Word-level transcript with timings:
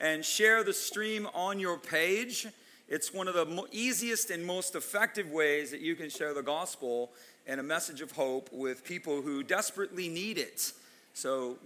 and 0.00 0.24
share 0.24 0.62
the 0.62 0.72
stream 0.72 1.28
on 1.34 1.58
your 1.58 1.78
page. 1.78 2.46
It's 2.88 3.12
one 3.12 3.28
of 3.28 3.34
the 3.34 3.64
easiest 3.72 4.30
and 4.30 4.44
most 4.44 4.74
effective 4.74 5.30
ways 5.30 5.70
that 5.70 5.80
you 5.80 5.94
can 5.94 6.08
share 6.08 6.32
the 6.32 6.42
gospel 6.42 7.10
and 7.46 7.60
a 7.60 7.62
message 7.62 8.00
of 8.00 8.12
hope 8.12 8.48
with 8.52 8.84
people 8.84 9.22
who 9.22 9.42
desperately 9.42 10.08
need 10.08 10.38
it. 10.38 10.72
So 11.14 11.58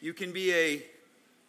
you 0.00 0.14
can 0.14 0.32
be 0.32 0.52
a 0.52 0.82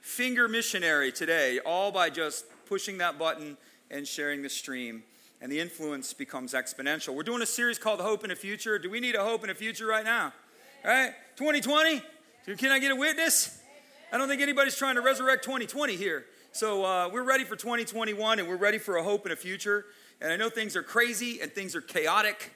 finger 0.02 0.48
missionary 0.48 1.12
today, 1.12 1.60
all 1.66 1.92
by 1.92 2.10
just 2.10 2.46
pushing 2.68 2.98
that 3.00 3.18
button 3.18 3.58
and 3.90 4.08
sharing 4.08 4.42
the 4.42 4.50
stream. 4.50 5.04
And 5.42 5.52
the 5.52 5.60
influence 5.60 6.14
becomes 6.14 6.54
exponential. 6.54 7.14
We're 7.14 7.24
doing 7.24 7.42
a 7.42 7.48
series 7.48 7.78
called 7.78 8.00
Hope 8.00 8.24
in 8.24 8.30
the 8.30 8.36
Future. 8.36 8.80
Do 8.80 8.90
we 8.90 9.00
need 9.00 9.16
a 9.16 9.24
hope 9.24 9.44
in 9.44 9.50
a 9.50 9.56
future 9.56 9.86
right 9.86 10.06
now? 10.06 10.34
All 10.84 10.92
right? 10.92 11.14
2020? 11.36 12.02
Can 12.58 12.72
I 12.72 12.80
get 12.80 12.92
a 12.92 12.96
witness? 12.96 13.62
I 14.16 14.18
don't 14.18 14.30
think 14.30 14.42
anybody's 14.42 14.78
trying 14.78 14.96
to 14.96 15.02
resurrect 15.02 15.44
2020 15.44 15.98
here. 15.98 16.24
So 16.54 16.86
uh, 16.86 17.10
we're 17.12 17.26
ready 17.26 17.44
for 17.44 17.58
2021 17.58 18.40
and 18.40 18.48
we're 18.48 18.56
ready 18.56 18.78
for 18.78 18.96
a 18.96 19.04
hope 19.04 19.26
and 19.26 19.34
a 19.34 19.36
future. 19.36 19.88
And 20.22 20.32
I 20.32 20.38
know 20.38 20.50
things 20.50 20.78
are 20.78 20.84
crazy 20.84 21.42
and 21.42 21.52
things 21.52 21.76
are 21.76 21.82
chaotic, 21.82 22.54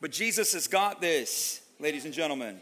but 0.00 0.10
Jesus 0.10 0.52
has 0.54 0.66
got 0.66 1.00
this, 1.00 1.60
ladies 1.78 2.06
and 2.06 2.12
gentlemen. 2.12 2.58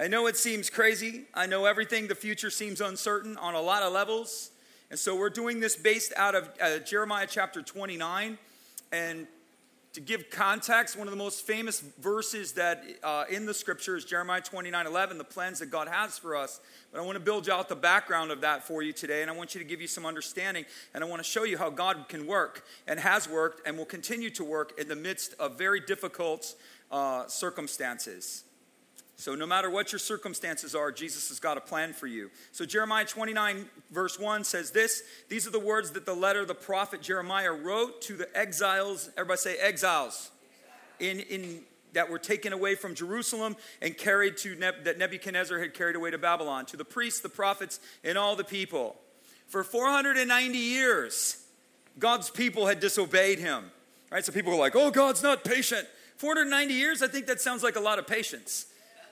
I 0.00 0.08
know 0.08 0.26
it 0.26 0.36
seems 0.36 0.68
crazy. 0.68 1.26
I 1.32 1.46
know 1.46 1.64
everything, 1.64 2.08
the 2.08 2.16
future 2.16 2.50
seems 2.50 2.80
uncertain 2.80 3.36
on 3.36 3.54
a 3.54 3.60
lot 3.60 3.84
of 3.84 3.92
levels. 3.92 4.50
And 4.90 4.98
so 4.98 5.14
we're 5.14 5.30
doing 5.30 5.60
this 5.60 5.76
based 5.76 6.12
out 6.16 6.34
of 6.34 6.50
uh, 6.60 6.78
Jeremiah 6.78 7.28
chapter 7.30 7.62
29. 7.62 8.36
And 8.90 9.28
to 9.94 10.00
give 10.00 10.28
context, 10.28 10.98
one 10.98 11.06
of 11.06 11.12
the 11.12 11.18
most 11.18 11.46
famous 11.46 11.80
verses 12.00 12.52
that 12.54 12.84
uh, 13.04 13.24
in 13.30 13.46
the 13.46 13.54
scripture 13.54 13.96
is 13.96 14.04
Jeremiah 14.04 14.40
29 14.40 14.86
11, 14.88 15.18
the 15.18 15.24
plans 15.24 15.60
that 15.60 15.66
God 15.66 15.86
has 15.86 16.18
for 16.18 16.34
us. 16.34 16.60
But 16.92 17.00
I 17.00 17.04
want 17.04 17.14
to 17.14 17.24
build 17.24 17.48
out 17.48 17.68
the 17.68 17.76
background 17.76 18.32
of 18.32 18.40
that 18.40 18.66
for 18.66 18.82
you 18.82 18.92
today, 18.92 19.22
and 19.22 19.30
I 19.30 19.34
want 19.34 19.54
you 19.54 19.60
to 19.60 19.64
give 19.64 19.80
you 19.80 19.86
some 19.86 20.04
understanding, 20.04 20.64
and 20.94 21.04
I 21.04 21.06
want 21.06 21.22
to 21.22 21.28
show 21.28 21.44
you 21.44 21.56
how 21.56 21.70
God 21.70 22.08
can 22.08 22.26
work 22.26 22.64
and 22.88 22.98
has 22.98 23.28
worked 23.28 23.66
and 23.66 23.78
will 23.78 23.84
continue 23.84 24.30
to 24.30 24.42
work 24.42 24.72
in 24.80 24.88
the 24.88 24.96
midst 24.96 25.34
of 25.38 25.56
very 25.56 25.78
difficult 25.78 26.56
uh, 26.90 27.28
circumstances. 27.28 28.42
So, 29.16 29.34
no 29.34 29.46
matter 29.46 29.70
what 29.70 29.92
your 29.92 30.00
circumstances 30.00 30.74
are, 30.74 30.90
Jesus 30.90 31.28
has 31.28 31.38
got 31.38 31.56
a 31.56 31.60
plan 31.60 31.92
for 31.92 32.06
you. 32.06 32.30
So, 32.50 32.64
Jeremiah 32.64 33.04
29, 33.04 33.66
verse 33.92 34.18
1 34.18 34.42
says 34.44 34.72
this 34.72 35.02
These 35.28 35.46
are 35.46 35.50
the 35.50 35.60
words 35.60 35.92
that 35.92 36.04
the 36.04 36.14
letter 36.14 36.44
the 36.44 36.54
prophet 36.54 37.00
Jeremiah 37.00 37.52
wrote 37.52 38.02
to 38.02 38.16
the 38.16 38.36
exiles. 38.36 39.10
Everybody 39.16 39.38
say 39.38 39.56
exiles. 39.56 40.30
In, 41.00 41.20
in, 41.20 41.60
that 41.92 42.10
were 42.10 42.18
taken 42.18 42.52
away 42.52 42.74
from 42.74 42.94
Jerusalem 42.94 43.56
and 43.80 43.96
carried 43.96 44.36
to 44.38 44.56
that 44.56 44.98
Nebuchadnezzar 44.98 45.58
had 45.60 45.74
carried 45.74 45.96
away 45.96 46.10
to 46.10 46.18
Babylon, 46.18 46.66
to 46.66 46.76
the 46.76 46.84
priests, 46.84 47.20
the 47.20 47.28
prophets, 47.28 47.80
and 48.02 48.18
all 48.18 48.36
the 48.36 48.44
people. 48.44 48.96
For 49.46 49.62
490 49.62 50.58
years, 50.58 51.44
God's 51.98 52.30
people 52.30 52.66
had 52.66 52.80
disobeyed 52.80 53.38
him. 53.38 53.70
Right? 54.10 54.24
So 54.24 54.32
people 54.32 54.52
were 54.52 54.58
like, 54.58 54.76
oh, 54.76 54.90
God's 54.90 55.22
not 55.22 55.44
patient. 55.44 55.86
490 56.16 56.74
years, 56.74 57.02
I 57.02 57.08
think 57.08 57.26
that 57.26 57.40
sounds 57.40 57.62
like 57.62 57.76
a 57.76 57.80
lot 57.80 57.98
of 57.98 58.06
patience. 58.06 58.66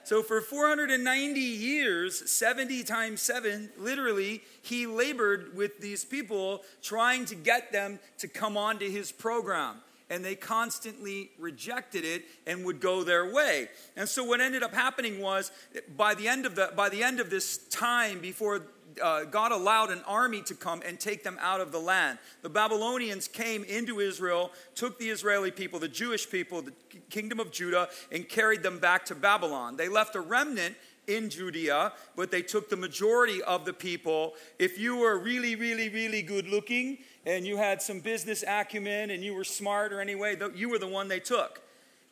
So 0.05 0.21
for 0.21 0.41
490 0.41 1.39
years, 1.39 2.29
70 2.29 2.83
times 2.83 3.21
7, 3.21 3.69
literally, 3.77 4.41
he 4.61 4.85
labored 4.85 5.55
with 5.55 5.79
these 5.79 6.03
people 6.03 6.63
trying 6.81 7.25
to 7.25 7.35
get 7.35 7.71
them 7.71 7.99
to 8.17 8.27
come 8.27 8.57
onto 8.57 8.89
his 8.89 9.11
program. 9.11 9.77
And 10.09 10.23
they 10.23 10.35
constantly 10.35 11.31
rejected 11.39 12.03
it 12.03 12.25
and 12.45 12.65
would 12.65 12.81
go 12.81 13.03
their 13.03 13.33
way. 13.33 13.69
And 13.95 14.07
so 14.07 14.23
what 14.23 14.41
ended 14.41 14.61
up 14.61 14.73
happening 14.73 15.21
was 15.21 15.51
by 15.95 16.13
the 16.13 16.27
end 16.27 16.45
of 16.45 16.55
the 16.55 16.71
by 16.75 16.89
the 16.89 17.01
end 17.01 17.19
of 17.19 17.29
this 17.29 17.57
time 17.69 18.19
before 18.19 18.63
uh, 19.01 19.25
God 19.25 19.51
allowed 19.51 19.91
an 19.91 20.01
army 20.05 20.41
to 20.43 20.55
come 20.55 20.81
and 20.85 20.99
take 20.99 21.23
them 21.23 21.37
out 21.41 21.61
of 21.61 21.71
the 21.71 21.79
land. 21.79 22.19
The 22.41 22.49
Babylonians 22.49 23.27
came 23.27 23.63
into 23.63 23.99
Israel, 23.99 24.51
took 24.75 24.99
the 24.99 25.09
Israeli 25.09 25.51
people, 25.51 25.79
the 25.79 25.87
Jewish 25.87 26.29
people, 26.29 26.61
the 26.61 26.73
kingdom 27.09 27.39
of 27.39 27.51
Judah, 27.51 27.89
and 28.11 28.27
carried 28.27 28.63
them 28.63 28.79
back 28.79 29.05
to 29.05 29.15
Babylon. 29.15 29.77
They 29.77 29.89
left 29.89 30.15
a 30.15 30.21
remnant 30.21 30.75
in 31.07 31.29
Judea, 31.29 31.93
but 32.15 32.31
they 32.31 32.41
took 32.41 32.69
the 32.69 32.77
majority 32.77 33.41
of 33.43 33.65
the 33.65 33.73
people. 33.73 34.33
If 34.59 34.77
you 34.77 34.97
were 34.97 35.17
really, 35.17 35.55
really, 35.55 35.89
really 35.89 36.21
good 36.21 36.47
looking 36.47 36.99
and 37.25 37.45
you 37.45 37.57
had 37.57 37.81
some 37.81 37.99
business 37.99 38.43
acumen 38.47 39.09
and 39.09 39.23
you 39.23 39.33
were 39.33 39.43
smart 39.43 39.91
or 39.91 39.99
anyway, 39.99 40.37
you 40.55 40.69
were 40.69 40.79
the 40.79 40.87
one 40.87 41.07
they 41.07 41.19
took. 41.19 41.61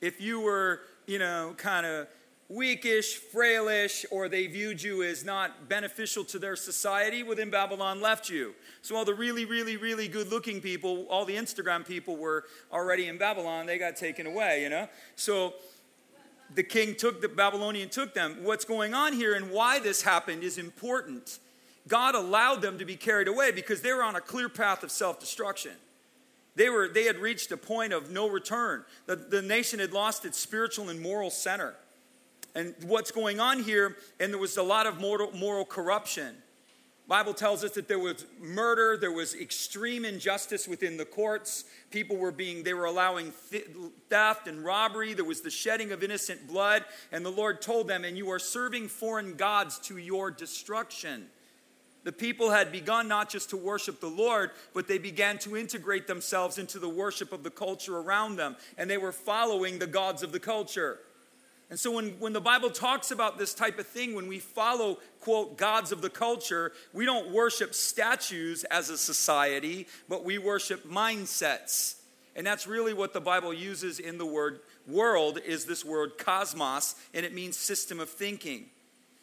If 0.01 0.19
you 0.19 0.41
were, 0.41 0.81
you 1.05 1.19
know, 1.19 1.53
kind 1.57 1.85
of 1.85 2.07
weakish, 2.51 3.19
frailish, 3.33 4.05
or 4.11 4.27
they 4.27 4.45
viewed 4.47 4.81
you 4.81 5.03
as 5.03 5.23
not 5.23 5.69
beneficial 5.69 6.23
to 6.25 6.37
their 6.37 6.55
society, 6.55 7.23
within 7.23 7.49
Babylon 7.49 8.01
left 8.01 8.29
you. 8.29 8.53
So 8.81 8.95
all 8.95 9.05
the 9.05 9.13
really, 9.13 9.45
really, 9.45 9.77
really 9.77 10.07
good 10.07 10.29
looking 10.29 10.59
people, 10.59 11.05
all 11.09 11.23
the 11.23 11.35
Instagram 11.35 11.87
people 11.87 12.17
were 12.17 12.43
already 12.71 13.07
in 13.07 13.17
Babylon, 13.17 13.65
they 13.65 13.77
got 13.77 13.95
taken 13.95 14.27
away, 14.27 14.63
you 14.63 14.69
know? 14.69 14.89
So 15.15 15.53
the 16.53 16.63
king 16.63 16.95
took 16.95 17.21
the 17.21 17.29
Babylonian 17.29 17.87
took 17.87 18.13
them. 18.13 18.43
What's 18.43 18.65
going 18.65 18.93
on 18.93 19.13
here 19.13 19.35
and 19.35 19.51
why 19.51 19.79
this 19.79 20.01
happened 20.01 20.43
is 20.43 20.57
important. 20.57 21.39
God 21.87 22.15
allowed 22.15 22.61
them 22.61 22.77
to 22.79 22.85
be 22.85 22.97
carried 22.97 23.29
away 23.29 23.51
because 23.51 23.81
they 23.81 23.93
were 23.93 24.03
on 24.03 24.17
a 24.17 24.21
clear 24.21 24.49
path 24.49 24.83
of 24.83 24.91
self-destruction. 24.91 25.71
They, 26.55 26.69
were, 26.69 26.89
they 26.89 27.05
had 27.05 27.17
reached 27.17 27.49
a 27.53 27.57
point 27.57 27.93
of 27.93 28.11
no 28.11 28.29
return. 28.29 28.83
The, 29.05 29.15
the 29.15 29.41
nation 29.41 29.79
had 29.79 29.93
lost 29.93 30.25
its 30.25 30.37
spiritual 30.37 30.89
and 30.89 31.01
moral 31.01 31.29
center 31.29 31.75
and 32.55 32.75
what's 32.85 33.11
going 33.11 33.39
on 33.39 33.63
here, 33.63 33.97
and 34.19 34.31
there 34.31 34.39
was 34.39 34.57
a 34.57 34.63
lot 34.63 34.87
of 34.87 34.99
moral, 34.99 35.31
moral 35.31 35.65
corruption. 35.65 36.35
Bible 37.07 37.33
tells 37.33 37.63
us 37.65 37.71
that 37.71 37.89
there 37.89 37.99
was 37.99 38.25
murder, 38.39 38.95
there 38.95 39.11
was 39.11 39.35
extreme 39.35 40.05
injustice 40.05 40.65
within 40.65 40.95
the 40.95 41.03
courts. 41.03 41.65
People 41.89 42.15
were 42.15 42.31
being, 42.31 42.63
they 42.63 42.73
were 42.73 42.85
allowing 42.85 43.31
theft 44.09 44.47
and 44.47 44.63
robbery. 44.63 45.13
There 45.13 45.25
was 45.25 45.41
the 45.41 45.49
shedding 45.49 45.91
of 45.91 46.03
innocent 46.03 46.47
blood. 46.47 46.85
And 47.11 47.25
the 47.25 47.29
Lord 47.29 47.61
told 47.61 47.89
them, 47.89 48.05
and 48.05 48.17
you 48.17 48.31
are 48.31 48.39
serving 48.39 48.87
foreign 48.87 49.35
gods 49.35 49.77
to 49.79 49.97
your 49.97 50.31
destruction. 50.31 51.27
The 52.05 52.13
people 52.13 52.49
had 52.49 52.71
begun 52.71 53.09
not 53.09 53.29
just 53.29 53.49
to 53.49 53.57
worship 53.57 53.99
the 53.99 54.07
Lord, 54.07 54.51
but 54.73 54.87
they 54.87 54.97
began 54.97 55.37
to 55.39 55.57
integrate 55.57 56.07
themselves 56.07 56.57
into 56.57 56.79
the 56.79 56.87
worship 56.87 57.33
of 57.33 57.43
the 57.43 57.51
culture 57.51 57.97
around 57.97 58.37
them. 58.37 58.55
And 58.77 58.89
they 58.89 58.97
were 58.97 59.11
following 59.11 59.79
the 59.79 59.87
gods 59.87 60.23
of 60.23 60.31
the 60.31 60.39
culture. 60.39 60.99
And 61.71 61.79
so 61.79 61.89
when, 61.89 62.09
when 62.19 62.33
the 62.33 62.41
Bible 62.41 62.69
talks 62.69 63.11
about 63.11 63.37
this 63.39 63.53
type 63.53 63.79
of 63.79 63.87
thing, 63.87 64.13
when 64.13 64.27
we 64.27 64.39
follow, 64.39 64.99
quote, 65.21 65.57
gods 65.57 65.93
of 65.93 66.01
the 66.01 66.09
culture, 66.09 66.73
we 66.93 67.05
don't 67.05 67.31
worship 67.31 67.73
statues 67.73 68.65
as 68.65 68.89
a 68.89 68.97
society, 68.97 69.87
but 70.09 70.25
we 70.25 70.37
worship 70.37 70.85
mindsets. 70.85 71.95
And 72.35 72.45
that's 72.45 72.67
really 72.67 72.93
what 72.93 73.13
the 73.13 73.21
Bible 73.21 73.53
uses 73.53 73.99
in 73.99 74.17
the 74.17 74.25
word 74.25 74.59
world 74.85 75.39
is 75.45 75.63
this 75.63 75.85
word 75.85 76.17
cosmos, 76.17 76.95
and 77.13 77.25
it 77.25 77.33
means 77.33 77.55
system 77.55 78.01
of 78.01 78.09
thinking. 78.09 78.65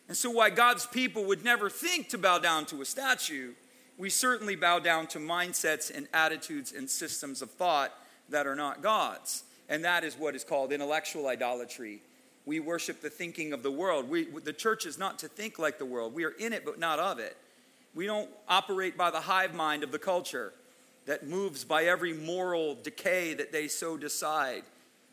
And 0.08 0.16
so 0.16 0.30
why 0.30 0.48
God's 0.48 0.86
people 0.86 1.24
would 1.24 1.44
never 1.44 1.68
think 1.68 2.08
to 2.08 2.18
bow 2.18 2.38
down 2.38 2.64
to 2.66 2.80
a 2.80 2.86
statue, 2.86 3.52
we 3.98 4.08
certainly 4.08 4.56
bow 4.56 4.78
down 4.78 5.06
to 5.08 5.18
mindsets 5.18 5.94
and 5.94 6.08
attitudes 6.14 6.72
and 6.72 6.88
systems 6.88 7.42
of 7.42 7.50
thought 7.50 7.92
that 8.30 8.46
are 8.46 8.56
not 8.56 8.82
God's. 8.82 9.42
And 9.68 9.84
that 9.84 10.02
is 10.02 10.16
what 10.16 10.34
is 10.34 10.44
called 10.44 10.72
intellectual 10.72 11.26
idolatry 11.26 12.00
we 12.48 12.60
worship 12.60 13.02
the 13.02 13.10
thinking 13.10 13.52
of 13.52 13.62
the 13.62 13.70
world. 13.70 14.08
We, 14.08 14.24
the 14.24 14.54
church 14.54 14.86
is 14.86 14.96
not 14.96 15.18
to 15.18 15.28
think 15.28 15.58
like 15.58 15.78
the 15.78 15.84
world. 15.84 16.14
We 16.14 16.24
are 16.24 16.30
in 16.30 16.54
it, 16.54 16.64
but 16.64 16.78
not 16.78 16.98
of 16.98 17.18
it. 17.18 17.36
We 17.94 18.06
don't 18.06 18.30
operate 18.48 18.96
by 18.96 19.10
the 19.10 19.20
hive 19.20 19.54
mind 19.54 19.82
of 19.84 19.92
the 19.92 19.98
culture 19.98 20.54
that 21.04 21.26
moves 21.26 21.62
by 21.64 21.84
every 21.84 22.14
moral 22.14 22.74
decay 22.82 23.34
that 23.34 23.52
they 23.52 23.68
so 23.68 23.98
decide. 23.98 24.62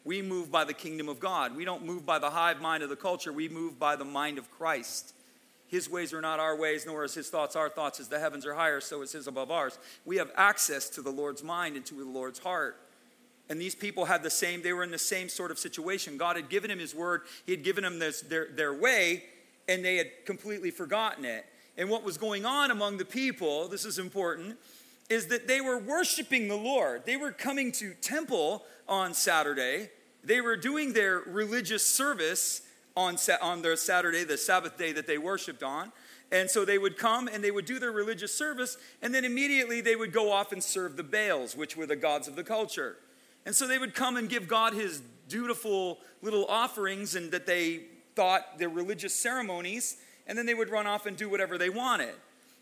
We 0.06 0.22
move 0.22 0.50
by 0.50 0.64
the 0.64 0.74
kingdom 0.74 1.10
of 1.10 1.20
God. 1.20 1.58
We 1.58 1.66
don't 1.66 1.86
move 1.86 2.06
by 2.06 2.20
the 2.20 2.30
hive 2.30 2.62
mind 2.62 2.84
of 2.84 2.90
the 2.90 2.96
culture. 2.96 3.34
We 3.34 3.50
move 3.50 3.78
by 3.78 3.98
the 3.98 4.06
mind 4.06 4.38
of 4.38 4.50
Christ. 4.50 5.14
His 5.68 5.90
ways 5.90 6.14
are 6.14 6.22
not 6.22 6.40
our 6.40 6.56
ways, 6.56 6.86
nor 6.86 7.04
is 7.04 7.16
his 7.16 7.28
thoughts 7.28 7.58
our 7.58 7.68
thoughts. 7.68 8.00
As 8.00 8.08
the 8.08 8.20
heavens 8.20 8.46
are 8.46 8.54
higher, 8.54 8.80
so 8.80 9.02
is 9.02 9.12
his 9.12 9.28
above 9.28 9.52
ours. 9.52 9.78
We 10.06 10.16
have 10.18 10.32
access 10.38 10.88
to 10.92 11.02
the 11.02 11.12
Lord's 11.12 11.44
mind 11.44 11.76
and 11.76 11.86
to 11.88 11.96
the 11.96 12.06
Lord's 12.06 12.40
heart. 12.40 12.78
And 13.50 13.62
these 13.62 13.76
people 13.76 14.06
had 14.06 14.24
the 14.24 14.30
same, 14.30 14.62
they 14.62 14.74
were 14.74 14.84
in 14.84 14.92
the 14.92 14.98
same 14.98 15.30
sort 15.30 15.52
of 15.52 15.60
situation. 15.60 16.18
God 16.18 16.36
had 16.36 16.50
given 16.50 16.72
him 16.72 16.80
his 16.80 16.96
word, 16.96 17.22
he 17.46 17.52
had 17.52 17.64
given 17.64 17.84
them 17.84 18.00
this, 18.00 18.22
their, 18.22 18.48
their 18.52 18.74
way, 18.74 19.24
and 19.68 19.86
they 19.86 19.98
had 19.98 20.08
completely 20.26 20.72
forgotten 20.72 21.26
it. 21.26 21.46
And 21.78 21.90
what 21.90 22.04
was 22.04 22.18
going 22.18 22.46
on 22.46 22.72
among 22.72 22.98
the 22.98 23.06
people, 23.06 23.68
this 23.68 23.86
is 23.86 24.00
important, 24.00 24.58
is 25.10 25.28
that 25.28 25.48
they 25.48 25.62
were 25.62 25.78
worshiping 25.78 26.48
the 26.48 26.56
Lord. 26.56 27.06
They 27.06 27.18
were 27.18 27.32
coming 27.32 27.72
to 27.74 27.94
temple 28.02 28.64
on 28.88 29.14
Saturday. 29.14 29.90
They 30.24 30.42
were 30.42 30.56
doing 30.56 30.94
their 30.94 31.20
religious 31.20 31.86
service 31.86 32.62
on, 32.98 33.18
on 33.42 33.62
their 33.62 33.76
Saturday, 33.76 34.24
the 34.24 34.38
Sabbath 34.38 34.78
day 34.78 34.92
that 34.94 35.06
they 35.06 35.18
worshiped 35.18 35.62
on. 35.62 35.92
And 36.32 36.50
so 36.50 36.66
they 36.66 36.78
would 36.78 36.98
come 36.98 37.28
and 37.28 37.44
they 37.44 37.52
would 37.52 37.66
do 37.66 37.78
their 37.78 37.92
religious 37.92 38.36
service, 38.36 38.78
and 39.02 39.14
then 39.14 39.26
immediately 39.26 39.82
they 39.82 39.96
would 39.96 40.12
go 40.12 40.32
off 40.32 40.52
and 40.52 40.64
serve 40.64 40.98
the 40.98 41.04
Baals, 41.04 41.56
which 41.56 41.78
were 41.78 41.86
the 41.86 41.96
gods 41.96 42.28
of 42.28 42.36
the 42.36 42.44
culture. 42.44 42.98
And 43.46 43.56
so 43.56 43.68
they 43.68 43.78
would 43.78 43.94
come 43.94 44.18
and 44.18 44.30
give 44.30 44.48
God 44.48 44.74
his 44.74 45.02
dutiful 45.28 46.00
little 46.22 46.46
offerings 46.46 47.16
and 47.16 47.32
that 47.32 47.46
they 47.46 47.82
thought 48.16 48.58
their 48.58 48.70
religious 48.70 49.14
ceremonies, 49.14 49.98
and 50.28 50.38
then 50.38 50.46
they 50.46 50.54
would 50.54 50.70
run 50.70 50.88
off 50.88 51.06
and 51.06 51.18
do 51.18 51.30
whatever 51.30 51.58
they 51.58 51.70
wanted. 51.70 52.14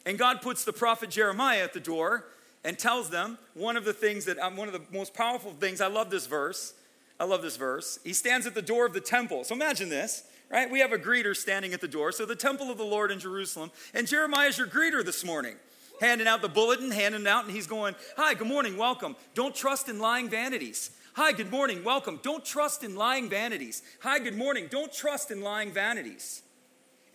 And 0.06 0.18
God 0.18 0.42
puts 0.42 0.66
the 0.66 0.74
prophet 0.74 1.10
Jeremiah 1.10 1.64
at 1.64 1.74
the 1.74 1.80
door 1.80 2.26
and 2.64 2.78
tells 2.78 3.10
them 3.10 3.38
one 3.54 3.78
of 3.78 3.86
the 3.86 3.94
things 3.94 4.26
that 4.26 4.40
um, 4.40 4.56
one 4.56 4.68
of 4.68 4.74
the 4.74 4.82
most 4.92 5.14
powerful 5.14 5.52
things. 5.52 5.82
I 5.82 5.88
love 5.88 6.10
this 6.10 6.28
verse. 6.28 6.74
I 7.20 7.26
love 7.26 7.42
this 7.42 7.58
verse. 7.58 8.00
He 8.04 8.14
stands 8.14 8.46
at 8.46 8.56
the 8.56 8.62
door 8.62 8.86
of 8.86 8.94
the 8.94 9.02
temple. 9.02 9.44
So 9.44 9.56
imagine 9.56 9.90
this, 9.90 10.24
right? 10.50 10.70
We 10.70 10.80
have 10.80 10.92
a 10.92 10.98
greeter 10.98 11.36
standing 11.36 11.74
at 11.74 11.82
the 11.82 11.88
door. 11.88 12.12
So 12.12 12.26
the 12.26 12.36
temple 12.36 12.72
of 12.72 12.78
the 12.78 12.84
Lord 12.84 13.12
in 13.12 13.20
Jerusalem. 13.20 13.72
And 13.94 14.08
Jeremiah 14.08 14.48
is 14.48 14.58
your 14.58 14.68
greeter 14.68 15.06
this 15.06 15.24
morning, 15.24 15.56
handing 16.02 16.28
out 16.28 16.42
the 16.42 16.50
bulletin, 16.50 16.92
handing 16.92 17.28
out, 17.28 17.46
and 17.46 17.54
he's 17.54 17.68
going, 17.68 17.96
Hi, 18.18 18.34
good 18.34 18.48
morning, 18.48 18.78
welcome. 18.78 19.16
Don't 19.34 19.56
trust 19.56 19.90
in 19.90 20.00
lying 20.00 20.30
vanities. 20.30 20.92
Hi, 21.16 21.32
good 21.32 21.52
morning, 21.52 21.84
welcome. 21.84 22.20
Don't 22.24 22.44
trust 22.44 22.84
in 22.84 22.96
lying 22.96 23.30
vanities. 23.30 23.84
Hi, 24.02 24.18
good 24.20 24.36
morning. 24.36 24.68
Don't 24.70 24.92
trust 24.92 25.30
in 25.30 25.42
lying 25.42 25.72
vanities. 25.72 26.42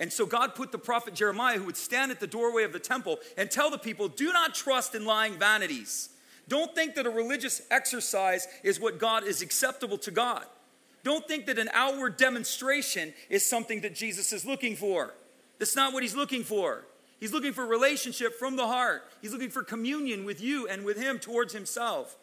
And 0.01 0.13
so 0.13 0.25
God 0.25 0.55
put 0.55 0.71
the 0.71 0.79
prophet 0.79 1.15
Jeremiah, 1.15 1.59
who 1.59 1.65
would 1.65 1.77
stand 1.77 2.13
at 2.13 2.21
the 2.21 2.27
doorway 2.27 2.63
of 2.63 2.73
the 2.73 2.79
temple 2.79 3.19
and 3.37 3.51
tell 3.51 3.71
the 3.71 3.79
people, 3.79 4.09
Do 4.09 4.33
not 4.33 4.55
trust 4.55 4.95
in 4.95 5.05
lying 5.05 5.39
vanities. 5.39 6.11
Don't 6.47 6.75
think 6.75 6.95
that 6.95 7.07
a 7.07 7.11
religious 7.11 7.61
exercise 7.71 8.47
is 8.63 8.81
what 8.81 8.99
God 8.99 9.25
is 9.25 9.43
acceptable 9.43 9.99
to 9.99 10.11
God. 10.11 10.45
Don't 11.03 11.27
think 11.27 11.47
that 11.47 11.59
an 11.59 11.69
outward 11.75 12.17
demonstration 12.17 13.13
is 13.29 13.45
something 13.45 13.81
that 13.83 13.95
Jesus 13.95 14.33
is 14.33 14.45
looking 14.45 14.77
for. 14.77 15.15
That's 15.59 15.77
not 15.77 15.93
what 15.93 16.03
he's 16.03 16.15
looking 16.15 16.45
for. 16.45 16.85
He's 17.21 17.33
looking 17.33 17.53
for 17.53 17.67
relationship 17.67 18.39
from 18.39 18.57
the 18.57 18.67
heart. 18.67 19.05
He's 19.21 19.33
looking 19.33 19.51
for 19.51 19.63
communion 19.63 20.25
with 20.25 20.41
you 20.41 20.69
and 20.69 20.85
with 20.85 20.97
him 20.97 21.19
towards 21.19 21.53
himself. 21.53 22.17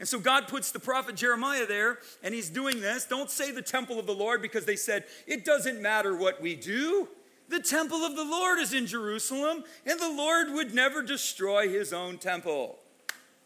And 0.00 0.08
so 0.08 0.18
God 0.18 0.48
puts 0.48 0.72
the 0.72 0.80
prophet 0.80 1.14
Jeremiah 1.14 1.64
there, 1.64 1.98
and 2.24 2.34
he's 2.34 2.50
doing 2.50 2.80
this. 2.80 3.04
Don't 3.04 3.30
say 3.30 3.52
the 3.52 3.62
temple 3.62 4.00
of 4.00 4.06
the 4.06 4.14
Lord 4.14 4.42
because 4.42 4.64
they 4.64 4.74
said, 4.74 5.04
it 5.28 5.44
doesn't 5.44 5.80
matter 5.80 6.16
what 6.16 6.42
we 6.42 6.56
do. 6.56 7.08
The 7.48 7.60
temple 7.60 7.98
of 7.98 8.16
the 8.16 8.24
Lord 8.24 8.58
is 8.58 8.72
in 8.72 8.86
Jerusalem, 8.86 9.62
and 9.86 10.00
the 10.00 10.10
Lord 10.10 10.50
would 10.50 10.74
never 10.74 11.02
destroy 11.02 11.68
his 11.68 11.92
own 11.92 12.18
temple. 12.18 12.80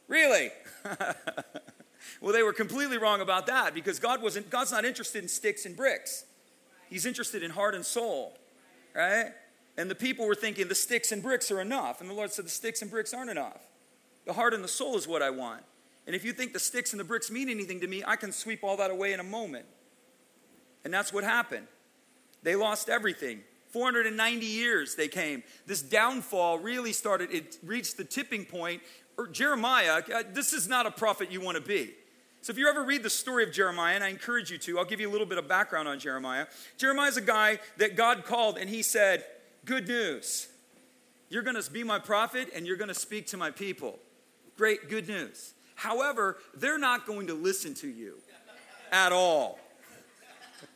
Really? 0.08 0.50
well, 2.22 2.32
they 2.32 2.42
were 2.42 2.54
completely 2.54 2.96
wrong 2.96 3.20
about 3.20 3.46
that 3.48 3.74
because 3.74 3.98
God 3.98 4.22
wasn't, 4.22 4.48
God's 4.48 4.72
not 4.72 4.86
interested 4.86 5.22
in 5.22 5.28
sticks 5.28 5.66
and 5.66 5.76
bricks. 5.76 6.24
He's 6.88 7.04
interested 7.04 7.42
in 7.42 7.50
heart 7.50 7.74
and 7.74 7.84
soul, 7.84 8.38
right? 8.94 9.32
And 9.78 9.90
the 9.90 9.94
people 9.94 10.26
were 10.26 10.34
thinking 10.34 10.68
the 10.68 10.74
sticks 10.74 11.12
and 11.12 11.22
bricks 11.22 11.50
are 11.50 11.60
enough. 11.60 12.00
And 12.00 12.08
the 12.08 12.14
Lord 12.14 12.32
said, 12.32 12.46
the 12.46 12.50
sticks 12.50 12.82
and 12.82 12.90
bricks 12.90 13.12
aren't 13.12 13.30
enough. 13.30 13.60
The 14.24 14.32
heart 14.32 14.54
and 14.54 14.64
the 14.64 14.68
soul 14.68 14.96
is 14.96 15.06
what 15.06 15.22
I 15.22 15.30
want. 15.30 15.62
And 16.06 16.14
if 16.14 16.24
you 16.24 16.32
think 16.32 16.52
the 16.52 16.58
sticks 16.58 16.92
and 16.92 17.00
the 17.00 17.04
bricks 17.04 17.30
mean 17.30 17.48
anything 17.48 17.80
to 17.80 17.86
me, 17.86 18.02
I 18.06 18.16
can 18.16 18.32
sweep 18.32 18.62
all 18.62 18.76
that 18.76 18.90
away 18.90 19.12
in 19.12 19.20
a 19.20 19.24
moment. 19.24 19.66
And 20.84 20.94
that's 20.94 21.12
what 21.12 21.24
happened. 21.24 21.66
They 22.42 22.54
lost 22.54 22.88
everything. 22.88 23.40
490 23.70 24.46
years 24.46 24.94
they 24.94 25.08
came. 25.08 25.42
This 25.66 25.82
downfall 25.82 26.60
really 26.60 26.92
started, 26.92 27.32
it 27.32 27.58
reached 27.62 27.96
the 27.96 28.04
tipping 28.04 28.44
point. 28.44 28.82
Er, 29.18 29.26
Jeremiah, 29.26 30.02
uh, 30.14 30.22
this 30.32 30.52
is 30.52 30.68
not 30.68 30.86
a 30.86 30.90
prophet 30.90 31.32
you 31.32 31.40
want 31.40 31.56
to 31.56 31.62
be. 31.62 31.92
So 32.40 32.52
if 32.52 32.58
you 32.58 32.68
ever 32.68 32.84
read 32.84 33.02
the 33.02 33.10
story 33.10 33.42
of 33.42 33.50
Jeremiah, 33.50 33.96
and 33.96 34.04
I 34.04 34.08
encourage 34.08 34.50
you 34.52 34.58
to, 34.58 34.78
I'll 34.78 34.84
give 34.84 35.00
you 35.00 35.10
a 35.10 35.12
little 35.12 35.26
bit 35.26 35.38
of 35.38 35.48
background 35.48 35.88
on 35.88 35.98
Jeremiah. 35.98 36.46
Jeremiah's 36.78 37.16
a 37.16 37.22
guy 37.22 37.58
that 37.78 37.96
God 37.96 38.24
called 38.24 38.56
and 38.56 38.70
he 38.70 38.82
said, 38.82 39.24
Good 39.66 39.88
news. 39.88 40.46
You're 41.28 41.42
going 41.42 41.60
to 41.60 41.70
be 41.70 41.82
my 41.82 41.98
prophet 41.98 42.50
and 42.54 42.66
you're 42.66 42.76
going 42.76 42.88
to 42.88 42.94
speak 42.94 43.26
to 43.28 43.36
my 43.36 43.50
people. 43.50 43.98
Great, 44.56 44.88
good 44.88 45.08
news. 45.08 45.54
However, 45.74 46.38
they're 46.54 46.78
not 46.78 47.04
going 47.04 47.26
to 47.26 47.34
listen 47.34 47.74
to 47.74 47.88
you 47.88 48.14
at 48.92 49.10
all. 49.10 49.58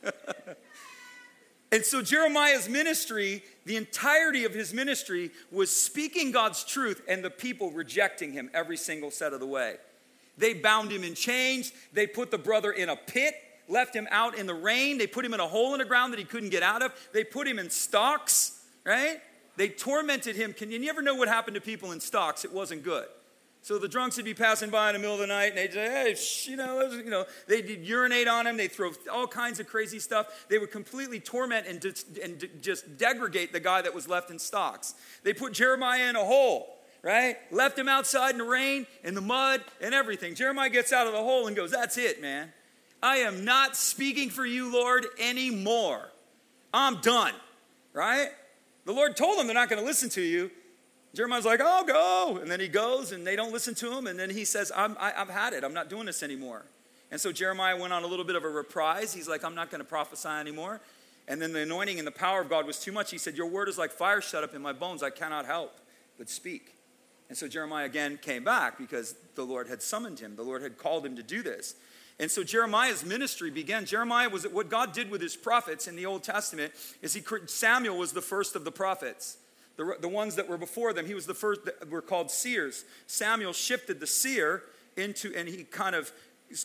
and 1.71 1.85
so 1.85 2.01
Jeremiah's 2.01 2.67
ministry, 2.67 3.43
the 3.65 3.77
entirety 3.77 4.43
of 4.43 4.53
his 4.53 4.73
ministry, 4.73 5.31
was 5.51 5.71
speaking 5.71 6.31
God's 6.31 6.65
truth 6.65 7.01
and 7.07 7.23
the 7.23 7.29
people 7.29 7.71
rejecting 7.71 8.33
him 8.33 8.49
every 8.53 8.77
single 8.77 9.09
set 9.09 9.31
of 9.31 9.39
the 9.39 9.47
way. 9.47 9.77
They 10.37 10.53
bound 10.53 10.91
him 10.91 11.05
in 11.05 11.15
chains, 11.15 11.71
they 11.93 12.07
put 12.07 12.29
the 12.29 12.37
brother 12.37 12.71
in 12.71 12.89
a 12.89 12.97
pit. 12.97 13.35
Left 13.67 13.95
him 13.95 14.05
out 14.11 14.37
in 14.37 14.47
the 14.47 14.53
rain. 14.53 14.97
They 14.97 15.07
put 15.07 15.23
him 15.23 15.33
in 15.33 15.39
a 15.39 15.47
hole 15.47 15.73
in 15.73 15.79
the 15.79 15.85
ground 15.85 16.11
that 16.11 16.19
he 16.19 16.25
couldn't 16.25 16.49
get 16.49 16.61
out 16.61 16.81
of. 16.81 16.93
They 17.13 17.23
put 17.23 17.47
him 17.47 17.57
in 17.57 17.69
stocks, 17.69 18.60
right? 18.85 19.19
They 19.57 19.69
tormented 19.69 20.35
him. 20.35 20.53
Can 20.53 20.71
you 20.71 20.79
never 20.79 21.01
know 21.01 21.15
what 21.15 21.27
happened 21.27 21.55
to 21.55 21.61
people 21.61 21.91
in 21.91 21.99
stocks? 21.99 22.45
It 22.45 22.51
wasn't 22.51 22.83
good. 22.83 23.05
So 23.63 23.77
the 23.77 23.87
drunks 23.87 24.15
would 24.17 24.25
be 24.25 24.33
passing 24.33 24.71
by 24.71 24.89
in 24.89 24.93
the 24.93 24.99
middle 24.99 25.13
of 25.13 25.19
the 25.19 25.27
night, 25.27 25.49
and 25.49 25.57
they'd 25.57 25.71
say, 25.71 25.87
"Hey, 25.87 26.15
you 26.49 26.57
know, 26.57 26.81
you 26.89 27.11
know," 27.11 27.25
they'd 27.47 27.85
urinate 27.85 28.27
on 28.27 28.47
him. 28.47 28.57
They'd 28.57 28.71
throw 28.71 28.91
all 29.11 29.27
kinds 29.27 29.59
of 29.59 29.67
crazy 29.67 29.99
stuff. 29.99 30.47
They 30.47 30.57
would 30.57 30.71
completely 30.71 31.19
torment 31.19 31.67
and, 31.67 31.85
and 32.23 32.49
just 32.61 32.97
degrade 32.97 33.53
the 33.53 33.59
guy 33.59 33.83
that 33.83 33.93
was 33.93 34.07
left 34.07 34.31
in 34.31 34.39
stocks. 34.39 34.95
They 35.21 35.33
put 35.33 35.53
Jeremiah 35.53 36.09
in 36.09 36.15
a 36.15 36.25
hole, 36.25 36.75
right? 37.03 37.37
Left 37.51 37.77
him 37.77 37.87
outside 37.87 38.31
in 38.31 38.39
the 38.39 38.45
rain, 38.45 38.87
in 39.03 39.13
the 39.13 39.21
mud, 39.21 39.63
and 39.79 39.93
everything. 39.93 40.33
Jeremiah 40.33 40.69
gets 40.69 40.91
out 40.91 41.05
of 41.05 41.13
the 41.13 41.21
hole 41.21 41.45
and 41.45 41.55
goes, 41.55 41.69
"That's 41.69 41.97
it, 41.97 42.19
man. 42.19 42.51
I 43.03 43.17
am 43.17 43.45
not 43.45 43.75
speaking 43.75 44.31
for 44.31 44.45
you, 44.45 44.73
Lord, 44.73 45.05
anymore. 45.19 46.09
I'm 46.73 46.99
done." 47.01 47.35
Right? 47.93 48.29
The 48.91 48.97
Lord 48.97 49.15
told 49.15 49.39
them 49.39 49.47
they're 49.47 49.53
not 49.53 49.69
going 49.69 49.79
to 49.79 49.85
listen 49.85 50.09
to 50.09 50.21
you. 50.21 50.51
Jeremiah's 51.13 51.45
like, 51.45 51.61
I'll 51.61 51.85
go. 51.85 52.39
And 52.41 52.51
then 52.51 52.59
he 52.59 52.67
goes 52.67 53.13
and 53.13 53.25
they 53.25 53.37
don't 53.37 53.53
listen 53.53 53.73
to 53.75 53.89
him. 53.97 54.05
And 54.05 54.19
then 54.19 54.29
he 54.29 54.43
says, 54.43 54.69
I'm, 54.75 54.97
I, 54.99 55.11
have 55.11 55.29
had 55.29 55.53
it. 55.53 55.63
I'm 55.63 55.73
not 55.73 55.89
doing 55.89 56.05
this 56.05 56.21
anymore. 56.21 56.65
And 57.09 57.19
so 57.19 57.31
Jeremiah 57.31 57.79
went 57.79 57.93
on 57.93 58.03
a 58.03 58.07
little 58.07 58.25
bit 58.25 58.35
of 58.35 58.43
a 58.43 58.49
reprise. 58.49 59.13
He's 59.13 59.29
like, 59.29 59.45
I'm 59.45 59.55
not 59.55 59.71
going 59.71 59.79
to 59.79 59.87
prophesy 59.87 60.27
anymore. 60.27 60.81
And 61.29 61.41
then 61.41 61.53
the 61.53 61.61
anointing 61.61 61.99
and 61.99 62.05
the 62.05 62.11
power 62.11 62.41
of 62.41 62.49
God 62.49 62.67
was 62.67 62.81
too 62.81 62.91
much. 62.91 63.11
He 63.11 63.17
said, 63.17 63.37
Your 63.37 63.47
word 63.47 63.69
is 63.69 63.77
like 63.77 63.91
fire 63.91 64.19
shut 64.19 64.43
up 64.43 64.53
in 64.53 64.61
my 64.61 64.73
bones. 64.73 65.03
I 65.03 65.09
cannot 65.09 65.45
help 65.45 65.73
but 66.17 66.29
speak. 66.29 66.75
And 67.31 67.37
so 67.37 67.47
Jeremiah 67.47 67.85
again 67.85 68.19
came 68.21 68.43
back 68.43 68.77
because 68.77 69.15
the 69.35 69.45
Lord 69.45 69.69
had 69.69 69.81
summoned 69.81 70.19
him, 70.19 70.35
the 70.35 70.43
Lord 70.43 70.61
had 70.61 70.77
called 70.77 71.05
him 71.05 71.15
to 71.15 71.23
do 71.23 71.41
this. 71.41 71.75
And 72.19 72.29
so 72.29 72.43
Jeremiah's 72.43 73.05
ministry 73.05 73.49
began. 73.49 73.85
Jeremiah 73.85 74.27
was 74.27 74.45
what 74.49 74.67
God 74.67 74.91
did 74.91 75.09
with 75.09 75.21
his 75.21 75.37
prophets 75.37 75.87
in 75.87 75.95
the 75.95 76.05
Old 76.05 76.23
Testament 76.23 76.73
is 77.01 77.13
he 77.13 77.23
Samuel 77.45 77.97
was 77.97 78.11
the 78.11 78.21
first 78.21 78.57
of 78.57 78.65
the 78.65 78.71
prophets 78.71 79.37
the, 79.77 79.95
the 80.01 80.09
ones 80.09 80.35
that 80.35 80.49
were 80.49 80.57
before 80.57 80.91
them. 80.91 81.05
He 81.05 81.13
was 81.13 81.25
the 81.25 81.33
first 81.33 81.63
that 81.63 81.89
were 81.89 82.01
called 82.01 82.29
seers. 82.31 82.83
Samuel 83.07 83.53
shifted 83.53 84.01
the 84.01 84.07
seer 84.07 84.63
into, 84.97 85.33
and 85.33 85.47
he 85.47 85.63
kind 85.63 85.95
of 85.95 86.11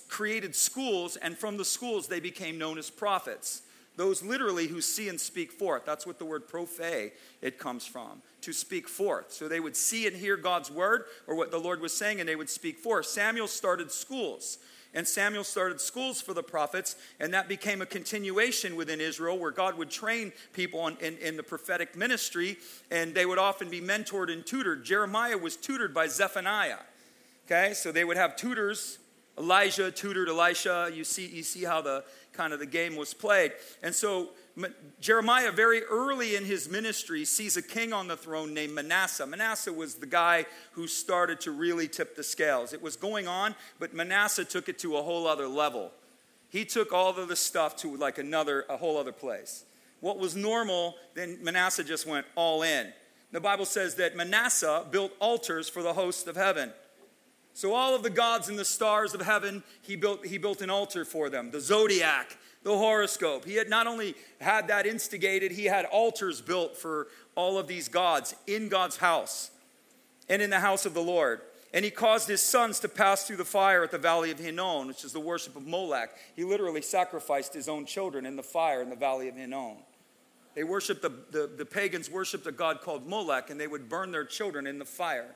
created 0.09 0.57
schools, 0.57 1.15
and 1.15 1.39
from 1.39 1.59
the 1.59 1.65
schools 1.65 2.09
they 2.09 2.19
became 2.19 2.59
known 2.59 2.77
as 2.77 2.91
prophets. 2.91 3.63
Those 3.97 4.23
literally 4.23 4.67
who 4.67 4.81
see 4.81 5.09
and 5.09 5.19
speak 5.19 5.51
forth. 5.51 5.85
That's 5.87 6.07
what 6.07 6.19
the 6.19 6.25
word 6.25 6.49
prophe 6.49 7.13
it 7.41 7.59
comes 7.59 7.87
from, 7.87 8.23
to 8.43 8.53
speak 8.53 8.89
forth. 8.89 9.33
So 9.33 9.49
they 9.49 9.61
would 9.61 9.77
see 9.77 10.07
and 10.07 10.15
hear 10.15 10.37
God's 10.37 10.71
word 10.71 11.05
or 11.27 11.35
what 11.35 11.51
the 11.51 11.59
Lord 11.59 11.81
was 11.81 11.97
saying, 11.97 12.21
and 12.21 12.29
they 12.29 12.37
would 12.37 12.51
speak 12.51 12.79
forth. 12.79 13.07
Samuel 13.07 13.49
started 13.49 13.91
schools. 13.91 14.59
And 14.95 15.07
Samuel 15.07 15.45
started 15.45 15.79
schools 15.81 16.23
for 16.23 16.33
the 16.33 16.43
prophets, 16.43 16.97
and 17.21 17.35
that 17.35 17.49
became 17.49 17.83
a 17.83 17.87
continuation 17.87 18.77
within 18.77 18.99
Israel 18.99 19.39
where 19.39 19.51
God 19.51 19.77
would 19.77 19.91
train 19.91 20.33
people 20.55 20.81
on, 20.81 20.97
in, 21.03 21.19
in 21.19 21.37
the 21.37 21.43
prophetic 21.43 21.95
ministry, 21.97 22.57
and 22.91 23.15
they 23.15 23.27
would 23.27 23.39
often 23.39 23.69
be 23.69 23.83
mentored 23.83 24.33
and 24.33 24.47
tutored. 24.47 24.87
Jeremiah 24.87 25.37
was 25.37 25.57
tutored 25.57 25.93
by 25.93 26.07
Zephaniah. 26.07 26.79
Okay, 27.47 27.75
so 27.75 27.93
they 27.93 28.05
would 28.05 28.17
have 28.17 28.37
tutors. 28.37 28.99
Elijah 29.39 29.91
tutored 29.91 30.29
Elisha. 30.29 30.91
You 30.93 31.05
see, 31.05 31.27
you 31.27 31.43
see 31.43 31.65
how 31.65 31.81
the 31.81 32.05
kind 32.33 32.53
of 32.53 32.59
the 32.59 32.67
game 32.67 32.97
was 32.97 33.15
played. 33.15 33.53
And 33.83 33.95
so 33.95 34.31
Jeremiah, 35.01 35.51
very 35.53 35.83
early 35.85 36.37
in 36.37 36.45
his 36.45 36.69
ministry, 36.69 37.25
sees 37.25 37.57
a 37.57 37.63
king 37.63 37.93
on 37.93 38.09
the 38.09 38.17
throne 38.17 38.55
named 38.55 38.75
Manasseh. 38.75 39.27
Manasseh 39.27 39.73
was 39.73 39.97
the 39.97 40.07
guy 40.07 40.47
who 40.73 40.87
started 40.87 41.41
to 41.43 41.51
really 41.51 41.89
tip 41.89 42.17
the 42.17 42.23
scales. 42.23 42.73
It 42.73 42.81
was 42.81 42.97
going 42.97 43.29
on, 43.29 43.55
but 43.79 43.93
Manasseh 43.93 44.45
took 44.45 44.69
it 44.69 44.79
to 44.81 44.97
a 44.97 45.03
whole 45.03 45.27
other 45.27 45.49
level. 45.49 45.93
He 46.49 46.65
took 46.65 46.93
all 46.93 47.11
of 47.11 47.29
the 47.29 47.37
stuff 47.37 47.77
to 47.79 47.97
like 47.97 48.19
another, 48.19 48.65
a 48.71 48.77
whole 48.77 48.97
other 48.97 49.13
place. 49.13 49.65
What 50.01 50.19
was 50.19 50.37
normal, 50.37 50.95
then 51.15 51.39
Manasseh 51.43 51.85
just 51.85 52.07
went 52.07 52.27
all 52.35 52.63
in. 52.63 52.93
The 53.33 53.41
Bible 53.41 53.67
says 53.67 53.97
that 53.97 54.17
Manasseh 54.17 54.87
built 54.91 55.13
altars 55.19 55.69
for 55.69 55.83
the 55.83 55.93
host 55.93 56.29
of 56.29 56.37
heaven. 56.37 56.73
So 57.57 57.73
all 57.73 57.95
of 57.95 58.03
the 58.03 58.11
gods 58.11 58.51
and 58.51 58.59
the 58.59 58.67
stars 58.67 59.15
of 59.15 59.23
heaven, 59.23 59.63
he 59.81 59.97
built, 59.97 60.27
he 60.27 60.37
built 60.37 60.61
an 60.61 60.69
altar 60.69 61.07
for 61.07 61.31
them. 61.31 61.51
The 61.51 61.61
zodiac, 61.63 62.37
the 62.63 62.77
horoscope. 62.77 63.47
He 63.47 63.55
had 63.55 63.71
not 63.71 63.87
only 63.87 64.15
had 64.43 64.69
that 64.69 64.85
instigated, 64.85 65.53
he 65.53 65.65
had 65.65 65.87
altars 65.87 66.43
built 66.43 66.77
for 66.77 67.07
all 67.35 67.57
of 67.57 67.67
these 67.67 67.89
gods 67.89 68.35
in 68.47 68.69
God's 68.69 68.99
house 68.99 69.53
and 70.29 70.43
in 70.43 70.51
the 70.51 70.61
house 70.61 70.85
of 70.85 70.93
the 70.93 71.01
Lord. 71.01 71.41
And 71.73 71.83
he 71.83 71.91
caused 71.91 72.29
his 72.29 72.43
sons 72.43 72.79
to 72.81 72.91
pass 72.91 73.27
through 73.27 73.39
the 73.39 73.45
fire 73.47 73.83
at 73.83 73.91
the 73.91 73.97
valley 73.97 74.31
of 74.31 74.39
Hinnom, 74.39 74.87
which 74.87 75.03
is 75.03 75.15
the 75.15 75.21
worship 75.21 75.57
of 75.57 75.67
Molech. 75.67 76.11
He 76.35 76.45
literally 76.45 76.83
sacrificed 76.83 77.55
his 77.55 77.71
own 77.71 77.87
children 77.87 78.27
in 78.27 78.37
the 78.37 78.43
fire 78.43 78.83
in 78.83 78.91
the 78.91 78.97
valley 78.97 79.29
of 79.29 79.35
Hinnom. 79.37 79.79
They 80.55 80.63
worshiped, 80.63 81.01
the, 81.01 81.13
the, 81.31 81.51
the 81.57 81.65
pagans 81.65 82.11
worshiped 82.11 82.47
a 82.47 82.53
god 82.53 82.83
called 82.83 83.07
Molech, 83.07 83.49
and 83.49 83.59
they 83.59 83.67
would 83.67 83.89
burn 83.89 84.11
their 84.11 84.27
children 84.27 84.67
in 84.67 84.79
the 84.79 84.85
fire. 84.85 85.35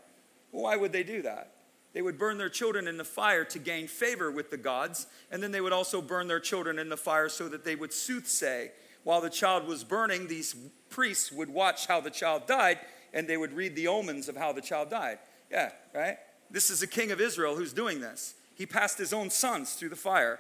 Why 0.50 0.76
would 0.76 0.92
they 0.92 1.02
do 1.02 1.22
that? 1.22 1.54
They 1.92 2.02
would 2.02 2.18
burn 2.18 2.38
their 2.38 2.49
children 2.49 2.87
in 2.87 2.97
the 2.97 3.04
fire 3.04 3.44
to 3.44 3.59
gain 3.59 3.88
favor 3.88 4.30
with 4.30 4.50
the 4.50 4.56
gods, 4.56 5.06
and 5.30 5.42
then 5.42 5.50
they 5.50 5.61
would 5.61 5.73
also 5.73 6.00
burn 6.00 6.28
their 6.28 6.40
children 6.40 6.78
in 6.78 6.88
the 6.88 6.97
fire 6.97 7.28
so 7.28 7.49
that 7.49 7.64
they 7.64 7.75
would 7.75 7.90
soothsay. 7.90 8.70
While 9.02 9.20
the 9.20 9.30
child 9.30 9.66
was 9.66 9.82
burning, 9.82 10.28
these 10.28 10.54
priests 10.88 11.32
would 11.32 11.50
watch 11.50 11.87
how 11.87 12.00
the 12.00 12.11
child 12.11 12.47
died, 12.47 12.78
and 13.12 13.26
they 13.26 13.37
would 13.37 13.52
read 13.52 13.75
the 13.75 13.88
omens 13.88 14.28
of 14.28 14.37
how 14.37 14.52
the 14.52 14.61
child 14.61 14.90
died. 14.90 15.18
Yeah, 15.50 15.70
right? 15.94 16.18
This 16.50 16.70
is 16.70 16.82
a 16.82 16.87
king 16.87 17.11
of 17.11 17.20
Israel 17.20 17.56
who's 17.56 17.73
doing 17.73 18.00
this. 18.00 18.35
He 18.54 18.66
passed 18.66 18.99
his 18.99 19.12
own 19.12 19.30
sons 19.30 19.73
through 19.73 19.88
the 19.88 19.97
fire. 19.97 20.38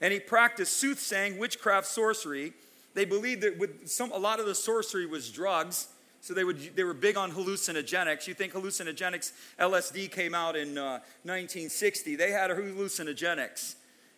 And 0.00 0.12
he 0.12 0.20
practiced 0.20 0.78
soothsaying, 0.78 1.36
witchcraft, 1.36 1.86
sorcery. 1.86 2.54
They 2.94 3.04
believed 3.04 3.42
that 3.42 3.58
with 3.58 3.88
some, 3.88 4.12
a 4.12 4.18
lot 4.18 4.40
of 4.40 4.46
the 4.46 4.54
sorcery 4.54 5.04
was 5.04 5.30
drugs. 5.30 5.88
So 6.20 6.34
they, 6.34 6.44
would, 6.44 6.76
they 6.76 6.84
were 6.84 6.94
big 6.94 7.16
on 7.16 7.32
hallucinogenics. 7.32 8.26
You 8.26 8.34
think 8.34 8.52
hallucinogenics, 8.52 9.32
LSD 9.58 10.10
came 10.10 10.34
out 10.34 10.54
in 10.54 10.76
uh, 10.76 11.00
1960. 11.22 12.16
They 12.16 12.30
had 12.30 12.50
hallucinogenics. 12.50 13.76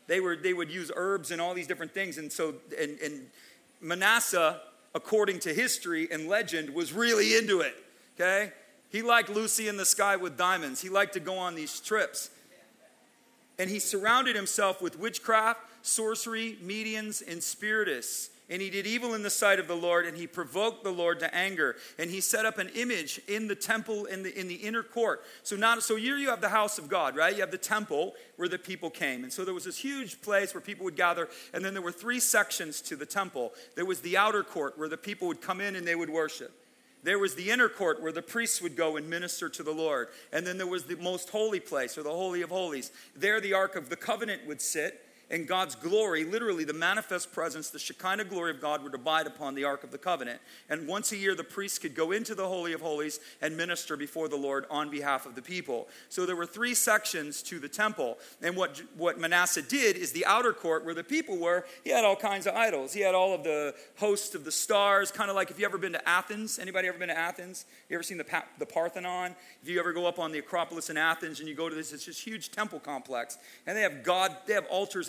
They, 0.09 0.19
were, 0.19 0.35
they 0.35 0.53
would 0.53 0.71
use 0.71 0.91
herbs 0.97 1.31
and 1.31 1.41
all 1.41 1.55
these 1.55 1.69
different 1.69 1.95
things. 1.95 2.19
And 2.19 2.31
so, 2.31 2.55
and, 2.79 2.99
and 2.99 3.27
Manasseh, 3.81 4.61
according 4.95 5.39
to 5.41 5.55
history 5.55 6.09
and 6.11 6.29
legend, 6.29 6.71
was 6.71 6.93
really 6.93 7.37
into 7.37 7.61
it. 7.61 7.75
Okay? 8.17 8.53
He 8.91 9.01
liked 9.03 9.31
Lucy 9.31 9.69
in 9.69 9.77
the 9.77 9.87
sky 9.87 10.17
with 10.17 10.37
diamonds. 10.37 10.83
He 10.83 10.89
liked 10.89 11.15
to 11.15 11.21
go 11.21 11.39
on 11.39 11.55
these 11.55 11.79
trips. 11.79 12.31
And 13.59 13.71
he 13.71 13.79
surrounded 13.79 14.35
himself 14.35 14.83
with 14.83 14.99
witchcraft, 14.99 15.61
sorcery, 15.83 16.59
mediums, 16.61 17.23
and 17.23 17.41
spiritists 17.41 18.32
and 18.51 18.61
he 18.61 18.71
did 18.71 18.87
evil 18.87 19.15
in 19.15 19.23
the 19.23 19.31
sight 19.31 19.59
of 19.59 19.69
the 19.69 19.77
Lord, 19.77 20.05
and 20.05 20.17
he 20.17 20.27
provoked 20.27 20.85
the 20.85 20.91
Lord 20.91 21.21
to 21.21 21.35
anger. 21.35 21.77
And 21.99 22.11
he 22.11 22.21
set 22.21 22.45
up 22.45 22.59
an 22.59 22.69
image 22.75 23.21
in 23.29 23.49
the 23.49 23.55
temple 23.55 24.05
in 24.07 24.23
the 24.23 24.39
in 24.39 24.49
the 24.49 24.57
inner 24.57 24.83
court. 24.83 25.23
So 25.43 25.57
not 25.57 25.83
so 25.83 25.97
here 25.97 26.17
you 26.17 26.31
have 26.31 26.41
the 26.41 26.49
house 26.49 26.79
of 26.79 26.89
God, 26.89 27.17
right? 27.17 27.35
You 27.35 27.41
have 27.41 27.51
the 27.51 27.59
temple 27.59 28.15
where 28.37 28.49
the 28.49 28.59
people 28.59 28.91
came. 28.91 29.25
And 29.25 29.33
so 29.33 29.45
there 29.45 29.55
was 29.55 29.65
this 29.65 29.79
huge 29.79 30.21
place 30.21 30.55
where 30.55 30.61
people 30.61 30.85
would 30.85 30.97
gather, 30.97 31.29
and 31.55 31.65
then 31.65 31.73
there 31.73 31.83
were 31.83 31.93
three 31.93 32.21
sections 32.21 32.81
to 32.83 32.97
the 32.97 33.07
temple. 33.07 33.53
There 33.75 33.87
was 33.87 34.01
the 34.01 34.17
outer 34.17 34.43
court 34.43 34.79
where 34.79 34.89
the 34.89 34.97
people 34.97 35.29
would 35.29 35.41
come 35.41 35.61
in 35.61 35.77
and 35.77 35.87
they 35.87 35.95
would 35.95 36.11
worship. 36.11 36.53
There 37.05 37.19
was 37.19 37.35
the 37.35 37.51
inner 37.51 37.69
court 37.69 38.01
where 38.01 38.13
the 38.13 38.23
priests 38.23 38.63
would 38.63 38.77
go 38.77 38.97
and 38.97 39.11
minister 39.11 39.49
to 39.49 39.63
the 39.63 39.73
Lord. 39.73 40.09
And 40.33 40.47
then 40.47 40.57
there 40.57 40.69
was 40.69 40.85
the 40.85 40.97
most 40.97 41.31
holy 41.31 41.59
place, 41.59 41.99
or 41.99 42.03
the 42.03 42.11
Holy 42.11 42.43
of 42.43 42.51
Holies. 42.51 42.93
There 43.17 43.41
the 43.41 43.55
Ark 43.55 43.75
of 43.75 43.89
the 43.89 43.97
Covenant 43.97 44.47
would 44.47 44.61
sit 44.61 45.05
and 45.33 45.49
God's 45.49 45.75
glory, 45.75 46.25
literally 46.25 46.65
the 46.65 46.75
manifest 46.75 47.33
presence, 47.33 47.71
the 47.71 47.79
Shekinah 47.79 48.25
glory 48.25 48.51
of 48.51 48.61
God 48.61 48.83
would 48.83 48.95
abide 48.95 49.27
upon 49.27 49.55
the 49.55 49.65
Ark 49.65 49.83
of 49.83 49.91
the 49.91 49.97
Covenant. 49.97 50.43
And 50.69 50.87
once 50.87 51.11
a 51.11 51.17
year, 51.17 51.35
the 51.35 51.43
priests 51.43 51.79
could 51.79 51.95
go 51.95 52.13
into 52.13 52.35
the 52.35 52.47
Holy 52.47 52.75
of 52.75 52.83
Holies 52.83 53.19
and 53.41 53.57
minister 53.57 53.97
before 53.97 54.29
the 54.29 54.37
Lord 54.37 54.67
on 54.71 54.91
behalf 54.91 55.25
of 55.25 55.35
the 55.35 55.41
people. 55.41 55.89
So 56.11 56.27
there 56.27 56.37
were 56.37 56.45
three 56.45 56.75
sections 56.75 57.43
to 57.45 57.59
the 57.59 57.69
temple. 57.69 58.19
And 58.43 58.55
what, 58.57 58.83
what 58.95 59.19
Manasseh 59.19 59.63
did 59.63 59.97
is 59.97 60.13
the 60.13 60.27
outer 60.27 60.53
court 60.53 60.85
where 60.85 60.95
the 60.95 61.03
people 61.03 61.39
were, 61.39 61.65
he 61.83 61.89
had 61.89 62.05
all 62.05 62.15
kinds 62.15 62.47
of 62.47 62.55
idols. 62.55 62.93
He 62.93 63.01
had 63.01 63.15
all 63.15 63.35
of 63.35 63.43
the 63.43 63.75
hosts 63.97 64.35
of 64.35 64.45
the 64.45 64.53
stars, 64.53 65.11
kind 65.11 65.31
of 65.31 65.37
like 65.37 65.51
if 65.51 65.59
you 65.59 65.65
ever 65.65 65.79
been 65.79 65.93
to 65.93 66.09
Athens. 66.09 66.59
Anybody 66.59 66.89
ever 66.89 66.99
been 66.99 67.09
to 67.09 67.19
Athens? 67.19 67.65
You 67.89 67.97
ever 67.97 68.03
seen 68.03 68.19
the, 68.19 68.43
the 68.59 68.67
Parthenon? 68.67 69.35
If 69.63 69.69
you 69.71 69.81
ever 69.81 69.95
go 69.95 70.05
up 70.05 70.19
on 70.19 70.31
the 70.31 70.41
Acropolis 70.41 70.91
in 70.91 70.99
Athens 70.99 71.41
and 71.41 71.49
you 71.49 71.55
go 71.55 71.71
to 71.71 71.75
this, 71.75 71.95
it's 71.95 72.05
this 72.05 72.21
huge 72.21 72.51
temple 72.51 72.81
complex. 72.81 73.39
And 73.67 73.75
they 73.75 73.83
have 73.83 74.03
God, 74.03 74.37
they 74.47 74.53
have 74.53 74.67
altars. 74.67 75.09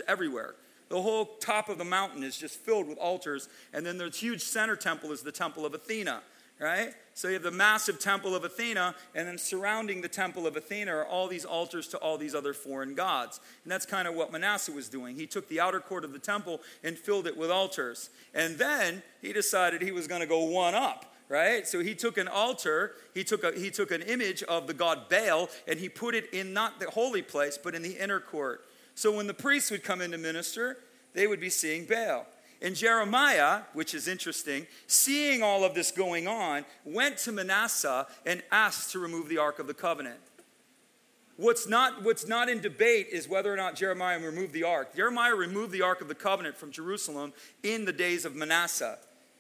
The 0.90 1.02
whole 1.02 1.26
top 1.40 1.70
of 1.70 1.78
the 1.78 1.86
mountain 1.86 2.24
is 2.24 2.38
just 2.38 2.60
filled 2.60 2.88
with 2.88 2.98
altars. 2.98 3.50
And 3.74 3.86
then 3.86 3.98
the 3.98 4.10
huge 4.10 4.42
center 4.42 4.76
temple 4.76 5.12
is 5.12 5.24
the 5.24 5.32
temple 5.32 5.66
of 5.66 5.74
Athena, 5.74 6.22
right? 6.60 6.94
So 7.16 7.30
you 7.30 7.34
have 7.34 7.44
the 7.44 7.52
massive 7.52 8.00
temple 8.00 8.36
of 8.36 8.44
Athena, 8.44 8.94
and 9.16 9.28
then 9.28 9.38
surrounding 9.38 10.02
the 10.02 10.08
temple 10.08 10.46
of 10.46 10.56
Athena 10.56 10.92
are 10.92 11.06
all 11.06 11.28
these 11.28 11.46
altars 11.46 11.88
to 11.90 11.98
all 11.98 12.18
these 12.18 12.36
other 12.36 12.54
foreign 12.54 12.94
gods. 12.94 13.40
And 13.64 13.72
that's 13.72 13.86
kind 13.86 14.08
of 14.08 14.14
what 14.14 14.32
Manasseh 14.32 14.72
was 14.72 14.88
doing. 14.88 15.16
He 15.16 15.26
took 15.26 15.50
the 15.50 15.60
outer 15.60 15.80
court 15.80 16.06
of 16.06 16.14
the 16.14 16.20
temple 16.20 16.62
and 16.84 16.98
filled 16.98 17.26
it 17.26 17.38
with 17.38 17.50
altars. 17.50 18.10
And 18.34 18.58
then 18.58 19.02
he 19.22 19.34
decided 19.34 19.82
he 19.82 19.92
was 19.92 20.08
going 20.08 20.22
to 20.22 20.28
go 20.28 20.44
one 20.44 20.76
up 20.76 21.14
right? 21.30 21.68
So 21.68 21.80
he 21.80 21.96
took 21.96 22.20
an 22.20 22.28
altar, 22.28 22.94
he 23.16 23.24
took, 23.24 23.44
a, 23.44 23.58
he 23.58 23.72
took 23.72 23.90
an 23.90 24.04
image 24.04 24.44
of 24.44 24.68
the 24.68 24.74
god 24.74 25.10
Baal, 25.10 25.50
and 25.68 25.80
he 25.80 25.90
put 25.90 26.14
it 26.14 26.32
in 26.32 26.54
not 26.54 26.80
the 26.80 26.92
holy 26.92 27.24
place, 27.24 27.58
but 27.58 27.74
in 27.74 27.82
the 27.82 27.94
inner 27.94 28.20
court. 28.20 28.64
So 28.96 29.16
when 29.16 29.28
the 29.28 29.34
priests 29.34 29.72
would 29.72 29.84
come 29.84 30.02
in 30.02 30.12
to 30.12 30.18
minister, 30.18 30.78
they 31.14 31.28
would 31.28 31.40
be 31.40 31.50
seeing 31.50 31.86
Baal. 31.86 32.26
And 32.62 32.76
Jeremiah, 32.76 33.62
which 33.74 33.94
is 33.94 34.08
interesting, 34.08 34.68
seeing 34.88 35.44
all 35.44 35.66
of 35.66 35.74
this 35.74 35.92
going 35.92 36.28
on, 36.28 36.64
went 36.86 37.18
to 37.20 37.32
Manasseh 37.32 38.08
and 38.26 38.42
asked 38.52 38.92
to 38.92 39.00
remove 39.00 39.28
the 39.28 39.38
Ark 39.38 39.60
of 39.60 39.68
the 39.68 39.74
Covenant. 39.74 40.20
What's 41.36 41.68
not, 41.68 42.04
what's 42.04 42.28
not 42.28 42.48
in 42.48 42.62
debate 42.62 43.08
is 43.12 43.28
whether 43.28 43.52
or 43.52 43.58
not 43.58 43.76
Jeremiah 43.76 44.20
removed 44.20 44.54
the 44.54 44.64
ark. 44.64 44.96
Jeremiah 44.96 45.34
removed 45.34 45.72
the 45.72 45.82
Ark 45.82 46.00
of 46.00 46.08
the 46.08 46.16
Covenant 46.16 46.56
from 46.56 46.72
Jerusalem 46.72 47.34
in 47.64 47.86
the 47.86 47.92
days 47.92 48.24
of 48.24 48.36
Manasseh. 48.36 49.00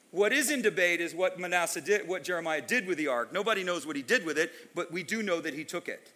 What 0.09 0.33
is 0.33 0.49
in 0.49 0.63
debate 0.63 1.01
is 1.01 1.13
what 1.13 1.39
Manasseh 1.39 1.81
did, 1.81 2.07
what 2.07 2.23
Jeremiah 2.23 2.61
did 2.61 2.87
with 2.87 2.97
the 2.97 3.07
ark. 3.07 3.31
Nobody 3.31 3.63
knows 3.63 3.85
what 3.85 3.95
he 3.95 4.01
did 4.01 4.25
with 4.25 4.37
it, 4.37 4.51
but 4.75 4.91
we 4.91 5.03
do 5.03 5.21
know 5.23 5.39
that 5.39 5.53
he 5.53 5.63
took 5.63 5.87
it 5.87 6.11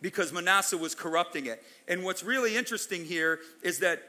because 0.00 0.32
Manasseh 0.32 0.76
was 0.76 0.94
corrupting 0.94 1.46
it. 1.46 1.62
And 1.88 2.04
what's 2.04 2.22
really 2.22 2.56
interesting 2.56 3.04
here 3.04 3.40
is 3.62 3.78
that 3.78 4.02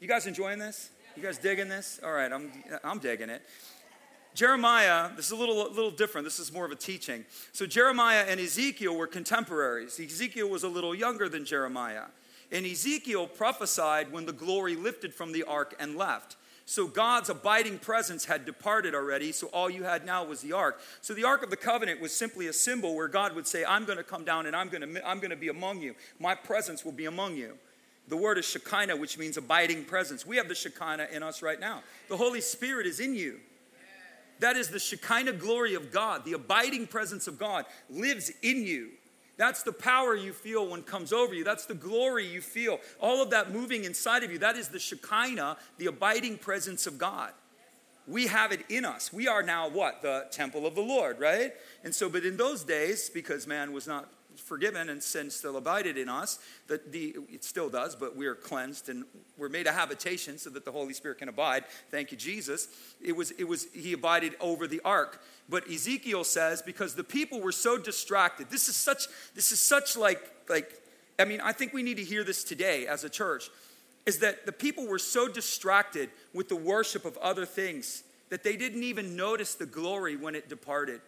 you 0.00 0.08
guys 0.08 0.26
enjoying 0.26 0.58
this? 0.58 0.90
You 1.16 1.22
guys 1.22 1.38
digging 1.38 1.68
this? 1.68 2.00
All 2.04 2.12
right, 2.12 2.32
I'm, 2.32 2.50
I'm 2.82 2.98
digging 2.98 3.30
it. 3.30 3.42
Jeremiah, 4.34 5.10
this 5.14 5.26
is 5.26 5.30
a 5.30 5.36
little, 5.36 5.56
little 5.70 5.92
different. 5.92 6.24
This 6.24 6.40
is 6.40 6.52
more 6.52 6.64
of 6.64 6.72
a 6.72 6.76
teaching. 6.76 7.24
So, 7.52 7.66
Jeremiah 7.66 8.24
and 8.28 8.40
Ezekiel 8.40 8.96
were 8.96 9.06
contemporaries. 9.06 10.00
Ezekiel 10.00 10.48
was 10.48 10.64
a 10.64 10.68
little 10.68 10.92
younger 10.92 11.28
than 11.28 11.44
Jeremiah. 11.44 12.06
And 12.50 12.66
Ezekiel 12.66 13.28
prophesied 13.28 14.10
when 14.12 14.26
the 14.26 14.32
glory 14.32 14.74
lifted 14.74 15.14
from 15.14 15.32
the 15.32 15.44
ark 15.44 15.76
and 15.78 15.96
left. 15.96 16.36
So 16.66 16.86
God's 16.86 17.28
abiding 17.28 17.78
presence 17.78 18.24
had 18.24 18.46
departed 18.46 18.94
already, 18.94 19.32
so 19.32 19.48
all 19.48 19.68
you 19.68 19.84
had 19.84 20.06
now 20.06 20.24
was 20.24 20.40
the 20.40 20.52
ark. 20.52 20.80
So 21.02 21.12
the 21.12 21.24
ark 21.24 21.42
of 21.42 21.50
the 21.50 21.56
covenant 21.56 22.00
was 22.00 22.14
simply 22.14 22.46
a 22.46 22.54
symbol 22.54 22.96
where 22.96 23.08
God 23.08 23.34
would 23.34 23.46
say, 23.46 23.64
I'm 23.66 23.84
going 23.84 23.98
to 23.98 24.04
come 24.04 24.24
down 24.24 24.46
and 24.46 24.56
I'm 24.56 24.70
going 24.70 24.94
to, 24.94 25.06
I'm 25.06 25.18
going 25.18 25.30
to 25.30 25.36
be 25.36 25.48
among 25.48 25.82
you. 25.82 25.94
My 26.18 26.34
presence 26.34 26.84
will 26.84 26.92
be 26.92 27.04
among 27.04 27.36
you. 27.36 27.58
The 28.08 28.16
word 28.16 28.38
is 28.38 28.46
Shekinah, 28.46 28.96
which 28.96 29.18
means 29.18 29.36
abiding 29.36 29.84
presence. 29.84 30.26
We 30.26 30.36
have 30.36 30.48
the 30.48 30.54
Shekinah 30.54 31.08
in 31.12 31.22
us 31.22 31.42
right 31.42 31.60
now. 31.60 31.82
The 32.08 32.16
Holy 32.16 32.40
Spirit 32.40 32.86
is 32.86 32.98
in 33.00 33.14
you. 33.14 33.40
That 34.40 34.56
is 34.56 34.68
the 34.68 34.78
Shekinah 34.78 35.34
glory 35.34 35.74
of 35.74 35.92
God. 35.92 36.24
The 36.24 36.32
abiding 36.32 36.86
presence 36.86 37.26
of 37.26 37.38
God 37.38 37.66
lives 37.88 38.30
in 38.42 38.64
you. 38.64 38.90
That's 39.36 39.62
the 39.62 39.72
power 39.72 40.14
you 40.14 40.32
feel 40.32 40.68
when 40.68 40.82
comes 40.82 41.12
over 41.12 41.34
you. 41.34 41.44
That's 41.44 41.66
the 41.66 41.74
glory 41.74 42.26
you 42.26 42.40
feel. 42.40 42.78
All 43.00 43.22
of 43.22 43.30
that 43.30 43.52
moving 43.52 43.84
inside 43.84 44.22
of 44.22 44.30
you. 44.30 44.38
That 44.38 44.56
is 44.56 44.68
the 44.68 44.78
Shekinah, 44.78 45.56
the 45.78 45.86
abiding 45.86 46.38
presence 46.38 46.86
of 46.86 46.98
God. 46.98 47.32
We 48.06 48.26
have 48.26 48.52
it 48.52 48.60
in 48.68 48.84
us. 48.84 49.12
We 49.12 49.28
are 49.28 49.42
now 49.42 49.68
what? 49.68 50.02
The 50.02 50.26
temple 50.30 50.66
of 50.66 50.74
the 50.74 50.82
Lord, 50.82 51.18
right? 51.18 51.52
And 51.82 51.94
so, 51.94 52.08
but 52.08 52.24
in 52.24 52.36
those 52.36 52.62
days, 52.62 53.08
because 53.08 53.46
man 53.46 53.72
was 53.72 53.86
not 53.86 54.08
forgiven 54.36 54.88
and 54.88 55.02
sin 55.02 55.30
still 55.30 55.56
abided 55.56 55.96
in 55.96 56.08
us, 56.08 56.38
that 56.68 56.92
the, 56.92 57.16
it 57.30 57.44
still 57.44 57.68
does, 57.68 57.94
but 57.96 58.16
we 58.16 58.26
are 58.26 58.34
cleansed 58.34 58.88
and 58.88 59.04
we're 59.36 59.48
made 59.48 59.66
a 59.66 59.72
habitation 59.72 60.38
so 60.38 60.50
that 60.50 60.64
the 60.64 60.72
Holy 60.72 60.94
Spirit 60.94 61.18
can 61.18 61.28
abide. 61.28 61.64
Thank 61.90 62.10
you, 62.12 62.16
Jesus. 62.16 62.68
It 63.02 63.16
was, 63.16 63.30
it 63.32 63.44
was, 63.44 63.66
he 63.72 63.92
abided 63.92 64.34
over 64.40 64.66
the 64.66 64.80
ark. 64.84 65.22
But 65.48 65.68
Ezekiel 65.68 66.24
says, 66.24 66.62
because 66.62 66.94
the 66.94 67.04
people 67.04 67.40
were 67.40 67.52
so 67.52 67.78
distracted, 67.78 68.50
this 68.50 68.68
is 68.68 68.76
such, 68.76 69.04
this 69.34 69.52
is 69.52 69.60
such 69.60 69.96
like, 69.96 70.20
like, 70.48 70.80
I 71.18 71.24
mean, 71.24 71.40
I 71.40 71.52
think 71.52 71.72
we 71.72 71.82
need 71.82 71.96
to 71.98 72.04
hear 72.04 72.24
this 72.24 72.44
today 72.44 72.86
as 72.86 73.04
a 73.04 73.08
church, 73.08 73.50
is 74.06 74.18
that 74.18 74.46
the 74.46 74.52
people 74.52 74.86
were 74.86 74.98
so 74.98 75.28
distracted 75.28 76.10
with 76.32 76.48
the 76.48 76.56
worship 76.56 77.04
of 77.04 77.16
other 77.18 77.46
things 77.46 78.02
that 78.30 78.42
they 78.42 78.56
didn't 78.56 78.82
even 78.82 79.16
notice 79.16 79.54
the 79.54 79.66
glory 79.66 80.16
when 80.16 80.34
it 80.34 80.48
departed. 80.48 81.00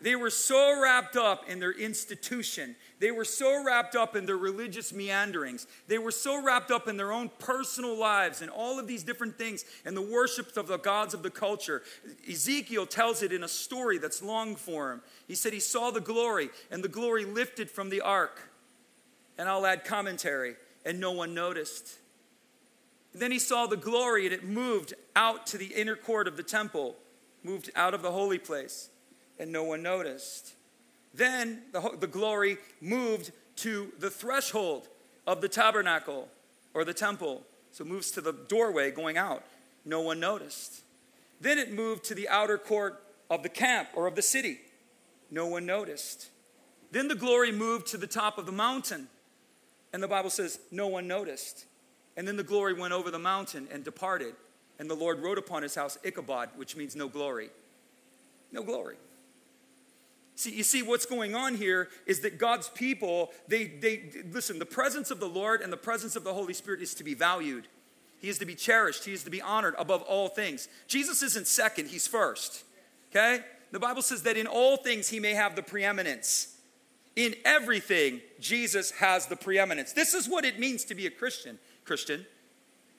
They 0.00 0.14
were 0.14 0.30
so 0.30 0.80
wrapped 0.80 1.16
up 1.16 1.48
in 1.48 1.58
their 1.58 1.72
institution. 1.72 2.76
They 3.00 3.10
were 3.10 3.24
so 3.24 3.64
wrapped 3.64 3.96
up 3.96 4.14
in 4.14 4.26
their 4.26 4.36
religious 4.36 4.92
meanderings. 4.92 5.66
They 5.88 5.98
were 5.98 6.12
so 6.12 6.40
wrapped 6.40 6.70
up 6.70 6.86
in 6.86 6.96
their 6.96 7.12
own 7.12 7.30
personal 7.40 7.96
lives 7.98 8.40
and 8.40 8.50
all 8.50 8.78
of 8.78 8.86
these 8.86 9.02
different 9.02 9.36
things 9.38 9.64
and 9.84 9.96
the 9.96 10.02
worship 10.02 10.56
of 10.56 10.68
the 10.68 10.78
gods 10.78 11.14
of 11.14 11.24
the 11.24 11.30
culture. 11.30 11.82
Ezekiel 12.30 12.86
tells 12.86 13.22
it 13.22 13.32
in 13.32 13.42
a 13.42 13.48
story 13.48 13.98
that's 13.98 14.22
long 14.22 14.54
form. 14.54 15.02
He 15.26 15.34
said 15.34 15.52
he 15.52 15.60
saw 15.60 15.90
the 15.90 16.00
glory, 16.00 16.50
and 16.70 16.82
the 16.82 16.88
glory 16.88 17.24
lifted 17.24 17.68
from 17.68 17.90
the 17.90 18.00
ark. 18.00 18.50
And 19.36 19.48
I'll 19.48 19.66
add 19.66 19.84
commentary, 19.84 20.54
and 20.84 21.00
no 21.00 21.10
one 21.10 21.34
noticed. 21.34 21.98
Then 23.12 23.32
he 23.32 23.38
saw 23.40 23.66
the 23.66 23.76
glory, 23.76 24.26
and 24.26 24.34
it 24.34 24.44
moved 24.44 24.94
out 25.16 25.46
to 25.48 25.58
the 25.58 25.66
inner 25.66 25.96
court 25.96 26.28
of 26.28 26.36
the 26.36 26.42
temple, 26.44 26.94
moved 27.42 27.70
out 27.74 27.94
of 27.94 28.02
the 28.02 28.12
holy 28.12 28.38
place 28.38 28.90
and 29.38 29.52
no 29.52 29.64
one 29.64 29.82
noticed. 29.82 30.54
Then 31.14 31.62
the, 31.72 31.96
the 31.98 32.06
glory 32.06 32.58
moved 32.80 33.32
to 33.56 33.92
the 33.98 34.10
threshold 34.10 34.88
of 35.26 35.40
the 35.40 35.48
tabernacle 35.48 36.28
or 36.74 36.84
the 36.84 36.94
temple. 36.94 37.42
So 37.72 37.84
it 37.84 37.88
moves 37.88 38.10
to 38.12 38.20
the 38.20 38.32
doorway 38.32 38.90
going 38.90 39.16
out. 39.16 39.44
No 39.84 40.00
one 40.00 40.20
noticed. 40.20 40.82
Then 41.40 41.58
it 41.58 41.72
moved 41.72 42.04
to 42.04 42.14
the 42.14 42.28
outer 42.28 42.58
court 42.58 43.02
of 43.30 43.42
the 43.42 43.48
camp 43.48 43.88
or 43.94 44.06
of 44.06 44.14
the 44.14 44.22
city. 44.22 44.58
No 45.30 45.46
one 45.46 45.66
noticed. 45.66 46.30
Then 46.90 47.08
the 47.08 47.14
glory 47.14 47.52
moved 47.52 47.88
to 47.88 47.96
the 47.96 48.06
top 48.06 48.38
of 48.38 48.46
the 48.46 48.52
mountain. 48.52 49.08
And 49.92 50.02
the 50.02 50.08
Bible 50.08 50.30
says, 50.30 50.58
no 50.70 50.88
one 50.88 51.06
noticed. 51.06 51.64
And 52.16 52.26
then 52.26 52.36
the 52.36 52.42
glory 52.42 52.74
went 52.74 52.92
over 52.92 53.10
the 53.10 53.18
mountain 53.18 53.68
and 53.70 53.84
departed. 53.84 54.34
And 54.78 54.88
the 54.88 54.94
Lord 54.94 55.20
wrote 55.20 55.38
upon 55.38 55.62
his 55.62 55.74
house 55.74 55.98
Ichabod, 56.04 56.50
which 56.56 56.76
means 56.76 56.96
no 56.96 57.08
glory. 57.08 57.50
No 58.52 58.62
glory. 58.62 58.96
See, 60.38 60.54
you 60.54 60.62
see, 60.62 60.82
what's 60.82 61.04
going 61.04 61.34
on 61.34 61.56
here 61.56 61.88
is 62.06 62.20
that 62.20 62.38
God's 62.38 62.68
people, 62.68 63.32
they, 63.48 63.64
they, 63.64 64.22
listen, 64.30 64.60
the 64.60 64.64
presence 64.64 65.10
of 65.10 65.18
the 65.18 65.28
Lord 65.28 65.62
and 65.62 65.72
the 65.72 65.76
presence 65.76 66.14
of 66.14 66.22
the 66.22 66.32
Holy 66.32 66.54
Spirit 66.54 66.80
is 66.80 66.94
to 66.94 67.02
be 67.02 67.12
valued. 67.12 67.66
He 68.20 68.28
is 68.28 68.38
to 68.38 68.46
be 68.46 68.54
cherished. 68.54 69.04
He 69.04 69.12
is 69.12 69.24
to 69.24 69.30
be 69.30 69.42
honored 69.42 69.74
above 69.80 70.02
all 70.02 70.28
things. 70.28 70.68
Jesus 70.86 71.24
isn't 71.24 71.48
second, 71.48 71.88
he's 71.88 72.06
first. 72.06 72.62
Okay? 73.10 73.40
The 73.72 73.80
Bible 73.80 74.00
says 74.00 74.22
that 74.22 74.36
in 74.36 74.46
all 74.46 74.76
things 74.76 75.08
he 75.08 75.18
may 75.18 75.34
have 75.34 75.56
the 75.56 75.62
preeminence. 75.62 76.54
In 77.16 77.34
everything, 77.44 78.20
Jesus 78.38 78.92
has 78.92 79.26
the 79.26 79.34
preeminence. 79.34 79.92
This 79.92 80.14
is 80.14 80.28
what 80.28 80.44
it 80.44 80.60
means 80.60 80.84
to 80.84 80.94
be 80.94 81.06
a 81.06 81.10
Christian. 81.10 81.58
Christian. 81.84 82.24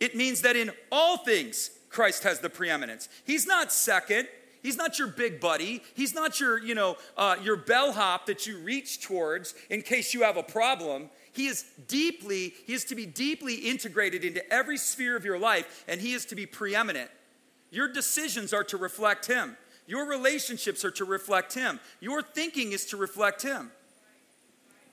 It 0.01 0.13
means 0.13 0.41
that 0.41 0.57
in 0.57 0.71
all 0.91 1.15
things, 1.15 1.71
Christ 1.89 2.23
has 2.23 2.39
the 2.39 2.49
preeminence. 2.49 3.07
He's 3.23 3.47
not 3.47 3.71
second. 3.71 4.27
He's 4.61 4.77
not 4.77 4.99
your 4.99 5.07
big 5.07 5.39
buddy. 5.39 5.81
He's 5.95 6.13
not 6.13 6.39
your, 6.39 6.59
you 6.59 6.75
know, 6.75 6.97
uh, 7.17 7.37
your 7.41 7.55
bellhop 7.55 8.25
that 8.25 8.45
you 8.45 8.57
reach 8.59 9.01
towards 9.01 9.53
in 9.69 9.81
case 9.81 10.13
you 10.13 10.23
have 10.23 10.37
a 10.37 10.43
problem. 10.43 11.09
He 11.31 11.47
is 11.47 11.63
deeply, 11.87 12.53
he 12.65 12.73
is 12.73 12.83
to 12.85 12.95
be 12.95 13.05
deeply 13.05 13.55
integrated 13.55 14.25
into 14.25 14.53
every 14.53 14.77
sphere 14.77 15.15
of 15.15 15.23
your 15.23 15.39
life, 15.39 15.85
and 15.87 16.01
he 16.01 16.13
is 16.13 16.25
to 16.25 16.35
be 16.35 16.45
preeminent. 16.45 17.09
Your 17.71 17.87
decisions 17.87 18.53
are 18.53 18.63
to 18.65 18.77
reflect 18.77 19.27
him. 19.27 19.55
Your 19.87 20.07
relationships 20.07 20.83
are 20.83 20.91
to 20.91 21.05
reflect 21.05 21.53
him. 21.53 21.79
Your 21.99 22.21
thinking 22.21 22.73
is 22.73 22.85
to 22.87 22.97
reflect 22.97 23.41
him. 23.41 23.71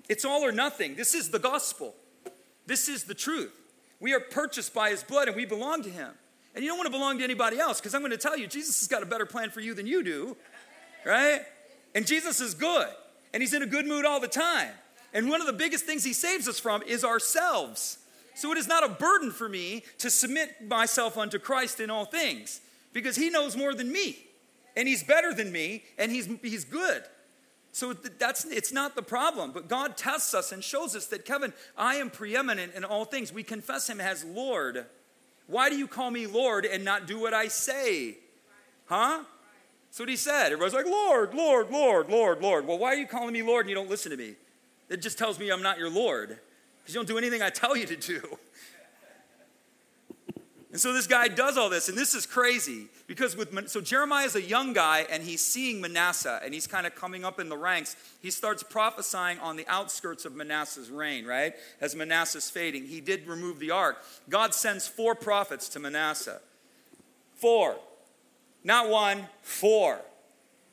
It's 0.09 0.25
all 0.25 0.45
or 0.45 0.53
nothing. 0.53 0.95
This 0.95 1.15
is 1.15 1.31
the 1.31 1.39
gospel. 1.39 1.95
This 2.67 2.89
is 2.89 3.05
the 3.05 3.15
truth. 3.15 3.53
We 4.01 4.15
are 4.15 4.21
purchased 4.21 4.73
by 4.75 4.91
his 4.91 5.03
blood 5.03 5.29
and 5.29 5.37
we 5.37 5.47
belong 5.47 5.83
to 5.83 5.91
him. 5.91 6.13
And 6.57 6.65
you 6.65 6.71
don't 6.71 6.79
want 6.79 6.87
to 6.87 6.93
belong 6.93 7.19
to 7.19 7.25
anybody 7.25 7.61
else 7.61 7.81
because 7.81 7.95
I'm 7.95 8.01
going 8.01 8.13
to 8.13 8.17
tell 8.17 8.37
you, 8.37 8.47
Jesus 8.47 8.81
has 8.81 8.89
got 8.89 9.03
a 9.03 9.07
better 9.07 9.27
plan 9.27 9.51
for 9.51 9.61
you 9.61 9.75
than 9.75 9.87
you 9.87 10.03
do, 10.03 10.39
right? 11.05 11.43
And 11.95 12.07
Jesus 12.07 12.41
is 12.41 12.55
good 12.55 12.89
and 13.35 13.43
he's 13.43 13.53
in 13.53 13.63
a 13.63 13.67
good 13.67 13.87
mood 13.87 14.07
all 14.07 14.21
the 14.21 14.27
time. 14.27 14.71
And 15.13 15.29
one 15.29 15.43
of 15.43 15.47
the 15.47 15.53
biggest 15.53 15.85
things 15.85 16.03
he 16.03 16.15
saves 16.15 16.49
us 16.49 16.59
from 16.59 16.83
is 16.83 17.05
ourselves. 17.05 17.99
So 18.35 18.53
it 18.53 18.59
is 18.59 18.67
not 18.67 18.85
a 18.85 18.89
burden 18.89 19.33
for 19.33 19.51
me 19.51 19.85
to 19.99 20.09
submit 20.09 20.67
myself 20.67 21.19
unto 21.19 21.39
Christ 21.39 21.79
in 21.79 21.91
all 21.91 22.07
things 22.07 22.63
because 22.95 23.17
he 23.17 23.29
knows 23.29 23.55
more 23.55 23.75
than 23.75 23.93
me 23.93 24.17
and 24.77 24.89
he's 24.89 25.03
better 25.03 25.35
than 25.35 25.53
me 25.53 25.85
and 25.99 26.11
he's, 26.11 26.27
he's 26.43 26.65
good. 26.65 27.03
So 27.73 27.93
that's 27.93 28.47
it's 28.47 28.73
not 28.73 28.97
the 28.97 29.03
problem, 29.03 29.53
but 29.53 29.69
God 29.69 29.99
tests 29.99 30.33
us 30.33 30.53
and 30.53 30.65
shows 30.65 30.97
us 30.97 31.05
that 31.09 31.27
Kevin, 31.27 31.53
I 31.77 31.97
am 31.97 32.09
preeminent 32.09 32.73
in 32.75 32.83
all 32.83 33.05
things. 33.05 33.31
We 33.31 33.43
confess 33.43 33.91
him 33.91 34.01
as 34.01 34.25
Lord. 34.25 34.87
Why 35.47 35.71
do 35.71 35.77
you 35.77 35.87
call 35.87 36.11
me 36.11 36.27
Lord 36.27 36.65
and 36.65 36.85
not 36.85 37.07
do 37.07 37.21
what 37.21 37.35
I 37.35 37.49
say? 37.49 38.19
Huh? 38.87 39.23
That's 39.89 40.01
what 40.01 40.09
he 40.09 40.17
said. 40.17 40.47
Everybody's 40.47 40.75
like, 40.75 40.87
Lord, 40.87 41.35
Lord, 41.35 41.71
Lord, 41.71 42.11
Lord, 42.11 42.43
Lord. 42.43 42.67
Well, 42.67 42.79
why 42.79 42.89
are 42.89 42.97
you 42.97 43.07
calling 43.07 43.33
me 43.33 43.43
Lord 43.43 43.67
and 43.67 43.71
you 43.71 43.75
don't 43.75 43.89
listen 43.89 44.11
to 44.11 44.17
me? 44.17 44.35
It 44.89 45.03
just 45.03 45.19
tells 45.19 45.39
me 45.39 45.51
I'm 45.51 45.63
not 45.63 45.79
your 45.79 45.91
Lord 45.91 46.39
because 46.79 46.95
you 46.95 46.99
don't 46.99 47.09
do 47.09 47.19
anything 47.19 47.43
I 47.43 47.51
tell 47.51 47.77
you 47.77 47.87
to 47.87 47.97
do. 47.97 48.39
And 50.73 50.81
so 50.81 50.93
this 50.93 51.07
guy 51.07 51.29
does 51.29 51.57
all 51.57 51.71
this, 51.71 51.89
and 51.89 51.97
this 51.97 52.15
is 52.15 52.27
crazy 52.27 52.89
because 53.07 53.37
with 53.37 53.69
so 53.69 53.81
Jeremiah 53.81 54.27
is 54.27 54.35
a 54.35 54.43
young 54.43 54.73
guy, 54.73 55.07
and 55.11 55.23
he's 55.23 55.41
seeing 55.41 55.81
Manasseh, 55.81 56.41
and 56.45 56.53
he's 56.53 56.67
kind 56.67 56.87
of 56.87 56.95
coming 56.97 57.25
up 57.25 57.39
in 57.39 57.49
the 57.49 57.57
ranks. 57.57 57.95
He 58.21 58.31
starts 58.31 58.65
prophesying 58.65 59.39
on 59.39 59.57
the 59.57 59.67
outskirts 59.69 60.25
of 60.25 60.35
Manasseh's 60.35 60.91
reign, 60.91 61.25
right? 61.25 61.55
As 61.81 61.95
Manasseh's 61.95 62.51
fading, 62.51 62.87
he 62.87 63.01
did 63.01 63.29
remove 63.29 63.61
the 63.61 63.71
ark. 63.71 64.03
God 64.29 64.55
sends 64.55 64.89
four 64.89 65.15
prophets 65.15 65.69
to 65.71 65.79
Manasseh. 65.79 66.41
Four, 67.37 67.77
not 68.65 68.89
one, 68.89 69.29
four, 69.43 70.01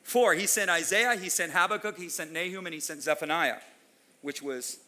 four. 0.02 0.34
He 0.34 0.46
sent 0.46 0.70
Isaiah, 0.70 1.14
he 1.16 1.28
sent 1.28 1.52
Habakkuk, 1.52 1.96
he 1.98 2.08
sent 2.08 2.32
Nahum, 2.32 2.66
and 2.66 2.74
he 2.74 2.80
sent 2.80 3.02
Zephaniah, 3.02 3.58
which 4.22 4.42
was 4.42 4.78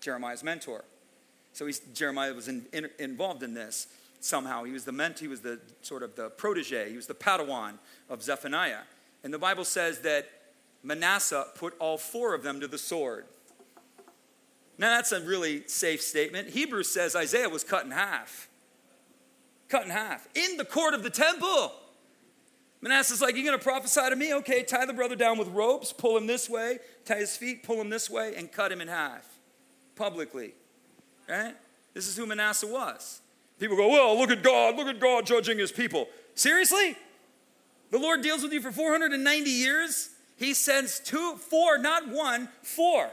Jeremiah's 0.00 0.44
mentor. 0.44 0.84
So 1.54 1.68
Jeremiah 1.94 2.34
was 2.34 2.46
in, 2.46 2.66
in, 2.72 2.90
involved 2.98 3.42
in 3.42 3.54
this 3.54 3.86
somehow. 4.20 4.64
He 4.64 4.72
was 4.72 4.84
the 4.84 4.92
ment, 4.92 5.18
he 5.18 5.28
was 5.28 5.40
the 5.40 5.60
sort 5.82 6.02
of 6.02 6.14
the 6.16 6.30
protege, 6.30 6.90
he 6.90 6.96
was 6.96 7.06
the 7.06 7.14
Padawan 7.14 7.74
of 8.08 8.22
Zephaniah. 8.22 8.82
And 9.24 9.34
the 9.34 9.38
Bible 9.38 9.64
says 9.64 10.00
that 10.00 10.28
Manasseh 10.82 11.46
put 11.56 11.74
all 11.78 11.98
four 11.98 12.34
of 12.34 12.42
them 12.42 12.60
to 12.60 12.68
the 12.68 12.78
sword. 12.78 13.26
Now 14.78 14.88
that's 14.96 15.12
a 15.12 15.20
really 15.20 15.66
safe 15.66 16.00
statement. 16.00 16.48
Hebrews 16.48 16.88
says 16.88 17.14
Isaiah 17.14 17.48
was 17.48 17.64
cut 17.64 17.84
in 17.84 17.90
half. 17.90 18.48
Cut 19.68 19.84
in 19.84 19.90
half. 19.90 20.26
In 20.34 20.56
the 20.56 20.64
court 20.64 20.94
of 20.94 21.02
the 21.02 21.10
temple. 21.10 21.72
Manasseh's 22.80 23.20
like, 23.20 23.36
You're 23.36 23.44
going 23.44 23.58
to 23.58 23.62
prophesy 23.62 24.08
to 24.08 24.16
me? 24.16 24.32
Okay, 24.34 24.62
tie 24.62 24.86
the 24.86 24.94
brother 24.94 25.16
down 25.16 25.36
with 25.36 25.48
ropes, 25.48 25.92
pull 25.92 26.16
him 26.16 26.26
this 26.26 26.48
way, 26.48 26.78
tie 27.04 27.16
his 27.16 27.36
feet, 27.36 27.62
pull 27.62 27.78
him 27.78 27.90
this 27.90 28.08
way, 28.08 28.34
and 28.36 28.50
cut 28.50 28.72
him 28.72 28.80
in 28.80 28.88
half 28.88 29.26
publicly. 29.96 30.54
Right? 31.28 31.54
This 31.92 32.08
is 32.08 32.16
who 32.16 32.24
Manasseh 32.24 32.66
was. 32.66 33.20
People 33.60 33.76
go, 33.76 33.88
well, 33.88 34.18
look 34.18 34.30
at 34.30 34.42
God, 34.42 34.76
look 34.76 34.88
at 34.88 34.98
God 34.98 35.26
judging 35.26 35.58
his 35.58 35.70
people. 35.70 36.08
Seriously? 36.34 36.96
The 37.90 37.98
Lord 37.98 38.22
deals 38.22 38.42
with 38.42 38.52
you 38.52 38.60
for 38.62 38.72
490 38.72 39.50
years? 39.50 40.10
He 40.36 40.54
sends 40.54 40.98
two, 40.98 41.36
four, 41.36 41.76
not 41.76 42.08
one, 42.08 42.48
four. 42.62 43.10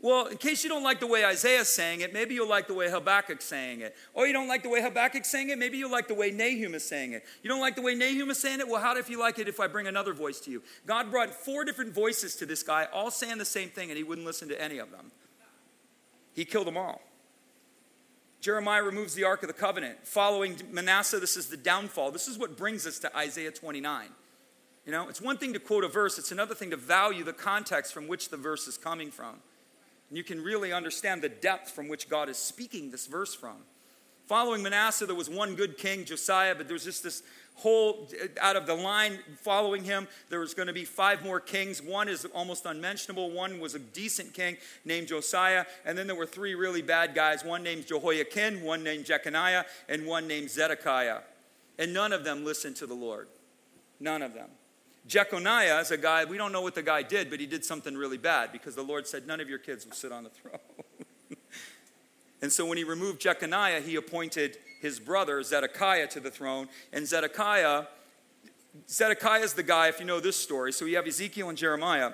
Well, 0.00 0.26
in 0.26 0.36
case 0.36 0.62
you 0.62 0.70
don't 0.70 0.84
like 0.84 1.00
the 1.00 1.06
way 1.06 1.24
Isaiah's 1.24 1.68
saying 1.68 2.00
it, 2.00 2.12
maybe 2.12 2.34
you'll 2.34 2.48
like 2.48 2.68
the 2.68 2.74
way 2.74 2.88
Habakkuk's 2.88 3.44
saying 3.44 3.80
it. 3.80 3.96
Or 4.14 4.26
you 4.26 4.32
don't 4.32 4.48
like 4.48 4.62
the 4.62 4.68
way 4.68 4.80
Habakkuk's 4.80 5.30
saying 5.30 5.50
it, 5.50 5.58
maybe 5.58 5.78
you'll 5.78 5.92
like 5.92 6.06
the 6.06 6.14
way 6.14 6.30
Nahum 6.30 6.74
is 6.74 6.86
saying 6.86 7.12
it. 7.12 7.24
You 7.42 7.48
don't 7.48 7.60
like 7.60 7.74
the 7.74 7.82
way 7.82 7.94
Nahum 7.94 8.30
is 8.30 8.38
saying 8.38 8.60
it? 8.60 8.68
Well, 8.68 8.80
how 8.80 8.96
if 8.96 9.10
you 9.10 9.18
like 9.18 9.40
it 9.40 9.48
if 9.48 9.58
I 9.58 9.66
bring 9.66 9.88
another 9.88 10.12
voice 10.12 10.38
to 10.40 10.50
you? 10.50 10.62
God 10.86 11.10
brought 11.10 11.30
four 11.30 11.64
different 11.64 11.92
voices 11.92 12.36
to 12.36 12.46
this 12.46 12.62
guy, 12.62 12.86
all 12.92 13.10
saying 13.10 13.38
the 13.38 13.44
same 13.44 13.68
thing, 13.68 13.90
and 13.90 13.96
he 13.96 14.04
wouldn't 14.04 14.26
listen 14.26 14.48
to 14.48 14.60
any 14.60 14.78
of 14.78 14.92
them. 14.92 15.10
He 16.34 16.44
killed 16.44 16.66
them 16.66 16.76
all. 16.76 17.00
Jeremiah 18.42 18.82
removes 18.82 19.14
the 19.14 19.22
Ark 19.22 19.44
of 19.44 19.46
the 19.46 19.54
Covenant. 19.54 19.98
Following 20.02 20.56
Manasseh, 20.72 21.20
this 21.20 21.36
is 21.36 21.46
the 21.46 21.56
downfall. 21.56 22.10
This 22.10 22.26
is 22.26 22.36
what 22.36 22.56
brings 22.56 22.88
us 22.88 22.98
to 22.98 23.16
Isaiah 23.16 23.52
29. 23.52 24.08
You 24.84 24.90
know, 24.90 25.08
it's 25.08 25.20
one 25.20 25.38
thing 25.38 25.52
to 25.52 25.60
quote 25.60 25.84
a 25.84 25.88
verse, 25.88 26.18
it's 26.18 26.32
another 26.32 26.56
thing 26.56 26.70
to 26.70 26.76
value 26.76 27.22
the 27.22 27.32
context 27.32 27.94
from 27.94 28.08
which 28.08 28.30
the 28.30 28.36
verse 28.36 28.66
is 28.66 28.76
coming 28.76 29.12
from. 29.12 29.36
And 30.08 30.18
you 30.18 30.24
can 30.24 30.42
really 30.42 30.72
understand 30.72 31.22
the 31.22 31.28
depth 31.28 31.70
from 31.70 31.86
which 31.86 32.08
God 32.08 32.28
is 32.28 32.36
speaking 32.36 32.90
this 32.90 33.06
verse 33.06 33.32
from. 33.32 33.58
Following 34.26 34.64
Manasseh, 34.64 35.06
there 35.06 35.14
was 35.14 35.30
one 35.30 35.54
good 35.54 35.78
king, 35.78 36.04
Josiah, 36.04 36.56
but 36.56 36.66
there 36.66 36.74
was 36.74 36.84
just 36.84 37.04
this 37.04 37.22
whole, 37.54 38.08
out 38.40 38.56
of 38.56 38.66
the 38.66 38.74
line 38.74 39.18
following 39.40 39.84
him, 39.84 40.08
there 40.30 40.40
was 40.40 40.54
going 40.54 40.68
to 40.68 40.72
be 40.72 40.84
five 40.84 41.24
more 41.24 41.40
kings. 41.40 41.82
One 41.82 42.08
is 42.08 42.24
almost 42.34 42.66
unmentionable. 42.66 43.30
One 43.30 43.60
was 43.60 43.74
a 43.74 43.78
decent 43.78 44.34
king 44.34 44.56
named 44.84 45.08
Josiah. 45.08 45.64
And 45.84 45.96
then 45.96 46.06
there 46.06 46.16
were 46.16 46.26
three 46.26 46.54
really 46.54 46.82
bad 46.82 47.14
guys 47.14 47.44
one 47.44 47.62
named 47.62 47.86
Jehoiakim, 47.86 48.62
one 48.62 48.82
named 48.82 49.04
Jeconiah, 49.04 49.64
and 49.88 50.06
one 50.06 50.26
named 50.26 50.50
Zedekiah. 50.50 51.20
And 51.78 51.94
none 51.94 52.12
of 52.12 52.24
them 52.24 52.44
listened 52.44 52.76
to 52.76 52.86
the 52.86 52.94
Lord. 52.94 53.28
None 54.00 54.22
of 54.22 54.34
them. 54.34 54.48
Jeconiah 55.08 55.80
is 55.80 55.90
a 55.90 55.96
guy, 55.96 56.24
we 56.24 56.36
don't 56.36 56.52
know 56.52 56.62
what 56.62 56.74
the 56.74 56.82
guy 56.82 57.02
did, 57.02 57.28
but 57.28 57.40
he 57.40 57.46
did 57.46 57.64
something 57.64 57.96
really 57.96 58.18
bad 58.18 58.52
because 58.52 58.74
the 58.74 58.82
Lord 58.82 59.06
said, 59.06 59.26
None 59.26 59.40
of 59.40 59.48
your 59.48 59.58
kids 59.58 59.84
will 59.84 59.94
sit 59.94 60.12
on 60.12 60.24
the 60.24 60.30
throne. 60.30 60.58
and 62.42 62.52
so 62.52 62.64
when 62.66 62.78
he 62.78 62.84
removed 62.84 63.20
Jeconiah, 63.20 63.80
he 63.80 63.96
appointed 63.96 64.58
his 64.82 64.98
brother 64.98 65.42
Zedekiah 65.42 66.08
to 66.08 66.20
the 66.20 66.30
throne. 66.30 66.68
And 66.92 67.06
Zedekiah, 67.06 67.84
Zedekiah 68.88 69.40
is 69.40 69.54
the 69.54 69.62
guy, 69.62 69.88
if 69.88 70.00
you 70.00 70.04
know 70.04 70.20
this 70.20 70.36
story, 70.36 70.72
so 70.72 70.84
you 70.84 70.96
have 70.96 71.06
Ezekiel 71.06 71.48
and 71.48 71.56
Jeremiah. 71.56 72.10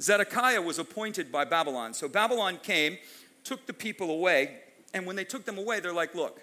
Zedekiah 0.00 0.60
was 0.60 0.78
appointed 0.78 1.32
by 1.32 1.46
Babylon. 1.46 1.94
So 1.94 2.06
Babylon 2.06 2.58
came, 2.62 2.98
took 3.42 3.66
the 3.66 3.72
people 3.72 4.10
away, 4.10 4.58
and 4.92 5.06
when 5.06 5.16
they 5.16 5.24
took 5.24 5.46
them 5.46 5.56
away, 5.56 5.80
they're 5.80 5.94
like, 5.94 6.14
look, 6.14 6.40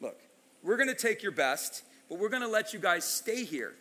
look, 0.00 0.20
we're 0.62 0.76
going 0.76 0.88
to 0.88 0.94
take 0.94 1.22
your 1.22 1.32
best, 1.32 1.84
but 2.10 2.18
we're 2.18 2.28
going 2.28 2.42
to 2.42 2.48
let 2.48 2.74
you 2.74 2.78
guys 2.78 3.04
stay 3.04 3.44
here. 3.44 3.74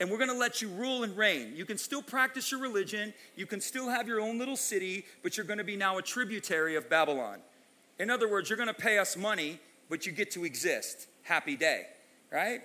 And 0.00 0.10
we're 0.10 0.18
going 0.18 0.30
to 0.30 0.36
let 0.36 0.60
you 0.60 0.68
rule 0.70 1.04
and 1.04 1.16
reign. 1.16 1.52
You 1.54 1.64
can 1.64 1.78
still 1.78 2.02
practice 2.02 2.50
your 2.50 2.60
religion. 2.60 3.14
You 3.36 3.46
can 3.46 3.60
still 3.60 3.88
have 3.88 4.08
your 4.08 4.20
own 4.20 4.38
little 4.40 4.56
city, 4.56 5.04
but 5.22 5.36
you're 5.36 5.46
going 5.46 5.58
to 5.58 5.64
be 5.64 5.76
now 5.76 5.98
a 5.98 6.02
tributary 6.02 6.74
of 6.74 6.90
Babylon. 6.90 7.38
In 8.00 8.10
other 8.10 8.28
words, 8.28 8.50
you're 8.50 8.56
going 8.56 8.66
to 8.66 8.74
pay 8.74 8.98
us 8.98 9.16
money 9.16 9.60
but 9.94 10.04
you 10.04 10.10
get 10.10 10.32
to 10.32 10.44
exist. 10.44 11.06
Happy 11.22 11.54
day, 11.54 11.86
right? 12.32 12.62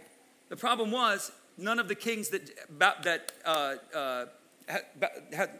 The 0.49 0.55
problem 0.55 0.89
was 0.89 1.31
none 1.59 1.77
of 1.77 1.87
the 1.87 1.93
kings 1.93 2.29
that, 2.29 2.49
that 2.79 3.31
uh, 3.45 3.75
uh, 3.95 4.25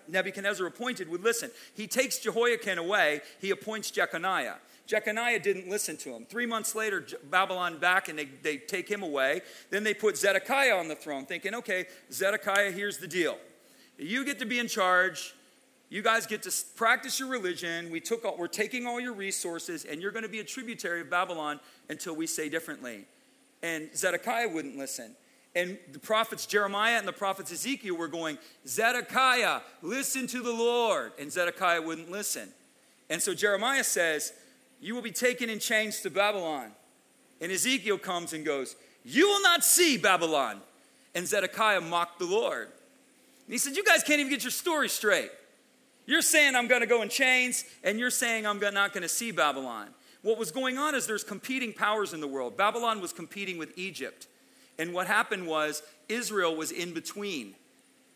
Nebuchadnezzar 0.08 0.66
appointed 0.66 1.08
would 1.10 1.22
listen. 1.24 1.52
He 1.76 1.86
takes 1.86 2.18
Jehoiakim 2.18 2.80
away, 2.80 3.22
he 3.40 3.52
appoints 3.52 3.92
Jeconiah. 3.92 4.56
Jeconiah 4.88 5.38
didn't 5.38 5.70
listen 5.70 5.96
to 5.98 6.10
him. 6.10 6.26
Three 6.26 6.48
months 6.48 6.74
later, 6.74 7.06
Babylon 7.30 7.78
back 7.78 8.10
and 8.10 8.18
they, 8.18 8.26
they 8.26 8.58
take 8.58 8.90
him 8.90 9.04
away. 9.04 9.42
Then 9.70 9.84
they 9.84 9.94
put 9.94 10.18
Zedekiah 10.18 10.76
on 10.76 10.88
the 10.88 10.96
throne, 10.96 11.28
thinking, 11.28 11.54
okay, 11.54 11.86
Zedekiah, 12.12 12.72
here's 12.72 12.98
the 12.98 13.08
deal. 13.08 13.38
You 14.00 14.26
get 14.26 14.40
to 14.40 14.46
be 14.46 14.58
in 14.58 14.68
charge. 14.68 15.36
You 15.90 16.04
guys 16.04 16.28
get 16.28 16.44
to 16.44 16.52
practice 16.76 17.20
your 17.20 17.30
religion. 17.30 17.90
We 17.90 18.00
took 18.00 18.24
all, 18.24 18.38
we're 18.38 18.48
taking 18.48 18.86
all 18.86 19.00
your 19.00 19.14
resources, 19.14 19.86
and 19.86 20.02
you're 20.02 20.12
going 20.12 20.24
to 20.24 20.30
be 20.30 20.40
a 20.40 20.44
tributary 20.44 21.02
of 21.02 21.10
Babylon 21.10 21.60
until 21.90 22.16
we 22.16 22.28
say 22.28 22.48
differently. 22.48 23.06
And 23.64 23.90
Zedekiah 23.96 24.50
wouldn't 24.50 24.78
listen. 24.78 25.16
And 25.56 25.80
the 25.92 26.00
prophets 26.00 26.46
Jeremiah 26.46 26.98
and 26.98 27.08
the 27.08 27.12
prophets 27.12 27.52
Ezekiel 27.52 27.98
were 27.98 28.08
going, 28.08 28.38
Zedekiah, 28.68 29.62
listen 29.82 30.28
to 30.28 30.42
the 30.44 30.52
Lord. 30.52 31.12
And 31.20 31.32
Zedekiah 31.32 31.82
wouldn't 31.82 32.12
listen. 32.12 32.50
And 33.10 33.20
so 33.20 33.34
Jeremiah 33.34 33.84
says, 33.84 34.32
You 34.80 34.94
will 34.94 35.02
be 35.02 35.12
taken 35.12 35.50
in 35.50 35.58
chains 35.58 36.02
to 36.02 36.12
Babylon. 36.12 36.72
And 37.42 37.52
Ezekiel 37.52 37.98
comes 37.98 38.34
and 38.34 38.46
goes, 38.46 38.76
You 39.04 39.28
will 39.28 39.42
not 39.42 39.64
see 39.64 39.98
Babylon. 39.98 40.62
And 41.16 41.28
Zedekiah 41.28 41.82
mocked 41.82 42.20
the 42.20 42.26
Lord. 42.26 42.68
And 42.68 43.54
he 43.54 43.58
said, 43.58 43.76
You 43.76 43.84
guys 43.84 44.04
can't 44.04 44.20
even 44.20 44.32
get 44.32 44.44
your 44.44 44.52
story 44.52 44.88
straight. 44.88 45.32
You're 46.10 46.24
saying 46.24 46.56
I'm 46.56 46.68
going 46.68 46.82
to 46.82 46.88
go 46.88 47.04
in 47.04 47.10
chains, 47.10 47.66
and 47.84 48.00
you're 48.00 48.10
saying 48.10 48.48
I'm 48.48 48.60
not 48.60 48.94
going 48.94 49.04
to 49.04 49.08
see 49.08 49.30
Babylon. 49.30 49.90
What 50.24 50.40
was 50.40 50.52
going 50.52 50.80
on 50.80 50.96
is 50.96 51.06
there's 51.06 51.24
competing 51.24 51.72
powers 51.72 52.16
in 52.16 52.20
the 52.20 52.28
world. 52.28 52.58
Babylon 52.58 53.00
was 53.00 53.14
competing 53.14 53.60
with 53.60 53.78
Egypt. 53.78 54.26
And 54.80 54.92
what 54.92 55.06
happened 55.06 55.46
was 55.46 55.84
Israel 56.08 56.56
was 56.56 56.72
in 56.72 56.96
between, 56.96 57.54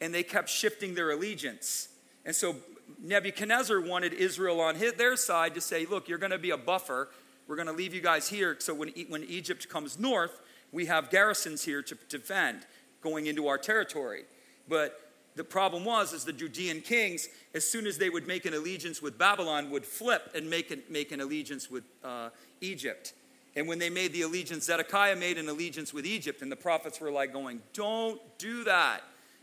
and 0.02 0.12
they 0.12 0.24
kept 0.24 0.50
shifting 0.50 0.96
their 0.96 1.12
allegiance. 1.12 1.90
And 2.26 2.36
so 2.36 2.56
Nebuchadnezzar 3.00 3.80
wanted 3.80 4.14
Israel 4.14 4.60
on 4.60 4.74
his, 4.74 4.94
their 4.94 5.16
side 5.16 5.54
to 5.54 5.62
say, 5.62 5.86
Look, 5.86 6.10
you're 6.10 6.18
going 6.18 6.32
to 6.32 6.40
be 6.40 6.50
a 6.50 6.58
buffer. 6.58 7.10
We're 7.48 7.58
going 7.58 7.68
to 7.68 7.74
leave 7.74 7.94
you 7.94 8.02
guys 8.02 8.28
here. 8.28 8.56
So 8.58 8.74
when, 8.74 8.90
when 9.08 9.24
Egypt 9.26 9.70
comes 9.70 10.00
north, 10.00 10.42
we 10.72 10.88
have 10.88 11.12
garrisons 11.12 11.64
here 11.64 11.84
to 11.84 11.96
defend 12.10 12.66
going 13.04 13.28
into 13.28 13.48
our 13.48 13.60
territory. 13.60 14.24
But 14.68 15.00
the 15.36 15.44
problem 15.44 15.84
was 15.84 16.14
is 16.14 16.26
the 16.26 16.34
Judean 16.34 16.82
kings, 16.82 17.28
as 17.54 17.68
soon 17.68 17.88
as 17.88 17.98
they 17.98 18.10
would 18.10 18.28
make 18.28 18.46
an 18.46 18.54
allegiance 18.54 19.02
with 19.02 19.18
Babylon, 19.18 19.72
would 19.72 19.86
flip 19.86 20.32
and 20.36 20.50
make 20.50 20.72
an, 20.72 20.84
make 20.90 21.12
an 21.12 21.22
allegiance 21.22 21.70
with 21.70 21.84
uh, 22.04 22.30
Egypt. 22.62 23.14
And 23.56 23.68
when 23.68 23.80
they 23.80 23.90
made 23.90 24.14
the 24.14 24.24
allegiance, 24.24 24.66
Zedekiah 24.66 25.16
made 25.16 25.38
an 25.38 25.50
allegiance 25.50 25.94
with 25.94 26.06
Egypt, 26.06 26.42
and 26.42 26.52
the 26.52 26.56
prophets 26.56 27.00
were 27.00 27.12
like 27.12 27.34
going, 27.34 27.62
Don't 27.74 28.22
do 28.38 28.64
that. 28.64 29.02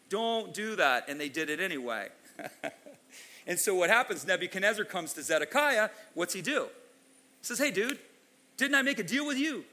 Don't 0.08 0.52
do 0.52 0.76
that. 0.76 1.08
And 1.08 1.20
they 1.20 1.28
did 1.28 1.50
it 1.50 1.60
anyway. 1.60 2.08
and 3.46 3.58
so 3.58 3.74
what 3.74 3.90
happens? 3.90 4.26
Nebuchadnezzar 4.26 4.84
comes 4.84 5.12
to 5.14 5.22
Zedekiah. 5.22 5.90
What's 6.14 6.34
he 6.34 6.42
do? 6.42 6.66
He 7.40 7.46
says, 7.46 7.58
Hey, 7.58 7.70
dude, 7.70 7.98
didn't 8.56 8.74
I 8.74 8.82
make 8.82 8.98
a 8.98 9.04
deal 9.04 9.26
with 9.26 9.38
you? 9.38 9.64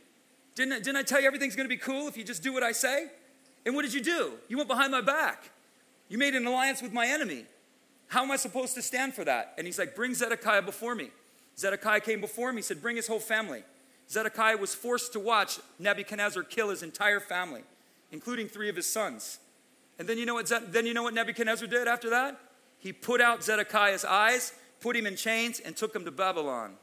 Didn't 0.56 0.73
I, 0.73 0.77
didn't 0.77 0.97
I 0.97 1.03
tell 1.03 1.19
you 1.21 1.27
everything's 1.27 1.56
going 1.56 1.69
to 1.69 1.75
be 1.75 1.77
cool 1.77 2.08
if 2.08 2.17
you 2.17 2.23
just 2.23 2.41
do 2.41 2.53
what 2.53 2.63
I 2.63 2.71
say? 2.71 3.08
And 3.65 3.75
what 3.75 3.84
did 3.84 3.93
you 3.93 4.01
do? 4.01 4.34
You 4.47 4.58
went 4.58 4.69
behind 4.69 4.91
my 4.91 5.01
back. 5.01 5.51
You 6.09 6.17
made 6.17 6.35
an 6.35 6.45
alliance 6.45 6.81
with 6.81 6.93
my 6.93 7.07
enemy. 7.07 7.45
How 8.07 8.23
am 8.23 8.31
I 8.31 8.37
supposed 8.37 8.73
to 8.75 8.81
stand 8.81 9.13
for 9.13 9.25
that? 9.25 9.53
And 9.57 9.67
he's 9.67 9.77
like, 9.77 9.95
Bring 9.95 10.13
Zedekiah 10.13 10.61
before 10.61 10.95
me. 10.95 11.11
Zedekiah 11.57 11.99
came 11.99 12.21
before 12.21 12.51
me. 12.51 12.59
He 12.59 12.63
said, 12.63 12.81
Bring 12.81 12.95
his 12.95 13.07
whole 13.07 13.19
family. 13.19 13.63
Zedekiah 14.09 14.57
was 14.57 14.73
forced 14.73 15.13
to 15.13 15.19
watch 15.19 15.59
Nebuchadnezzar 15.79 16.43
kill 16.43 16.69
his 16.69 16.81
entire 16.81 17.19
family, 17.19 17.63
including 18.11 18.47
three 18.47 18.69
of 18.69 18.75
his 18.75 18.87
sons. 18.87 19.39
And 19.99 20.07
then 20.07 20.17
you 20.17 20.25
know 20.25 20.35
what, 20.35 20.51
then 20.71 20.85
you 20.85 20.93
know 20.93 21.03
what 21.03 21.13
Nebuchadnezzar 21.13 21.67
did 21.67 21.87
after 21.87 22.09
that? 22.11 22.39
He 22.79 22.93
put 22.93 23.19
out 23.19 23.43
Zedekiah's 23.43 24.05
eyes, 24.05 24.53
put 24.79 24.95
him 24.95 25.05
in 25.05 25.15
chains, 25.15 25.59
and 25.59 25.75
took 25.75 25.95
him 25.95 26.05
to 26.05 26.11
Babylon. 26.11 26.75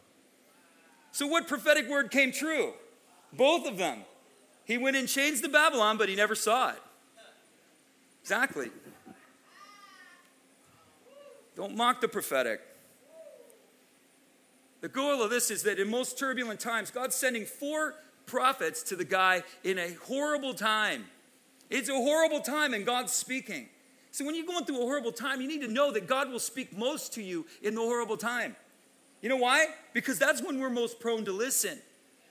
So, 1.13 1.27
what 1.27 1.47
prophetic 1.47 1.89
word 1.89 2.11
came 2.11 2.33
true? 2.33 2.73
Both 3.33 3.67
of 3.67 3.79
them. 3.79 4.01
He 4.65 4.79
went 4.79 4.97
in 4.97 5.07
chains 5.07 5.41
to 5.43 5.49
Babylon, 5.49 5.97
but 5.97 6.09
he 6.09 6.17
never 6.17 6.35
saw 6.35 6.71
it. 6.71 6.83
Exactly. 8.23 8.71
Don't 11.57 11.77
mock 11.77 12.01
the 12.01 12.09
prophetic. 12.09 12.61
The 14.81 14.89
goal 14.89 15.23
of 15.23 15.31
this 15.31 15.51
is 15.51 15.63
that 15.63 15.79
in 15.79 15.89
most 15.89 16.19
turbulent 16.19 16.61
times, 16.61 16.91
God's 16.91 17.15
sending 17.15 17.47
four 17.47 17.95
prophets 18.27 18.83
to 18.85 18.97
the 18.97 19.05
guy 19.05 19.43
in 19.63 19.79
a 19.79 19.95
horrible 20.07 20.53
time. 20.53 21.07
It's 21.71 21.89
a 21.89 21.95
horrible 21.95 22.41
time, 22.41 22.75
and 22.75 22.85
God's 22.85 23.13
speaking. 23.13 23.69
So 24.11 24.25
when 24.25 24.35
you're 24.35 24.47
going 24.47 24.65
through 24.65 24.81
a 24.81 24.85
horrible 24.85 25.13
time, 25.13 25.41
you 25.41 25.49
need 25.49 25.63
to 25.63 25.69
know 25.69 25.91
that 25.93 26.07
God 26.07 26.31
will 26.31 26.39
speak 26.39 26.77
most 26.77 27.15
to 27.15 27.23
you 27.23 27.47
in 27.63 27.75
the 27.75 27.81
horrible 27.81 28.17
time. 28.17 28.57
You 29.23 29.29
know 29.29 29.37
why? 29.37 29.67
Because 29.93 30.19
that's 30.19 30.43
when 30.43 30.61
we're 30.61 30.71
most 30.71 31.01
prone 31.01 31.25
to 31.25 31.33
listen. 31.33 31.79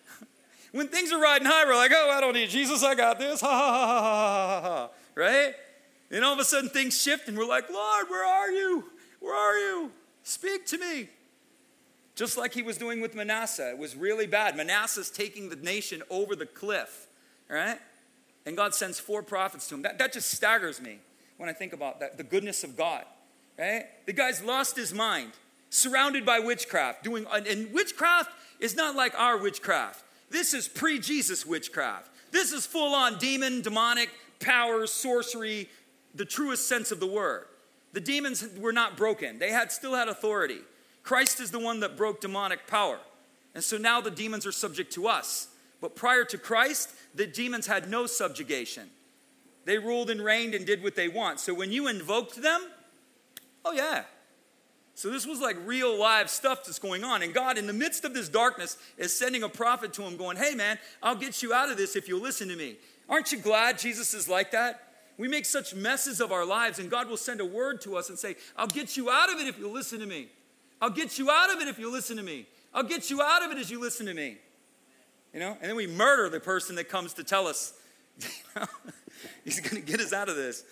when 0.71 0.87
things 0.87 1.11
are 1.11 1.19
riding 1.19 1.47
high, 1.47 1.65
we're 1.65 1.75
like, 1.75 1.91
oh, 1.93 2.11
I 2.11 2.21
don't 2.21 2.35
need 2.35 2.49
Jesus, 2.49 2.83
I 2.83 2.95
got 2.95 3.19
this. 3.19 3.41
Ha 3.43 3.49
ha 3.49 3.71
ha 3.71 3.87
ha 3.87 4.01
ha 4.01 4.61
ha. 4.61 4.61
ha, 4.61 4.89
Right? 5.15 5.55
And 6.11 6.23
all 6.23 6.33
of 6.33 6.39
a 6.39 6.45
sudden 6.45 6.69
things 6.69 7.01
shift, 7.01 7.27
and 7.27 7.35
we're 7.35 7.47
like, 7.47 7.69
Lord, 7.71 8.09
where 8.09 8.25
are 8.25 8.51
you? 8.51 8.85
Where 9.23 9.33
are 9.33 9.57
you? 9.57 9.91
Speak 10.23 10.65
to 10.67 10.77
me. 10.77 11.07
Just 12.13 12.37
like 12.37 12.53
he 12.53 12.61
was 12.61 12.77
doing 12.77 12.99
with 12.99 13.15
Manasseh. 13.15 13.69
It 13.69 13.77
was 13.77 13.95
really 13.95 14.27
bad. 14.27 14.57
Manasseh's 14.57 15.09
taking 15.09 15.47
the 15.47 15.55
nation 15.55 16.03
over 16.09 16.35
the 16.35 16.45
cliff, 16.45 17.07
right? 17.47 17.79
And 18.45 18.57
God 18.57 18.75
sends 18.75 18.99
four 18.99 19.23
prophets 19.23 19.69
to 19.69 19.75
him. 19.75 19.81
That, 19.83 19.97
that 19.97 20.11
just 20.11 20.29
staggers 20.29 20.81
me 20.81 20.99
when 21.37 21.47
I 21.47 21.53
think 21.53 21.71
about 21.71 22.01
that, 22.01 22.17
the 22.17 22.23
goodness 22.23 22.65
of 22.65 22.75
God, 22.75 23.05
right? 23.57 23.85
The 24.05 24.11
guy's 24.11 24.43
lost 24.43 24.75
his 24.75 24.93
mind, 24.93 25.31
surrounded 25.69 26.25
by 26.25 26.39
witchcraft, 26.39 27.05
doing, 27.05 27.25
and 27.31 27.71
witchcraft 27.71 28.29
is 28.59 28.75
not 28.75 28.93
like 28.93 29.17
our 29.17 29.37
witchcraft. 29.37 30.03
This 30.31 30.53
is 30.53 30.67
pre 30.67 30.99
Jesus 30.99 31.45
witchcraft. 31.45 32.09
This 32.31 32.51
is 32.51 32.65
full 32.65 32.93
on 32.93 33.19
demon, 33.19 33.61
demonic 33.61 34.09
powers, 34.41 34.91
sorcery, 34.91 35.69
the 36.13 36.25
truest 36.25 36.67
sense 36.67 36.91
of 36.91 36.99
the 36.99 37.07
word. 37.07 37.45
The 37.93 38.01
demons 38.01 38.43
were 38.57 38.73
not 38.73 38.97
broken, 38.97 39.39
they 39.39 39.51
had, 39.51 39.71
still 39.71 39.95
had 39.95 40.07
authority. 40.07 40.59
Christ 41.03 41.39
is 41.39 41.51
the 41.51 41.59
one 41.59 41.81
that 41.81 41.97
broke 41.97 42.21
demonic 42.21 42.65
power. 42.65 42.99
And 43.53 43.63
so 43.63 43.77
now 43.77 44.01
the 44.01 44.09
demons 44.09 44.45
are 44.45 44.51
subject 44.51 44.91
to 44.93 45.07
us. 45.07 45.49
But 45.79 45.95
prior 45.95 46.23
to 46.25 46.37
Christ, 46.37 46.93
the 47.13 47.27
demons 47.27 47.67
had 47.67 47.89
no 47.89 48.07
subjugation. 48.07 48.89
They 49.65 49.77
ruled 49.77 50.09
and 50.09 50.23
reigned 50.23 50.55
and 50.55 50.65
did 50.65 50.81
what 50.81 50.95
they 50.95 51.07
want. 51.07 51.39
So 51.39 51.53
when 51.53 51.71
you 51.71 51.87
invoked 51.87 52.41
them, 52.41 52.61
oh 53.63 53.73
yeah. 53.73 54.03
So 54.95 55.09
this 55.09 55.25
was 55.25 55.39
like 55.39 55.57
real 55.65 55.97
live 55.97 56.29
stuff 56.29 56.65
that's 56.65 56.79
going 56.79 57.03
on. 57.03 57.21
And 57.21 57.33
God, 57.33 57.57
in 57.57 57.67
the 57.67 57.73
midst 57.73 58.05
of 58.05 58.13
this 58.13 58.29
darkness, 58.29 58.77
is 58.97 59.17
sending 59.17 59.43
a 59.43 59.49
prophet 59.49 59.93
to 59.93 60.03
him, 60.03 60.17
going, 60.17 60.37
Hey 60.37 60.55
man, 60.55 60.79
I'll 61.01 61.15
get 61.15 61.41
you 61.43 61.53
out 61.53 61.69
of 61.69 61.77
this 61.77 61.95
if 61.95 62.07
you'll 62.07 62.21
listen 62.21 62.47
to 62.49 62.55
me. 62.55 62.77
Aren't 63.09 63.31
you 63.31 63.39
glad 63.39 63.77
Jesus 63.77 64.13
is 64.13 64.29
like 64.29 64.51
that? 64.51 64.82
We 65.17 65.27
make 65.27 65.45
such 65.45 65.75
messes 65.75 66.19
of 66.19 66.31
our 66.31 66.45
lives, 66.45 66.79
and 66.79 66.89
God 66.89 67.07
will 67.07 67.17
send 67.17 67.39
a 67.39 67.45
word 67.45 67.81
to 67.81 67.95
us 67.95 68.09
and 68.09 68.17
say, 68.17 68.35
I'll 68.57 68.67
get 68.67 68.97
you 68.97 69.09
out 69.09 69.31
of 69.31 69.39
it 69.39 69.47
if 69.47 69.59
you'll 69.59 69.71
listen 69.71 69.99
to 69.99 70.05
me. 70.05 70.29
I'll 70.81 70.89
get 70.89 71.19
you 71.19 71.29
out 71.29 71.53
of 71.53 71.61
it 71.61 71.67
if 71.67 71.77
you 71.77 71.91
listen 71.91 72.17
to 72.17 72.23
me. 72.23 72.47
I'll 72.73 72.83
get 72.83 73.09
you 73.09 73.21
out 73.21 73.43
of 73.43 73.51
it 73.51 73.57
as 73.57 73.69
you 73.69 73.79
listen 73.79 74.05
to 74.07 74.13
me. 74.13 74.37
You 75.33 75.39
know, 75.39 75.57
and 75.61 75.69
then 75.69 75.75
we 75.75 75.87
murder 75.87 76.29
the 76.29 76.39
person 76.39 76.75
that 76.75 76.89
comes 76.89 77.13
to 77.13 77.23
tell 77.23 77.47
us, 77.47 77.73
you 78.19 78.27
he's 79.43 79.59
going 79.59 79.81
to 79.81 79.87
get 79.87 79.99
us 79.99 80.13
out 80.13 80.29
of 80.29 80.35
this. 80.35 80.63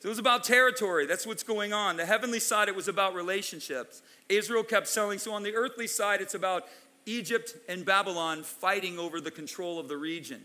So 0.00 0.08
it 0.08 0.10
was 0.10 0.18
about 0.18 0.42
territory. 0.42 1.06
That's 1.06 1.26
what's 1.26 1.42
going 1.42 1.72
on. 1.72 1.96
The 1.96 2.04
heavenly 2.04 2.40
side, 2.40 2.68
it 2.68 2.74
was 2.74 2.88
about 2.88 3.14
relationships. 3.14 4.02
Israel 4.28 4.64
kept 4.64 4.88
selling. 4.88 5.18
So 5.18 5.32
on 5.32 5.44
the 5.44 5.54
earthly 5.54 5.86
side, 5.86 6.20
it's 6.20 6.34
about 6.34 6.64
Egypt 7.06 7.54
and 7.68 7.84
Babylon 7.84 8.42
fighting 8.42 8.98
over 8.98 9.20
the 9.20 9.30
control 9.30 9.78
of 9.78 9.88
the 9.88 9.96
region. 9.96 10.42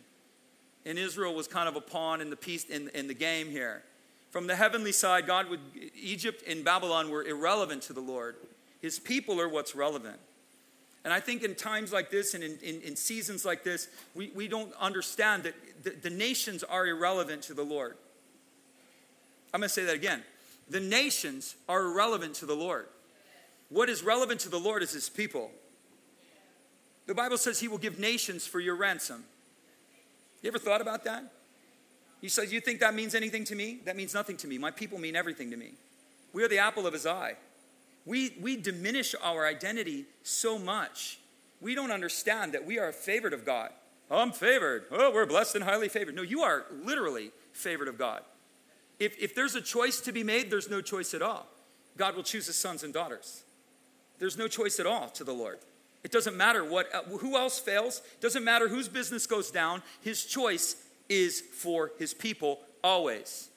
And 0.88 0.98
Israel 0.98 1.36
was 1.36 1.48
kind 1.48 1.68
of 1.68 1.76
a 1.76 1.82
pawn 1.82 2.22
in 2.22 2.30
the 2.30 2.38
piece 2.38 2.64
in, 2.64 2.90
in 2.96 3.08
the 3.08 3.14
game 3.14 3.50
here. 3.50 3.84
From 4.32 4.48
the 4.48 4.56
heavenly 4.56 4.94
side, 4.94 5.28
God 5.28 5.50
would, 5.50 5.60
Egypt 5.94 6.44
and 6.48 6.64
Babylon 6.64 7.12
were 7.12 7.24
irrelevant 7.24 7.84
to 7.84 7.94
the 7.94 8.02
Lord. 8.02 8.36
His 8.82 8.98
people 8.98 9.42
are 9.42 9.50
what's 9.50 9.76
relevant. 9.76 10.18
And 11.04 11.14
I 11.14 11.20
think 11.20 11.44
in 11.44 11.56
times 11.56 11.92
like 11.92 12.10
this 12.10 12.34
and 12.34 12.44
in, 12.44 12.58
in, 12.64 12.82
in 12.82 12.96
seasons 12.96 13.46
like 13.46 13.64
this, 13.64 13.88
we, 14.16 14.32
we 14.34 14.48
don't 14.48 14.74
understand 14.80 15.44
that 15.44 15.56
the, 15.84 15.90
the 15.90 16.10
nations 16.10 16.64
are 16.64 16.88
irrelevant 16.88 17.44
to 17.44 17.54
the 17.54 17.64
Lord. 17.64 17.96
I'm 19.54 19.60
going 19.60 19.70
to 19.70 19.74
say 19.74 19.84
that 19.86 19.96
again. 19.96 20.24
The 20.70 20.80
nations 20.80 21.56
are 21.68 21.84
irrelevant 21.84 22.36
to 22.36 22.46
the 22.46 22.56
Lord. 22.56 22.88
What 23.70 23.90
is 23.90 24.04
relevant 24.04 24.42
to 24.42 24.50
the 24.50 24.60
Lord 24.60 24.84
is 24.84 24.92
his 24.92 25.10
people. 25.10 25.52
The 27.08 27.16
Bible 27.16 27.38
says 27.38 27.60
he 27.60 27.68
will 27.68 27.78
give 27.78 28.00
nations 28.00 28.46
for 28.46 28.60
your 28.60 28.76
ransom. 28.76 29.24
You 30.42 30.50
ever 30.50 30.60
thought 30.60 30.82
about 30.82 31.04
that? 31.06 31.32
He 32.22 32.30
says, 32.30 32.52
You 32.52 32.62
think 32.62 32.80
that 32.80 32.94
means 32.94 33.16
anything 33.16 33.44
to 33.46 33.56
me? 33.56 33.80
That 33.86 33.96
means 33.96 34.14
nothing 34.14 34.38
to 34.38 34.48
me. 34.48 34.58
My 34.58 34.72
people 34.72 35.00
mean 35.00 35.16
everything 35.16 35.52
to 35.52 35.58
me. 35.58 35.74
We 36.34 36.44
are 36.44 36.48
the 36.48 36.60
apple 36.60 36.86
of 36.86 36.94
his 36.94 37.06
eye. 37.06 37.36
We, 38.06 38.36
we 38.40 38.56
diminish 38.56 39.16
our 39.22 39.46
identity 39.46 40.06
so 40.24 40.58
much. 40.58 41.20
We 41.60 41.76
don't 41.76 41.92
understand 41.92 42.54
that 42.54 42.66
we 42.66 42.80
are 42.80 42.92
favored 42.92 43.34
of 43.34 43.46
God. 43.46 43.72
I'm 44.10 44.32
favored. 44.32 44.86
Oh, 44.92 45.12
we're 45.12 45.26
blessed 45.26 45.56
and 45.56 45.64
highly 45.64 45.90
favored. 45.90 46.16
No, 46.16 46.22
you 46.22 46.42
are 46.42 46.66
literally 46.84 47.32
favored 47.52 47.88
of 47.88 47.98
God. 47.98 48.22
If, 49.00 49.18
if 49.20 49.36
there's 49.36 49.56
a 49.56 49.62
choice 49.62 50.00
to 50.02 50.12
be 50.12 50.24
made, 50.24 50.50
there's 50.50 50.70
no 50.70 50.82
choice 50.82 51.14
at 51.14 51.22
all. 51.22 51.48
God 51.98 52.16
will 52.16 52.24
choose 52.24 52.48
his 52.48 52.56
sons 52.56 52.84
and 52.84 52.94
daughters. 52.94 53.44
There's 54.20 54.38
no 54.38 54.48
choice 54.48 54.80
at 54.80 54.86
all 54.86 55.10
to 55.10 55.24
the 55.24 55.34
Lord. 55.34 55.60
It 56.08 56.14
doesn't 56.14 56.38
matter 56.38 56.64
what, 56.64 56.88
uh, 56.96 57.02
who 57.18 57.36
else 57.36 57.60
fails, 57.60 58.02
it 58.14 58.22
doesn't 58.22 58.46
matter 58.46 58.70
whose 58.70 58.88
business 58.88 59.28
goes 59.28 59.52
down. 59.52 59.84
His 60.00 60.24
choice 60.24 60.78
is 61.10 61.42
for 61.42 61.92
his 62.00 62.14
people 62.14 62.62
always. 62.82 63.50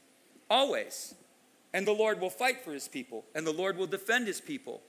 Always. 0.50 1.14
And 1.72 1.86
the 1.86 1.92
Lord 1.92 2.20
will 2.20 2.28
fight 2.28 2.64
for 2.64 2.72
his 2.72 2.88
people, 2.88 3.24
and 3.36 3.46
the 3.46 3.52
Lord 3.52 3.76
will 3.76 3.86
defend 3.86 4.26
his 4.26 4.40
people. 4.40 4.82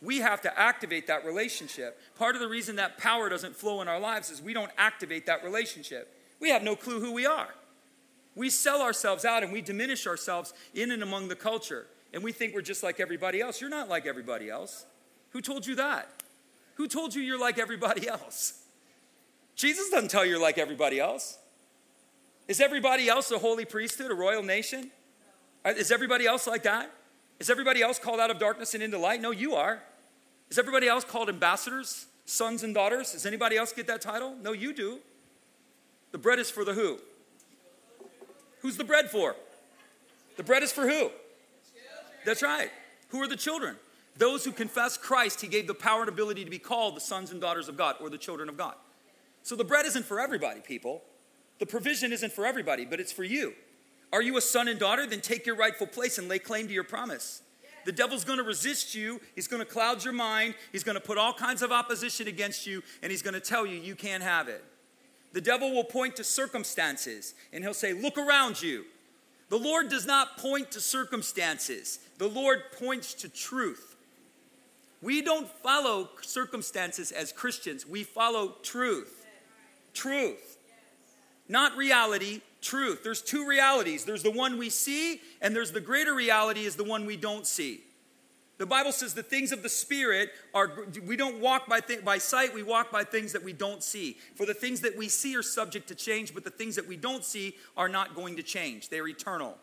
We 0.00 0.18
have 0.18 0.40
to 0.42 0.56
activate 0.56 1.08
that 1.08 1.24
relationship. 1.24 2.00
Part 2.16 2.36
of 2.36 2.40
the 2.40 2.46
reason 2.46 2.76
that 2.76 2.98
power 2.98 3.28
doesn't 3.28 3.56
flow 3.56 3.82
in 3.82 3.88
our 3.88 3.98
lives 3.98 4.30
is 4.30 4.40
we 4.40 4.52
don't 4.52 4.70
activate 4.78 5.26
that 5.26 5.42
relationship. 5.42 6.14
We 6.38 6.50
have 6.50 6.62
no 6.62 6.76
clue 6.76 7.00
who 7.00 7.12
we 7.12 7.26
are. 7.26 7.48
We 8.36 8.48
sell 8.48 8.80
ourselves 8.80 9.24
out 9.24 9.42
and 9.42 9.52
we 9.52 9.60
diminish 9.60 10.06
ourselves 10.06 10.54
in 10.72 10.92
and 10.92 11.02
among 11.02 11.26
the 11.26 11.34
culture. 11.34 11.88
And 12.14 12.22
we 12.22 12.30
think 12.30 12.54
we're 12.54 12.62
just 12.62 12.84
like 12.84 13.00
everybody 13.00 13.40
else. 13.40 13.60
You're 13.60 13.70
not 13.70 13.88
like 13.88 14.06
everybody 14.06 14.48
else. 14.48 14.86
Who 15.30 15.40
told 15.40 15.66
you 15.66 15.74
that? 15.74 16.17
Who 16.78 16.86
told 16.86 17.12
you 17.12 17.20
you're 17.20 17.40
like 17.40 17.58
everybody 17.58 18.08
else? 18.08 18.62
Jesus 19.56 19.90
doesn't 19.90 20.10
tell 20.10 20.24
you 20.24 20.30
you're 20.30 20.40
like 20.40 20.58
everybody 20.58 21.00
else. 21.00 21.36
Is 22.46 22.60
everybody 22.60 23.08
else 23.08 23.32
a 23.32 23.38
holy 23.38 23.64
priesthood, 23.64 24.12
a 24.12 24.14
royal 24.14 24.44
nation? 24.44 24.92
Is 25.66 25.90
everybody 25.90 26.24
else 26.24 26.46
like 26.46 26.62
that? 26.62 26.90
Is 27.40 27.50
everybody 27.50 27.82
else 27.82 27.98
called 27.98 28.20
out 28.20 28.30
of 28.30 28.38
darkness 28.38 28.74
and 28.74 28.82
into 28.82 28.96
light? 28.96 29.20
No, 29.20 29.32
you 29.32 29.56
are. 29.56 29.82
Is 30.50 30.58
everybody 30.58 30.86
else 30.86 31.04
called 31.04 31.28
ambassadors, 31.28 32.06
sons 32.26 32.62
and 32.62 32.72
daughters? 32.72 33.10
Does 33.10 33.26
anybody 33.26 33.56
else 33.56 33.72
get 33.72 33.88
that 33.88 34.00
title? 34.00 34.36
No, 34.40 34.52
you 34.52 34.72
do. 34.72 35.00
The 36.12 36.18
bread 36.18 36.38
is 36.38 36.48
for 36.48 36.64
the 36.64 36.74
who? 36.74 37.00
Who's 38.60 38.76
the 38.76 38.84
bread 38.84 39.10
for? 39.10 39.34
The 40.36 40.44
bread 40.44 40.62
is 40.62 40.72
for 40.72 40.88
who? 40.88 41.10
That's 42.24 42.42
right. 42.42 42.70
Who 43.08 43.20
are 43.20 43.28
the 43.28 43.36
children? 43.36 43.74
Those 44.18 44.44
who 44.44 44.52
confess 44.52 44.96
Christ, 44.96 45.40
He 45.40 45.48
gave 45.48 45.66
the 45.66 45.74
power 45.74 46.00
and 46.00 46.08
ability 46.08 46.44
to 46.44 46.50
be 46.50 46.58
called 46.58 46.96
the 46.96 47.00
sons 47.00 47.30
and 47.30 47.40
daughters 47.40 47.68
of 47.68 47.76
God 47.76 47.96
or 48.00 48.10
the 48.10 48.18
children 48.18 48.48
of 48.48 48.56
God. 48.56 48.74
So 49.42 49.56
the 49.56 49.64
bread 49.64 49.86
isn't 49.86 50.04
for 50.04 50.20
everybody, 50.20 50.60
people. 50.60 51.02
The 51.58 51.66
provision 51.66 52.12
isn't 52.12 52.32
for 52.32 52.44
everybody, 52.44 52.84
but 52.84 53.00
it's 53.00 53.12
for 53.12 53.24
you. 53.24 53.54
Are 54.12 54.22
you 54.22 54.36
a 54.36 54.40
son 54.40 54.68
and 54.68 54.78
daughter? 54.78 55.06
Then 55.06 55.20
take 55.20 55.46
your 55.46 55.56
rightful 55.56 55.86
place 55.86 56.18
and 56.18 56.28
lay 56.28 56.38
claim 56.38 56.66
to 56.66 56.74
your 56.74 56.84
promise. 56.84 57.42
The 57.84 57.92
devil's 57.92 58.24
going 58.24 58.38
to 58.38 58.44
resist 58.44 58.94
you. 58.94 59.20
He's 59.34 59.48
going 59.48 59.64
to 59.64 59.70
cloud 59.70 60.04
your 60.04 60.12
mind. 60.12 60.54
He's 60.72 60.84
going 60.84 60.96
to 60.96 61.00
put 61.00 61.16
all 61.16 61.32
kinds 61.32 61.62
of 61.62 61.72
opposition 61.72 62.28
against 62.28 62.66
you, 62.66 62.82
and 63.02 63.10
he's 63.10 63.22
going 63.22 63.34
to 63.34 63.40
tell 63.40 63.64
you 63.66 63.78
you 63.78 63.94
can't 63.94 64.22
have 64.22 64.48
it. 64.48 64.64
The 65.32 65.40
devil 65.40 65.72
will 65.72 65.84
point 65.84 66.16
to 66.16 66.24
circumstances, 66.24 67.34
and 67.52 67.62
he'll 67.62 67.74
say, 67.74 67.92
Look 67.92 68.18
around 68.18 68.60
you. 68.60 68.84
The 69.48 69.58
Lord 69.58 69.88
does 69.88 70.06
not 70.06 70.36
point 70.36 70.70
to 70.72 70.80
circumstances, 70.80 72.00
the 72.18 72.28
Lord 72.28 72.60
points 72.78 73.14
to 73.14 73.28
truth. 73.28 73.87
We 75.00 75.22
don't 75.22 75.48
follow 75.48 76.10
circumstances 76.22 77.12
as 77.12 77.32
Christians, 77.32 77.86
we 77.86 78.04
follow 78.04 78.56
truth. 78.62 79.26
Truth. 79.94 80.58
Not 81.48 81.76
reality, 81.76 82.42
truth. 82.60 83.02
There's 83.02 83.22
two 83.22 83.46
realities 83.46 84.04
there's 84.04 84.22
the 84.22 84.30
one 84.30 84.58
we 84.58 84.70
see, 84.70 85.20
and 85.40 85.54
there's 85.54 85.72
the 85.72 85.80
greater 85.80 86.14
reality 86.14 86.64
is 86.64 86.76
the 86.76 86.84
one 86.84 87.06
we 87.06 87.16
don't 87.16 87.46
see. 87.46 87.80
The 88.58 88.66
Bible 88.66 88.90
says 88.90 89.14
the 89.14 89.22
things 89.22 89.52
of 89.52 89.62
the 89.62 89.68
Spirit 89.68 90.30
are, 90.52 90.84
we 91.06 91.16
don't 91.16 91.40
walk 91.40 91.68
by, 91.68 91.78
th- 91.78 92.04
by 92.04 92.18
sight, 92.18 92.52
we 92.52 92.64
walk 92.64 92.90
by 92.90 93.04
things 93.04 93.32
that 93.32 93.44
we 93.44 93.52
don't 93.52 93.84
see. 93.84 94.16
For 94.34 94.46
the 94.46 94.54
things 94.54 94.80
that 94.80 94.98
we 94.98 95.08
see 95.08 95.36
are 95.36 95.44
subject 95.44 95.86
to 95.88 95.94
change, 95.94 96.34
but 96.34 96.42
the 96.42 96.50
things 96.50 96.74
that 96.74 96.88
we 96.88 96.96
don't 96.96 97.24
see 97.24 97.54
are 97.76 97.88
not 97.88 98.16
going 98.16 98.34
to 98.34 98.42
change. 98.42 98.88
They're 98.88 99.06
eternal. 99.06 99.56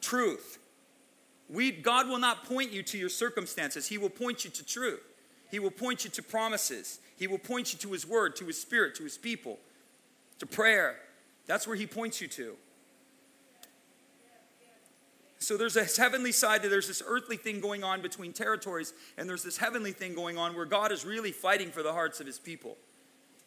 Truth. 0.00 0.58
We, 1.54 1.70
God 1.70 2.08
will 2.08 2.18
not 2.18 2.44
point 2.44 2.72
you 2.72 2.82
to 2.82 2.98
your 2.98 3.08
circumstances, 3.08 3.86
He 3.86 3.96
will 3.96 4.10
point 4.10 4.44
you 4.44 4.50
to 4.50 4.66
truth. 4.66 5.00
He 5.50 5.60
will 5.60 5.70
point 5.70 6.04
you 6.04 6.10
to 6.10 6.22
promises. 6.22 6.98
He 7.16 7.28
will 7.28 7.38
point 7.38 7.72
you 7.72 7.78
to 7.80 7.92
His 7.92 8.06
Word, 8.06 8.34
to 8.36 8.46
His 8.46 8.60
Spirit, 8.60 8.96
to 8.96 9.04
His 9.04 9.16
people, 9.16 9.60
to 10.40 10.46
prayer. 10.46 10.96
That's 11.46 11.66
where 11.68 11.76
He 11.76 11.86
points 11.86 12.20
you 12.20 12.26
to. 12.28 12.56
So 15.38 15.56
there's 15.56 15.76
a 15.76 15.84
heavenly 15.84 16.32
side 16.32 16.62
to 16.62 16.68
there's 16.68 16.88
this 16.88 17.02
earthly 17.06 17.36
thing 17.36 17.60
going 17.60 17.84
on 17.84 18.02
between 18.02 18.32
territories, 18.32 18.92
and 19.16 19.28
there's 19.28 19.42
this 19.44 19.58
heavenly 19.58 19.92
thing 19.92 20.14
going 20.14 20.38
on 20.38 20.56
where 20.56 20.64
God 20.64 20.90
is 20.90 21.04
really 21.04 21.32
fighting 21.32 21.70
for 21.70 21.84
the 21.84 21.92
hearts 21.92 22.18
of 22.18 22.26
His 22.26 22.38
people. 22.38 22.76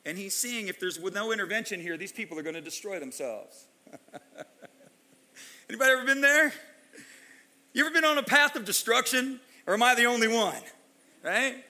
And 0.06 0.18
He's 0.18 0.36
seeing 0.36 0.68
if 0.68 0.80
there's 0.80 0.98
with 0.98 1.14
no 1.14 1.34
intervention 1.34 1.82
here, 1.82 1.98
these 1.98 2.14
people 2.14 2.40
are 2.40 2.44
going 2.44 2.56
to 2.56 2.62
destroy 2.62 3.00
themselves. 3.00 3.66
Anybody 5.70 5.92
ever 5.92 6.06
been 6.06 6.22
there? 6.22 6.54
You 7.74 7.86
ever 7.86 7.94
been 7.94 8.06
on 8.06 8.18
a 8.18 8.24
path 8.24 8.56
of 8.56 8.66
destruction? 8.66 9.40
Or 9.68 9.74
am 9.74 9.84
I 9.84 9.96
the 9.96 10.06
only 10.06 10.28
one? 10.28 10.62
Right? 11.24 11.64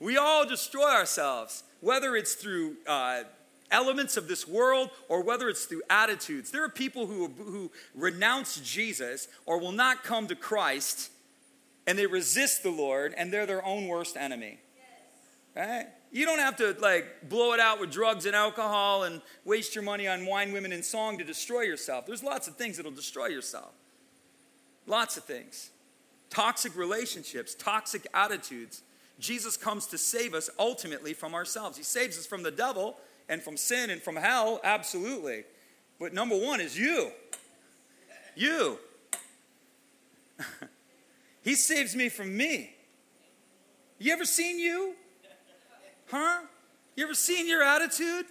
We 0.00 0.16
all 0.16 0.46
destroy 0.46 0.90
ourselves, 0.90 1.62
whether 1.80 2.16
it's 2.16 2.34
through 2.34 2.76
uh, 2.86 3.24
elements 3.70 4.16
of 4.16 4.28
this 4.28 4.48
world 4.48 4.90
or 5.08 5.22
whether 5.22 5.48
it's 5.48 5.66
through 5.66 5.82
attitudes. 5.90 6.50
There 6.50 6.64
are 6.64 6.70
people 6.70 7.06
who, 7.06 7.28
who 7.28 7.70
renounce 7.94 8.60
Jesus 8.60 9.28
or 9.46 9.58
will 9.58 9.72
not 9.72 10.02
come 10.02 10.26
to 10.28 10.34
Christ 10.34 11.10
and 11.86 11.98
they 11.98 12.06
resist 12.06 12.62
the 12.62 12.70
Lord 12.70 13.14
and 13.16 13.32
they're 13.32 13.46
their 13.46 13.64
own 13.64 13.86
worst 13.86 14.16
enemy. 14.16 14.58
Right? 15.54 15.86
You 16.10 16.24
don't 16.24 16.38
have 16.38 16.56
to 16.56 16.76
like 16.80 17.28
blow 17.28 17.52
it 17.52 17.60
out 17.60 17.78
with 17.78 17.90
drugs 17.90 18.26
and 18.26 18.34
alcohol 18.34 19.04
and 19.04 19.20
waste 19.44 19.74
your 19.74 19.84
money 19.84 20.08
on 20.08 20.26
wine, 20.26 20.52
women, 20.52 20.72
and 20.72 20.84
song 20.84 21.18
to 21.18 21.24
destroy 21.24 21.62
yourself. 21.62 22.06
There's 22.06 22.22
lots 22.22 22.48
of 22.48 22.56
things 22.56 22.76
that'll 22.76 22.92
destroy 22.92 23.26
yourself. 23.26 23.72
Lots 24.86 25.16
of 25.16 25.24
things. 25.24 25.70
Toxic 26.30 26.76
relationships, 26.76 27.54
toxic 27.54 28.06
attitudes. 28.12 28.82
Jesus 29.18 29.56
comes 29.56 29.86
to 29.88 29.98
save 29.98 30.34
us 30.34 30.50
ultimately 30.58 31.14
from 31.14 31.34
ourselves. 31.34 31.76
He 31.76 31.84
saves 31.84 32.18
us 32.18 32.26
from 32.26 32.42
the 32.42 32.50
devil 32.50 32.96
and 33.28 33.42
from 33.42 33.56
sin 33.56 33.90
and 33.90 34.02
from 34.02 34.16
hell, 34.16 34.60
absolutely. 34.64 35.44
But 35.98 36.12
number 36.12 36.36
one 36.36 36.60
is 36.60 36.78
you. 36.78 37.10
You. 38.34 38.78
he 41.42 41.54
saves 41.54 41.94
me 41.94 42.08
from 42.08 42.36
me. 42.36 42.74
You 43.98 44.12
ever 44.12 44.24
seen 44.24 44.58
you? 44.58 44.94
Huh? 46.10 46.40
You 46.96 47.04
ever 47.04 47.14
seen 47.14 47.48
your 47.48 47.62
attitude? 47.62 48.26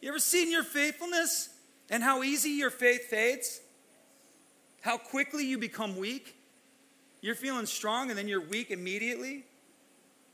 You 0.00 0.08
ever 0.08 0.18
seen 0.18 0.50
your 0.50 0.64
faithfulness 0.64 1.50
and 1.88 2.02
how 2.02 2.22
easy 2.22 2.50
your 2.50 2.70
faith 2.70 3.04
fades? 3.04 3.60
How 4.80 4.96
quickly 4.96 5.44
you 5.44 5.58
become 5.58 5.96
weak. 5.96 6.36
You're 7.20 7.34
feeling 7.34 7.66
strong 7.66 8.08
and 8.08 8.18
then 8.18 8.28
you're 8.28 8.40
weak 8.40 8.70
immediately. 8.70 9.44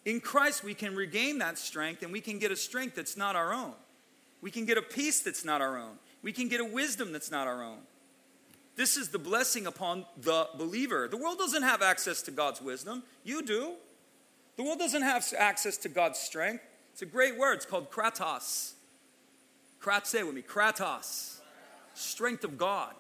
In 0.05 0.21
Christ, 0.21 0.63
we 0.63 0.75
can 0.75 0.95
regain 0.95 1.39
that 1.39 1.59
strength 1.59 2.03
and 2.03 2.13
we 2.13 2.21
can 2.21 2.39
get 2.39 2.53
a 2.53 2.57
strength 2.57 2.95
that's 2.95 3.17
not 3.17 3.35
our 3.35 3.53
own. 3.53 3.73
We 4.41 4.53
can 4.53 4.65
get 4.65 4.79
a 4.79 4.83
peace 4.83 5.21
that's 5.21 5.45
not 5.45 5.61
our 5.61 5.77
own. 5.77 5.99
We 6.23 6.33
can 6.33 6.49
get 6.49 6.61
a 6.61 6.65
wisdom 6.65 7.13
that's 7.13 7.31
not 7.31 7.49
our 7.49 7.63
own. 7.63 7.79
This 8.77 8.97
is 8.97 9.09
the 9.09 9.19
blessing 9.19 9.67
upon 9.67 10.05
the 10.21 10.49
believer. 10.57 11.09
The 11.09 11.17
world 11.17 11.39
doesn't 11.39 11.63
have 11.63 11.83
access 11.83 12.23
to 12.23 12.31
God's 12.31 12.61
wisdom. 12.61 13.03
You 13.25 13.43
do. 13.43 13.73
The 14.57 14.63
world 14.63 14.79
doesn't 14.79 15.03
have 15.03 15.27
access 15.37 15.77
to 15.79 15.89
God's 15.89 16.19
strength. 16.19 16.63
It's 16.93 17.03
a 17.03 17.07
great 17.07 17.37
word. 17.37 17.55
It's 17.55 17.67
called 17.67 17.91
kratos. 17.91 18.75
Krat, 19.83 20.07
say 20.07 20.23
with 20.23 20.35
me 20.35 20.43
kratos. 20.43 21.39
Strength 21.95 22.45
of 22.45 22.59
God 22.59 22.95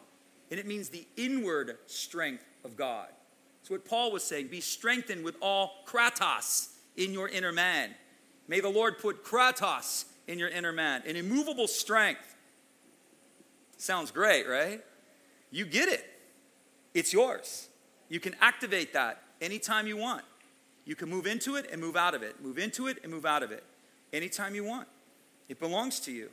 and 0.51 0.61
it 0.61 0.67
means 0.67 0.89
the 0.89 1.07
inward 1.17 1.79
strength 1.87 2.45
of 2.65 2.77
God. 2.77 3.09
That's 3.61 3.71
what 3.71 3.85
Paul 3.85 4.13
was 4.13 4.23
saying. 4.23 4.49
Be 4.49 4.61
strengthened 4.61 5.25
with 5.25 5.37
all 5.41 5.85
kratos 5.87 6.69
in 6.97 7.13
your 7.13 7.29
inner 7.29 7.53
man. 7.53 7.91
May 8.49 8.61
the 8.61 8.69
Lord 8.69 8.99
put 8.99 9.25
kratos 9.25 10.05
in 10.29 10.39
your 10.39 10.49
inner 10.49 10.73
man, 10.73 11.03
an 11.07 11.17
immovable 11.17 11.67
strength. 11.67 12.37
Sounds 13.77 14.11
great, 14.11 14.49
right? 14.49 14.85
You 15.51 15.65
get 15.65 15.89
it. 15.89 16.05
It's 16.95 17.13
yours. 17.13 17.69
You 18.09 18.21
can 18.21 18.35
activate 18.41 18.93
that 18.93 19.23
anytime 19.41 19.87
you 19.87 19.97
want. 19.97 20.23
You 20.85 20.95
can 20.95 21.11
move 21.11 21.27
into 21.27 21.57
it 21.57 21.69
and 21.71 21.81
move 21.81 21.97
out 21.97 22.15
of 22.15 22.23
it, 22.23 22.43
move 22.43 22.59
into 22.59 22.87
it 22.87 22.99
and 23.03 23.13
move 23.13 23.27
out 23.27 23.43
of 23.43 23.51
it 23.51 23.65
anytime 24.13 24.55
you 24.55 24.65
want. 24.65 24.87
It 25.49 25.59
belongs 25.59 26.01
to 26.01 26.13
you. 26.13 26.31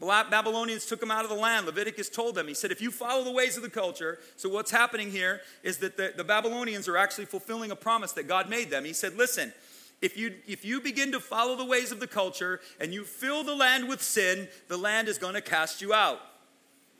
Babylonians 0.00 0.86
took 0.86 1.00
them 1.00 1.10
out 1.10 1.24
of 1.24 1.30
the 1.30 1.36
land. 1.36 1.66
Leviticus 1.66 2.08
told 2.08 2.34
them, 2.34 2.48
he 2.48 2.54
said, 2.54 2.72
if 2.72 2.80
you 2.80 2.90
follow 2.90 3.22
the 3.22 3.30
ways 3.30 3.56
of 3.56 3.62
the 3.62 3.68
culture, 3.70 4.18
so 4.36 4.48
what's 4.48 4.70
happening 4.70 5.10
here 5.10 5.42
is 5.62 5.78
that 5.78 5.96
the, 5.98 6.14
the 6.16 6.24
Babylonians 6.24 6.88
are 6.88 6.96
actually 6.96 7.26
fulfilling 7.26 7.70
a 7.70 7.76
promise 7.76 8.12
that 8.12 8.26
God 8.26 8.48
made 8.48 8.70
them. 8.70 8.84
He 8.84 8.94
said, 8.94 9.16
listen, 9.16 9.52
if 10.00 10.16
you, 10.16 10.34
if 10.46 10.64
you 10.64 10.80
begin 10.80 11.12
to 11.12 11.20
follow 11.20 11.54
the 11.54 11.66
ways 11.66 11.92
of 11.92 12.00
the 12.00 12.06
culture 12.06 12.60
and 12.80 12.94
you 12.94 13.04
fill 13.04 13.44
the 13.44 13.54
land 13.54 13.88
with 13.88 14.02
sin, 14.02 14.48
the 14.68 14.78
land 14.78 15.08
is 15.08 15.18
going 15.18 15.34
to 15.34 15.42
cast 15.42 15.82
you 15.82 15.92
out. 15.92 16.20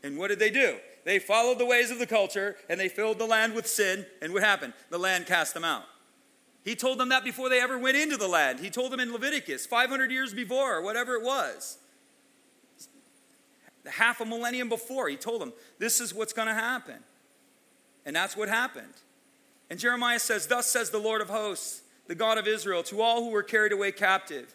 And 0.02 0.18
what 0.18 0.28
did 0.28 0.38
they 0.38 0.50
do? 0.50 0.76
They 1.06 1.18
followed 1.18 1.58
the 1.58 1.64
ways 1.66 1.90
of 1.90 1.98
the 1.98 2.06
culture 2.06 2.56
and 2.68 2.78
they 2.78 2.88
filled 2.88 3.18
the 3.18 3.24
land 3.24 3.54
with 3.54 3.66
sin. 3.66 4.04
And 4.20 4.34
what 4.34 4.42
happened? 4.42 4.74
The 4.90 4.98
land 4.98 5.24
cast 5.24 5.54
them 5.54 5.64
out. 5.64 5.84
He 6.62 6.74
told 6.74 6.98
them 6.98 7.08
that 7.08 7.24
before 7.24 7.48
they 7.48 7.62
ever 7.62 7.78
went 7.78 7.96
into 7.96 8.18
the 8.18 8.28
land. 8.28 8.60
He 8.60 8.68
told 8.68 8.92
them 8.92 9.00
in 9.00 9.10
Leviticus, 9.10 9.64
500 9.64 10.10
years 10.10 10.34
before, 10.34 10.76
or 10.76 10.82
whatever 10.82 11.14
it 11.14 11.22
was 11.22 11.78
half 13.86 14.20
a 14.20 14.24
millennium 14.24 14.68
before. 14.68 15.08
He 15.08 15.16
told 15.16 15.40
them, 15.40 15.52
This 15.78 16.00
is 16.00 16.14
what's 16.14 16.32
going 16.32 16.48
to 16.48 16.54
happen. 16.54 16.96
And 18.04 18.16
that's 18.16 18.36
what 18.36 18.48
happened. 18.48 18.94
And 19.68 19.78
Jeremiah 19.78 20.18
says, 20.18 20.46
Thus 20.46 20.66
says 20.66 20.90
the 20.90 20.98
Lord 20.98 21.20
of 21.20 21.28
hosts, 21.28 21.82
the 22.06 22.14
God 22.14 22.38
of 22.38 22.48
Israel, 22.48 22.82
to 22.84 23.00
all 23.00 23.24
who 23.24 23.30
were 23.30 23.42
carried 23.42 23.72
away 23.72 23.92
captive 23.92 24.54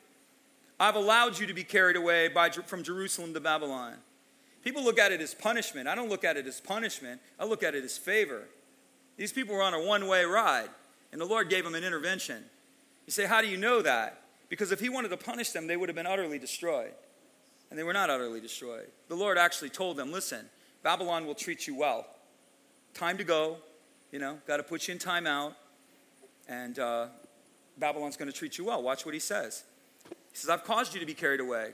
I've 0.80 0.96
allowed 0.96 1.40
you 1.40 1.48
to 1.48 1.54
be 1.54 1.64
carried 1.64 1.96
away 1.96 2.28
by, 2.28 2.50
from 2.50 2.84
Jerusalem 2.84 3.34
to 3.34 3.40
Babylon. 3.40 3.94
People 4.64 4.84
look 4.84 5.00
at 5.00 5.12
it 5.12 5.22
as 5.22 5.34
punishment. 5.34 5.88
I 5.88 5.96
don't 5.96 6.10
look 6.10 6.24
at 6.24 6.38
it 6.38 6.48
as 6.48 6.60
punishment, 6.60 7.22
I 7.40 7.46
look 7.46 7.64
at 7.64 7.76
it 7.76 7.84
as 7.84 7.98
favor. 7.98 8.44
These 9.18 9.32
people 9.32 9.56
were 9.56 9.62
on 9.62 9.74
a 9.74 9.82
one 9.82 10.08
way 10.08 10.26
ride, 10.26 10.70
and 11.12 11.22
the 11.22 11.26
Lord 11.26 11.50
gave 11.50 11.64
them 11.64 11.76
an 11.76 11.84
intervention. 11.84 12.44
You 13.06 13.12
say, 13.12 13.26
How 13.26 13.42
do 13.42 13.48
you 13.48 13.58
know 13.58 13.82
that? 13.82 14.22
Because 14.50 14.72
if 14.72 14.80
He 14.80 14.90
wanted 14.90 15.10
to 15.10 15.18
punish 15.18 15.52
them, 15.52 15.68
they 15.68 15.78
would 15.78 15.88
have 15.88 15.96
been 15.96 16.08
utterly 16.08 16.40
destroyed. 16.40 16.92
And 17.70 17.80
they 17.80 17.84
were 17.84 17.94
not 17.94 18.10
utterly 18.10 18.40
destroyed. 18.40 18.88
The 19.08 19.16
Lord 19.16 19.38
actually 19.38 19.70
told 19.70 19.98
them, 19.98 20.12
listen, 20.12 20.46
Babylon 20.84 21.26
will 21.26 21.36
treat 21.36 21.68
you 21.68 21.76
well. 21.76 22.06
Time 22.94 23.18
to 23.18 23.24
go, 23.24 23.58
you 24.12 24.20
know, 24.20 24.38
got 24.48 24.58
to 24.58 24.64
put 24.64 24.88
you 24.88 24.94
in 24.94 25.00
time 25.00 25.28
out. 25.28 25.54
And 26.48 26.78
uh, 26.78 27.08
Babylon's 27.78 28.18
going 28.18 28.32
to 28.32 28.38
treat 28.38 28.58
you 28.58 28.66
well. 28.66 28.82
Watch 28.82 29.06
what 29.06 29.14
he 29.14 29.20
says. 29.20 29.64
He 30.08 30.38
says, 30.38 30.50
I've 30.50 30.64
caused 30.64 30.94
you 30.94 31.00
to 31.00 31.06
be 31.06 31.14
carried 31.14 31.40
away 31.40 31.72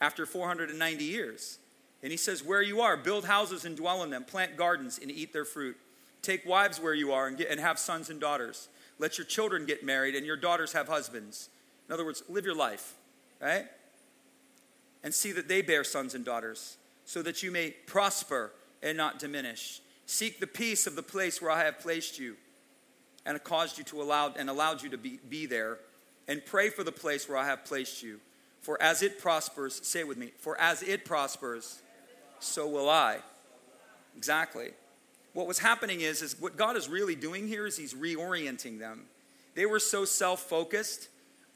after 0.00 0.24
490 0.24 1.04
years. 1.04 1.58
And 2.02 2.10
he 2.10 2.16
says, 2.16 2.42
Where 2.42 2.62
you 2.62 2.80
are, 2.80 2.96
build 2.96 3.26
houses 3.26 3.64
and 3.64 3.76
dwell 3.76 4.02
in 4.02 4.10
them, 4.10 4.24
plant 4.24 4.56
gardens 4.56 4.98
and 5.00 5.10
eat 5.10 5.32
their 5.32 5.44
fruit. 5.44 5.76
Take 6.22 6.44
wives 6.46 6.80
where 6.80 6.94
you 6.94 7.12
are 7.12 7.26
and, 7.26 7.36
get, 7.36 7.50
and 7.50 7.60
have 7.60 7.78
sons 7.78 8.10
and 8.10 8.20
daughters. 8.20 8.68
Let 8.98 9.18
your 9.18 9.24
children 9.24 9.66
get 9.66 9.84
married 9.84 10.14
and 10.14 10.26
your 10.26 10.36
daughters 10.36 10.72
have 10.72 10.88
husbands. 10.88 11.48
In 11.88 11.94
other 11.94 12.04
words, 12.04 12.22
live 12.28 12.44
your 12.44 12.54
life, 12.54 12.94
right? 13.40 13.66
And 15.02 15.14
see 15.14 15.32
that 15.32 15.48
they 15.48 15.62
bear 15.62 15.82
sons 15.82 16.14
and 16.14 16.24
daughters, 16.24 16.76
so 17.04 17.22
that 17.22 17.42
you 17.42 17.50
may 17.50 17.70
prosper 17.86 18.52
and 18.82 18.96
not 18.96 19.18
diminish. 19.18 19.80
Seek 20.06 20.40
the 20.40 20.46
peace 20.46 20.86
of 20.86 20.96
the 20.96 21.02
place 21.02 21.40
where 21.40 21.50
I 21.50 21.64
have 21.64 21.80
placed 21.80 22.18
you 22.18 22.36
and 23.24 23.42
caused 23.44 23.78
you 23.78 23.84
to 23.84 24.02
allow 24.02 24.32
and 24.36 24.50
allowed 24.50 24.82
you 24.82 24.90
to 24.90 24.98
be, 24.98 25.18
be 25.28 25.46
there. 25.46 25.78
And 26.28 26.44
pray 26.44 26.68
for 26.68 26.84
the 26.84 26.92
place 26.92 27.28
where 27.28 27.38
I 27.38 27.46
have 27.46 27.64
placed 27.64 28.02
you. 28.02 28.20
For 28.60 28.80
as 28.82 29.02
it 29.02 29.18
prospers, 29.18 29.80
say 29.86 30.00
it 30.00 30.08
with 30.08 30.18
me, 30.18 30.32
for 30.38 30.60
as 30.60 30.82
it 30.82 31.04
prospers, 31.04 31.80
so 32.40 32.68
will 32.68 32.88
I. 32.88 33.18
Exactly. 34.16 34.70
What 35.32 35.46
was 35.46 35.58
happening 35.58 36.00
is, 36.00 36.22
is 36.22 36.38
what 36.40 36.56
God 36.56 36.76
is 36.76 36.88
really 36.88 37.14
doing 37.14 37.46
here 37.46 37.66
is 37.66 37.76
He's 37.76 37.94
reorienting 37.94 38.78
them. 38.78 39.04
They 39.54 39.66
were 39.66 39.78
so 39.78 40.04
self 40.04 40.40
focused, 40.42 41.08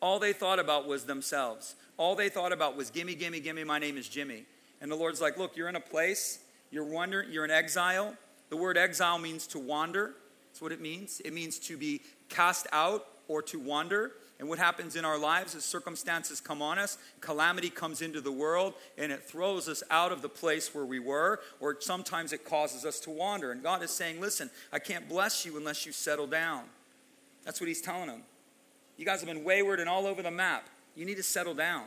all 0.04 0.18
they 0.18 0.34
thought 0.34 0.58
about 0.58 0.86
was 0.86 1.04
themselves. 1.04 1.76
All 1.96 2.14
they 2.14 2.28
thought 2.28 2.52
about 2.52 2.76
was, 2.76 2.90
gimme, 2.90 3.14
gimme, 3.14 3.40
gimme, 3.40 3.64
my 3.64 3.78
name 3.78 3.96
is 3.96 4.06
Jimmy. 4.06 4.44
And 4.82 4.92
the 4.92 4.96
Lord's 4.96 5.18
like, 5.18 5.38
look, 5.38 5.56
you're 5.56 5.70
in 5.70 5.76
a 5.76 5.80
place, 5.80 6.40
you're 6.70 6.84
wandering, 6.84 7.32
you're 7.32 7.46
in 7.46 7.50
exile. 7.50 8.14
The 8.50 8.56
word 8.58 8.76
exile 8.76 9.18
means 9.18 9.46
to 9.46 9.58
wander. 9.58 10.12
That's 10.50 10.60
what 10.60 10.72
it 10.72 10.80
means. 10.82 11.20
It 11.24 11.32
means 11.32 11.58
to 11.60 11.78
be 11.78 12.02
cast 12.28 12.66
out 12.70 13.06
or 13.28 13.40
to 13.44 13.58
wander. 13.58 14.12
And 14.38 14.46
what 14.46 14.58
happens 14.58 14.94
in 14.94 15.06
our 15.06 15.16
lives 15.16 15.54
is 15.54 15.64
circumstances 15.64 16.38
come 16.38 16.60
on 16.60 16.78
us, 16.78 16.98
calamity 17.22 17.70
comes 17.70 18.02
into 18.02 18.20
the 18.20 18.32
world, 18.32 18.74
and 18.98 19.10
it 19.10 19.22
throws 19.22 19.70
us 19.70 19.82
out 19.90 20.12
of 20.12 20.20
the 20.20 20.28
place 20.28 20.74
where 20.74 20.84
we 20.84 20.98
were, 20.98 21.40
or 21.60 21.78
sometimes 21.80 22.34
it 22.34 22.44
causes 22.44 22.84
us 22.84 23.00
to 23.00 23.10
wander. 23.10 23.52
And 23.52 23.62
God 23.62 23.82
is 23.82 23.90
saying, 23.90 24.20
Listen, 24.20 24.50
I 24.70 24.80
can't 24.80 25.08
bless 25.08 25.46
you 25.46 25.56
unless 25.56 25.86
you 25.86 25.92
settle 25.92 26.26
down. 26.26 26.64
That's 27.46 27.58
what 27.58 27.68
He's 27.68 27.80
telling 27.80 28.08
them. 28.08 28.20
You 28.96 29.04
guys 29.04 29.20
have 29.20 29.28
been 29.28 29.44
wayward 29.44 29.80
and 29.80 29.88
all 29.88 30.07
over 30.07 30.22
the 30.22 30.30
map. 30.30 30.68
You 30.94 31.04
need 31.04 31.16
to 31.16 31.22
settle 31.22 31.54
down. 31.54 31.85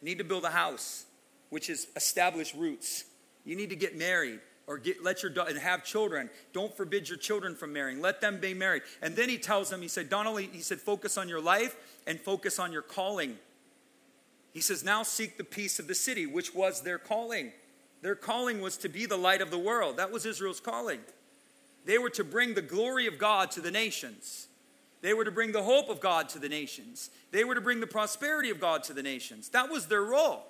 You 0.00 0.08
need 0.08 0.18
to 0.18 0.24
build 0.24 0.44
a 0.44 0.50
house, 0.50 1.06
which 1.50 1.70
is 1.70 1.86
establish 1.94 2.54
roots. 2.54 3.04
You 3.44 3.56
need 3.56 3.70
to 3.70 3.76
get 3.76 3.96
married 3.96 4.40
or 4.66 4.78
get, 4.78 5.02
let 5.02 5.22
your 5.22 5.32
and 5.48 5.58
have 5.58 5.84
children. 5.84 6.30
Don't 6.52 6.76
forbid 6.76 7.08
your 7.08 7.18
children 7.18 7.54
from 7.54 7.72
marrying. 7.72 8.00
Let 8.00 8.20
them 8.20 8.40
be 8.40 8.54
married. 8.54 8.82
And 9.00 9.14
then 9.14 9.28
he 9.28 9.38
tells 9.38 9.70
them, 9.70 9.82
he 9.82 9.88
said, 9.88 10.08
Donnelly, 10.08 10.48
he 10.52 10.60
said, 10.60 10.80
focus 10.80 11.16
on 11.18 11.28
your 11.28 11.40
life 11.40 11.76
and 12.06 12.20
focus 12.20 12.58
on 12.58 12.72
your 12.72 12.82
calling. 12.82 13.38
He 14.52 14.60
says, 14.60 14.84
now 14.84 15.02
seek 15.02 15.38
the 15.38 15.44
peace 15.44 15.78
of 15.78 15.88
the 15.88 15.94
city, 15.94 16.26
which 16.26 16.54
was 16.54 16.82
their 16.82 16.98
calling. 16.98 17.52
Their 18.02 18.14
calling 18.14 18.60
was 18.60 18.76
to 18.78 18.88
be 18.88 19.06
the 19.06 19.16
light 19.16 19.40
of 19.40 19.50
the 19.50 19.58
world. 19.58 19.96
That 19.96 20.10
was 20.10 20.26
Israel's 20.26 20.60
calling. 20.60 21.00
They 21.84 21.98
were 21.98 22.10
to 22.10 22.24
bring 22.24 22.54
the 22.54 22.62
glory 22.62 23.06
of 23.06 23.18
God 23.18 23.50
to 23.52 23.60
the 23.60 23.70
nations. 23.70 24.48
They 25.02 25.14
were 25.14 25.24
to 25.24 25.32
bring 25.32 25.52
the 25.52 25.64
hope 25.64 25.88
of 25.88 26.00
God 26.00 26.28
to 26.30 26.38
the 26.38 26.48
nations. 26.48 27.10
They 27.32 27.44
were 27.44 27.56
to 27.56 27.60
bring 27.60 27.80
the 27.80 27.86
prosperity 27.86 28.50
of 28.50 28.60
God 28.60 28.84
to 28.84 28.92
the 28.92 29.02
nations. 29.02 29.48
That 29.50 29.68
was 29.68 29.86
their 29.86 30.02
role. 30.02 30.46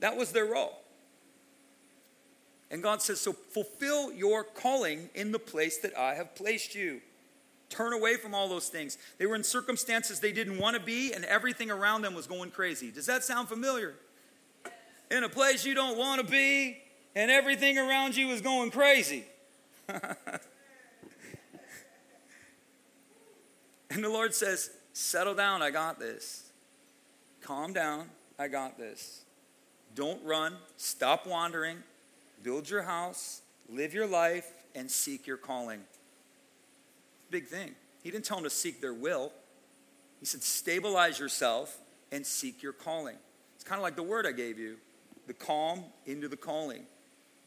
That 0.00 0.16
was 0.16 0.32
their 0.32 0.44
role. 0.44 0.78
And 2.70 2.82
God 2.82 3.00
says, 3.00 3.18
So 3.18 3.32
fulfill 3.32 4.12
your 4.12 4.44
calling 4.44 5.08
in 5.14 5.32
the 5.32 5.38
place 5.38 5.78
that 5.78 5.98
I 5.98 6.14
have 6.14 6.34
placed 6.34 6.74
you. 6.74 7.00
Turn 7.70 7.94
away 7.94 8.16
from 8.16 8.34
all 8.34 8.48
those 8.48 8.68
things. 8.68 8.98
They 9.18 9.26
were 9.26 9.34
in 9.34 9.42
circumstances 9.42 10.20
they 10.20 10.32
didn't 10.32 10.58
want 10.58 10.76
to 10.76 10.82
be, 10.82 11.12
and 11.12 11.24
everything 11.24 11.70
around 11.70 12.02
them 12.02 12.14
was 12.14 12.26
going 12.26 12.50
crazy. 12.50 12.90
Does 12.90 13.06
that 13.06 13.24
sound 13.24 13.48
familiar? 13.48 13.94
In 15.10 15.24
a 15.24 15.28
place 15.28 15.64
you 15.64 15.74
don't 15.74 15.98
want 15.98 16.20
to 16.20 16.30
be, 16.30 16.78
and 17.14 17.30
everything 17.30 17.78
around 17.78 18.16
you 18.16 18.28
is 18.30 18.40
going 18.40 18.70
crazy. 18.70 19.24
and 23.90 24.02
the 24.02 24.08
Lord 24.08 24.34
says, 24.34 24.70
Settle 24.92 25.34
down, 25.34 25.60
I 25.60 25.70
got 25.70 25.98
this. 25.98 26.50
Calm 27.42 27.72
down, 27.72 28.08
I 28.38 28.48
got 28.48 28.78
this. 28.78 29.24
Don't 29.94 30.22
run, 30.24 30.54
stop 30.76 31.26
wandering, 31.26 31.78
build 32.42 32.68
your 32.68 32.82
house, 32.82 33.42
live 33.68 33.92
your 33.92 34.06
life, 34.06 34.50
and 34.74 34.90
seek 34.90 35.26
your 35.26 35.36
calling. 35.36 35.80
Big 37.30 37.46
thing. 37.46 37.74
He 38.02 38.10
didn't 38.10 38.24
tell 38.24 38.36
them 38.36 38.44
to 38.44 38.50
seek 38.50 38.80
their 38.80 38.94
will. 38.94 39.32
He 40.20 40.26
said, 40.26 40.42
stabilize 40.42 41.18
yourself 41.18 41.78
and 42.12 42.24
seek 42.24 42.62
your 42.62 42.72
calling. 42.72 43.16
It's 43.54 43.64
kind 43.64 43.78
of 43.78 43.82
like 43.82 43.96
the 43.96 44.02
word 44.02 44.26
I 44.26 44.32
gave 44.32 44.58
you 44.58 44.76
the 45.26 45.34
calm 45.34 45.84
into 46.06 46.28
the 46.28 46.36
calling. 46.36 46.86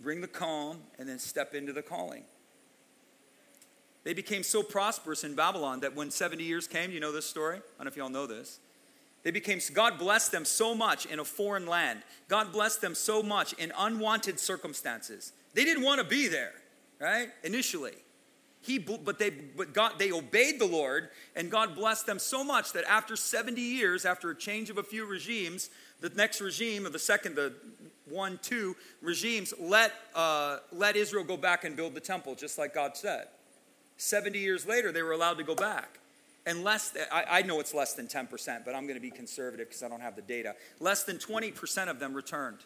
Bring 0.02 0.22
the 0.22 0.28
calm 0.28 0.82
and 0.98 1.08
then 1.08 1.20
step 1.20 1.54
into 1.54 1.74
the 1.74 1.82
calling. 1.82 2.24
They 4.04 4.14
became 4.14 4.44
so 4.44 4.64
prosperous 4.64 5.24
in 5.24 5.36
Babylon 5.36 5.82
that 5.82 5.96
when 5.96 6.10
70 6.10 6.44
years 6.44 6.68
came, 6.68 6.92
you 6.92 7.00
know 7.00 7.12
this 7.12 7.26
story? 7.26 7.58
I 7.58 7.60
don't 7.78 7.86
know 7.86 7.90
if 7.90 7.98
y'all 7.98 8.10
know 8.10 8.28
this. 8.28 8.60
They 9.24 9.32
became, 9.32 9.60
God 9.74 9.98
blessed 9.98 10.32
them 10.32 10.46
so 10.46 10.74
much 10.74 11.06
in 11.06 11.20
a 11.20 11.26
foreign 11.26 11.68
land. 11.68 12.04
God 12.30 12.54
blessed 12.54 12.82
them 12.82 12.96
so 12.96 13.22
much 13.22 13.54
in 13.54 13.74
unwanted 13.78 14.40
circumstances. 14.40 15.34
They 15.54 15.66
didn't 15.66 15.84
want 15.84 16.00
to 16.00 16.08
be 16.08 16.28
there, 16.28 16.54
right? 17.00 17.30
Initially. 17.44 17.96
He, 18.62 18.78
but 18.78 19.20
they, 19.20 19.30
but 19.30 19.74
God, 19.74 19.94
they 19.98 20.12
obeyed 20.12 20.60
the 20.60 20.66
Lord, 20.66 21.10
and 21.36 21.50
God 21.50 21.76
blessed 21.76 22.06
them 22.06 22.20
so 22.20 22.44
much 22.44 22.74
that 22.74 22.84
after 22.90 23.16
70 23.16 23.62
years, 23.62 24.06
after 24.06 24.32
a 24.32 24.36
change 24.36 24.70
of 24.70 24.78
a 24.78 24.84
few 24.84 25.06
regimes, 25.06 25.70
the 26.02 26.10
next 26.10 26.42
regime 26.42 26.86
of 26.86 26.92
the 26.92 27.00
second, 27.00 27.36
the 27.36 27.54
one, 28.06 28.40
two 28.42 28.76
regimes, 29.02 29.54
let, 29.60 29.94
uh, 30.14 30.58
let 30.74 30.96
Israel 30.96 31.24
go 31.24 31.38
back 31.38 31.64
and 31.64 31.76
build 31.76 31.94
the 31.94 32.02
temple, 32.02 32.36
just 32.36 32.58
like 32.58 32.74
God 32.74 32.98
said. 32.98 33.28
70 34.00 34.40
years 34.40 34.66
later, 34.66 34.92
they 34.92 35.04
were 35.04 35.12
allowed 35.12 35.38
to 35.38 35.44
go 35.44 35.56
back 35.56 36.00
and 36.46 36.64
less, 36.64 36.96
I, 37.12 37.26
I 37.30 37.42
know 37.44 37.60
it's 37.60 37.74
less 37.74 37.94
than 37.94 38.08
10%, 38.08 38.66
but 38.66 38.74
I'm 38.74 38.84
going 38.84 38.96
to 38.96 39.02
be 39.02 39.12
conservative 39.12 39.68
because 39.68 39.84
I 39.84 39.88
don't 39.88 40.02
have 40.02 40.16
the 40.16 40.22
data. 40.22 40.56
Less 40.80 41.04
than 41.04 41.18
20% 41.18 41.90
of 41.90 42.00
them 42.00 42.14
returned. 42.14 42.60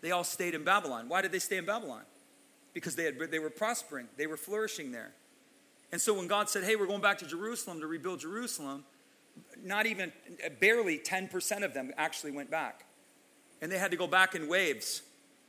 They 0.00 0.10
all 0.10 0.24
stayed 0.24 0.54
in 0.54 0.64
Babylon. 0.64 1.08
Why 1.08 1.22
did 1.22 1.32
they 1.32 1.38
stay 1.38 1.58
in 1.58 1.64
Babylon? 1.64 2.02
Because 2.74 2.96
they, 2.96 3.04
had, 3.04 3.18
they 3.30 3.38
were 3.38 3.50
prospering, 3.50 4.08
they 4.16 4.26
were 4.26 4.36
flourishing 4.36 4.90
there. 4.90 5.12
And 5.92 6.00
so 6.00 6.14
when 6.14 6.26
God 6.26 6.48
said, 6.48 6.64
hey, 6.64 6.74
we're 6.74 6.86
going 6.86 7.02
back 7.02 7.18
to 7.18 7.26
Jerusalem 7.26 7.78
to 7.80 7.86
rebuild 7.86 8.20
Jerusalem, 8.20 8.84
not 9.62 9.86
even, 9.86 10.10
uh, 10.44 10.48
barely 10.58 10.98
10% 10.98 11.62
of 11.62 11.74
them 11.74 11.92
actually 11.96 12.32
went 12.32 12.50
back. 12.50 12.86
And 13.60 13.70
they 13.70 13.78
had 13.78 13.90
to 13.90 13.96
go 13.96 14.06
back 14.06 14.34
in 14.34 14.48
waves, 14.48 15.02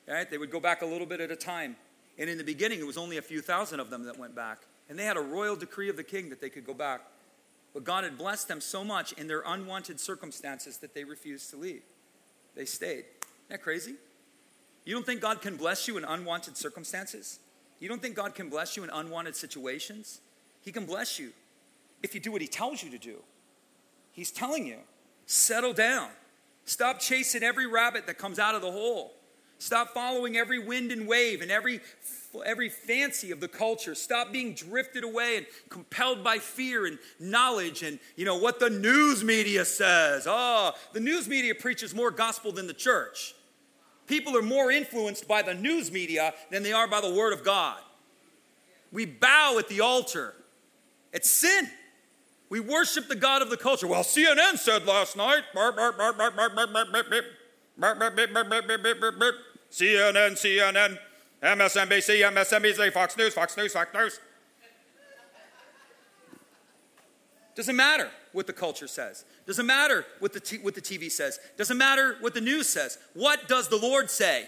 right? 0.07 0.29
They 0.29 0.37
would 0.37 0.51
go 0.51 0.59
back 0.59 0.81
a 0.81 0.85
little 0.85 1.07
bit 1.07 1.21
at 1.21 1.31
a 1.31 1.35
time. 1.35 1.77
And 2.19 2.29
in 2.29 2.37
the 2.37 2.43
beginning, 2.43 2.79
it 2.79 2.85
was 2.85 2.97
only 2.97 3.17
a 3.17 3.23
few 3.23 3.41
thousand 3.41 3.79
of 3.79 3.89
them 3.89 4.03
that 4.03 4.19
went 4.19 4.35
back. 4.35 4.59
And 4.89 4.99
they 4.99 5.05
had 5.05 5.17
a 5.17 5.21
royal 5.21 5.55
decree 5.55 5.89
of 5.89 5.97
the 5.97 6.03
king 6.03 6.29
that 6.29 6.41
they 6.41 6.49
could 6.49 6.65
go 6.65 6.73
back. 6.73 7.01
But 7.73 7.83
God 7.83 8.03
had 8.03 8.17
blessed 8.17 8.47
them 8.47 8.61
so 8.61 8.83
much 8.83 9.13
in 9.13 9.27
their 9.27 9.43
unwanted 9.45 9.99
circumstances 9.99 10.77
that 10.77 10.93
they 10.93 11.03
refused 11.03 11.49
to 11.51 11.57
leave. 11.57 11.81
They 12.55 12.65
stayed. 12.65 13.05
Isn't 13.05 13.49
that 13.49 13.63
crazy? 13.63 13.95
You 14.85 14.93
don't 14.93 15.05
think 15.05 15.21
God 15.21 15.41
can 15.41 15.55
bless 15.55 15.87
you 15.87 15.97
in 15.97 16.03
unwanted 16.03 16.57
circumstances? 16.57 17.39
You 17.79 17.89
don't 17.89 18.01
think 18.01 18.15
God 18.15 18.35
can 18.35 18.49
bless 18.49 18.77
you 18.77 18.83
in 18.83 18.89
unwanted 18.89 19.35
situations? 19.35 20.21
He 20.61 20.71
can 20.71 20.85
bless 20.85 21.19
you 21.19 21.31
if 22.01 22.13
you 22.13 22.21
do 22.21 22.31
what 22.31 22.41
He 22.41 22.47
tells 22.47 22.83
you 22.83 22.89
to 22.91 22.97
do. 22.97 23.15
He's 24.11 24.31
telling 24.31 24.67
you, 24.67 24.77
settle 25.25 25.73
down. 25.73 26.09
Stop 26.65 26.99
chasing 26.99 27.43
every 27.43 27.67
rabbit 27.67 28.05
that 28.07 28.17
comes 28.17 28.39
out 28.39 28.55
of 28.55 28.61
the 28.61 28.71
hole. 28.71 29.13
Stop 29.57 29.93
following 29.93 30.37
every 30.37 30.59
wind 30.59 30.91
and 30.91 31.07
wave 31.07 31.41
and 31.41 31.49
every 31.49 31.81
every 32.41 32.69
fancy 32.69 33.31
of 33.31 33.39
the 33.39 33.47
culture. 33.47 33.93
Stop 33.93 34.31
being 34.31 34.53
drifted 34.53 35.03
away 35.03 35.37
and 35.37 35.45
compelled 35.69 36.23
by 36.23 36.39
fear 36.39 36.85
and 36.85 36.97
knowledge 37.19 37.83
and, 37.83 37.99
you 38.15 38.25
know, 38.25 38.37
what 38.37 38.59
the 38.59 38.69
news 38.69 39.23
media 39.23 39.65
says. 39.65 40.25
Oh, 40.27 40.71
the 40.93 40.99
news 40.99 41.27
media 41.27 41.53
preaches 41.53 41.93
more 41.93 42.09
gospel 42.09 42.51
than 42.51 42.65
the 42.65 42.73
church. 42.73 43.35
People 44.07 44.35
are 44.35 44.41
more 44.41 44.71
influenced 44.71 45.27
by 45.27 45.41
the 45.41 45.53
news 45.53 45.91
media 45.91 46.33
than 46.49 46.63
they 46.63 46.73
are 46.73 46.87
by 46.87 47.01
the 47.01 47.13
word 47.13 47.33
of 47.33 47.43
God. 47.43 47.79
We 48.91 49.05
bow 49.05 49.57
at 49.59 49.69
the 49.69 49.81
altar. 49.81 50.33
It's 51.11 51.29
sin. 51.29 51.69
We 52.49 52.59
worship 52.59 53.07
the 53.07 53.15
God 53.15 53.41
of 53.41 53.49
the 53.49 53.57
culture. 53.57 53.87
Well, 53.87 54.03
CNN 54.03 54.57
said 54.57 54.85
last 54.85 55.17
night. 55.17 55.43
CNN, 59.71 60.33
CNN. 60.33 60.99
MSNBC, 61.43 62.21
MSNBC, 62.31 62.93
Fox 62.93 63.17
News, 63.17 63.33
Fox 63.33 63.57
News, 63.57 63.73
Fox 63.73 63.93
News. 63.93 64.19
Doesn't 67.55 67.75
matter. 67.75 68.09
what 68.31 68.47
the 68.47 68.53
culture 68.53 68.87
says. 68.87 69.25
Doesn't 69.45 69.65
matter 69.67 70.05
what 70.19 70.33
the, 70.33 70.39
t- 70.39 70.57
what 70.57 70.73
the 70.73 70.81
TV 70.81 71.11
says. 71.11 71.39
Doesn't 71.55 71.77
matter 71.77 72.17
what 72.19 72.33
the 72.33 72.41
news 72.41 72.67
says. 72.67 72.97
What 73.13 73.47
does 73.47 73.67
the 73.67 73.77
Lord 73.77 74.09
say? 74.09 74.47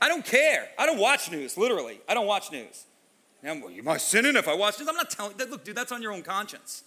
I 0.00 0.08
don't 0.08 0.24
care. 0.24 0.68
I 0.78 0.86
don't 0.86 0.98
watch 0.98 1.30
news, 1.32 1.56
literally. 1.56 2.00
I 2.08 2.14
don't 2.14 2.26
watch 2.26 2.52
news. 2.52 2.84
Now, 3.42 3.54
well, 3.54 3.70
am 3.70 3.88
I 3.88 3.96
sinning 3.96 4.36
if 4.36 4.46
I 4.46 4.54
watch 4.54 4.78
news? 4.78 4.88
I'm 4.88 4.94
not 4.94 5.10
telling 5.10 5.36
Look, 5.36 5.64
dude, 5.64 5.74
that's 5.74 5.90
on 5.90 6.00
your 6.00 6.12
own 6.12 6.22
conscience. 6.22 6.84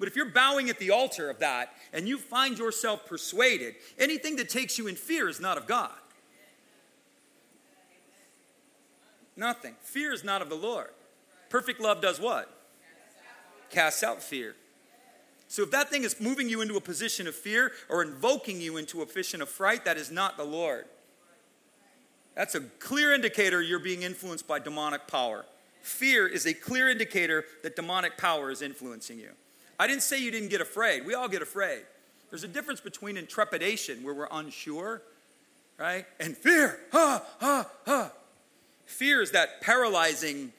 But 0.00 0.08
if 0.08 0.16
you're 0.16 0.30
bowing 0.30 0.68
at 0.68 0.80
the 0.80 0.90
altar 0.90 1.30
of 1.30 1.38
that 1.38 1.74
and 1.92 2.08
you 2.08 2.18
find 2.18 2.58
yourself 2.58 3.06
persuaded, 3.06 3.76
anything 3.98 4.34
that 4.36 4.48
takes 4.48 4.78
you 4.78 4.88
in 4.88 4.96
fear 4.96 5.28
is 5.28 5.38
not 5.38 5.58
of 5.58 5.68
God. 5.68 5.92
Nothing. 9.36 9.74
Fear 9.82 10.12
is 10.12 10.24
not 10.24 10.42
of 10.42 10.48
the 10.48 10.56
Lord. 10.56 10.90
Perfect 11.48 11.80
love 11.80 12.00
does 12.00 12.20
what? 12.20 12.48
Casts 13.70 14.02
out 14.02 14.22
fear. 14.22 14.54
So 15.48 15.62
if 15.62 15.70
that 15.70 15.90
thing 15.90 16.04
is 16.04 16.18
moving 16.20 16.48
you 16.48 16.62
into 16.62 16.76
a 16.76 16.80
position 16.80 17.26
of 17.26 17.34
fear 17.34 17.72
or 17.90 18.02
invoking 18.02 18.60
you 18.60 18.78
into 18.78 19.02
a 19.02 19.06
position 19.06 19.42
of 19.42 19.48
fright, 19.48 19.84
that 19.84 19.98
is 19.98 20.10
not 20.10 20.36
the 20.36 20.44
Lord. 20.44 20.86
That's 22.34 22.54
a 22.54 22.60
clear 22.60 23.12
indicator 23.12 23.60
you're 23.60 23.78
being 23.78 24.02
influenced 24.02 24.48
by 24.48 24.58
demonic 24.58 25.06
power. 25.06 25.44
Fear 25.82 26.28
is 26.28 26.46
a 26.46 26.54
clear 26.54 26.88
indicator 26.88 27.44
that 27.62 27.76
demonic 27.76 28.16
power 28.16 28.50
is 28.50 28.62
influencing 28.62 29.18
you. 29.18 29.30
I 29.78 29.86
didn't 29.86 30.02
say 30.02 30.18
you 30.18 30.30
didn't 30.30 30.48
get 30.48 30.60
afraid. 30.60 31.04
We 31.04 31.14
all 31.14 31.28
get 31.28 31.42
afraid. 31.42 31.82
There's 32.30 32.44
a 32.44 32.48
difference 32.48 32.80
between 32.80 33.18
intrepidation, 33.18 34.02
where 34.02 34.14
we're 34.14 34.28
unsure, 34.30 35.02
right? 35.76 36.06
And 36.18 36.34
fear. 36.34 36.80
Ha, 36.92 37.22
ha, 37.40 37.70
ha. 37.84 38.12
Fear 38.86 39.22
is 39.22 39.30
that 39.32 39.60
paralyzing 39.60 40.52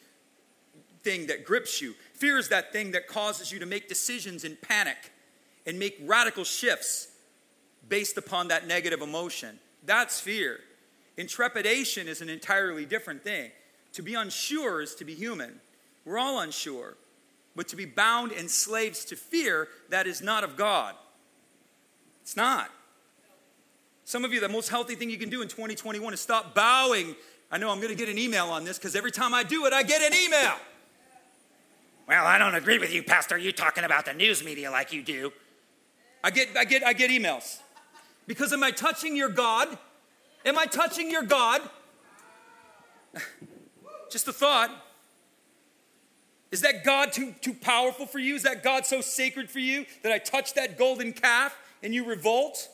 thing 1.03 1.27
that 1.27 1.45
grips 1.45 1.81
you. 1.81 1.93
Fear 2.13 2.37
is 2.37 2.49
that 2.49 2.71
thing 2.71 2.91
that 2.91 3.07
causes 3.07 3.51
you 3.51 3.59
to 3.59 3.65
make 3.65 3.89
decisions 3.89 4.43
in 4.43 4.57
panic 4.61 5.11
and 5.65 5.77
make 5.77 5.97
radical 6.05 6.43
shifts 6.43 7.09
based 7.87 8.17
upon 8.17 8.47
that 8.47 8.67
negative 8.67 9.01
emotion. 9.01 9.59
That's 9.85 10.19
fear. 10.19 10.59
Intrepidation 11.17 12.07
is 12.07 12.21
an 12.21 12.29
entirely 12.29 12.85
different 12.85 13.23
thing. 13.23 13.51
To 13.93 14.01
be 14.01 14.15
unsure 14.15 14.81
is 14.81 14.95
to 14.95 15.05
be 15.05 15.13
human. 15.13 15.59
We're 16.05 16.17
all 16.17 16.39
unsure. 16.39 16.95
But 17.55 17.67
to 17.67 17.75
be 17.75 17.85
bound 17.85 18.31
and 18.31 18.49
slaves 18.49 19.05
to 19.05 19.15
fear, 19.15 19.67
that 19.89 20.07
is 20.07 20.21
not 20.21 20.43
of 20.43 20.57
God. 20.57 20.95
It's 22.21 22.35
not. 22.35 22.71
Some 24.05 24.25
of 24.25 24.33
you, 24.33 24.39
the 24.39 24.49
most 24.49 24.69
healthy 24.69 24.95
thing 24.95 25.09
you 25.09 25.17
can 25.17 25.29
do 25.29 25.41
in 25.41 25.47
2021 25.47 26.13
is 26.13 26.19
stop 26.19 26.55
bowing. 26.55 27.15
I 27.53 27.59
know 27.59 27.69
I'm 27.69 27.77
going 27.77 27.89
to 27.89 27.95
get 27.95 28.09
an 28.09 28.17
email 28.17 28.47
on 28.47 28.63
this 28.63 28.79
because 28.79 28.95
every 28.95 29.11
time 29.11 29.31
I 29.31 29.43
do 29.43 29.67
it, 29.67 29.73
I 29.73 29.83
get 29.83 30.01
an 30.01 30.19
email. 30.19 30.55
Well, 32.07 32.25
I 32.25 32.39
don't 32.39 32.55
agree 32.55 32.79
with 32.79 32.91
you, 32.91 33.03
Pastor. 33.03 33.37
You 33.37 33.51
talking 33.51 33.83
about 33.83 34.05
the 34.05 34.13
news 34.13 34.43
media 34.43 34.71
like 34.71 34.91
you 34.91 35.03
do. 35.03 35.31
I 36.23 36.31
get, 36.31 36.57
I 36.57 36.65
get, 36.65 36.83
I 36.83 36.93
get 36.93 37.11
emails. 37.11 37.59
Because 38.25 38.53
am 38.53 38.63
I 38.63 38.71
touching 38.71 39.15
your 39.15 39.29
God? 39.29 39.77
Am 40.43 40.57
I 40.57 40.65
touching 40.65 41.11
your 41.11 41.21
God? 41.21 41.61
Just 44.09 44.27
a 44.27 44.33
thought. 44.33 44.71
Is 46.49 46.61
that 46.61 46.83
God 46.83 47.13
too, 47.13 47.35
too 47.39 47.53
powerful 47.53 48.07
for 48.07 48.17
you? 48.17 48.33
Is 48.33 48.41
that 48.43 48.63
God 48.63 48.87
so 48.87 48.99
sacred 48.99 49.51
for 49.51 49.59
you 49.59 49.85
that 50.01 50.11
I 50.11 50.17
touch 50.17 50.55
that 50.55 50.75
golden 50.79 51.13
calf 51.13 51.55
and 51.83 51.93
you 51.93 52.03
revolt? 52.03 52.67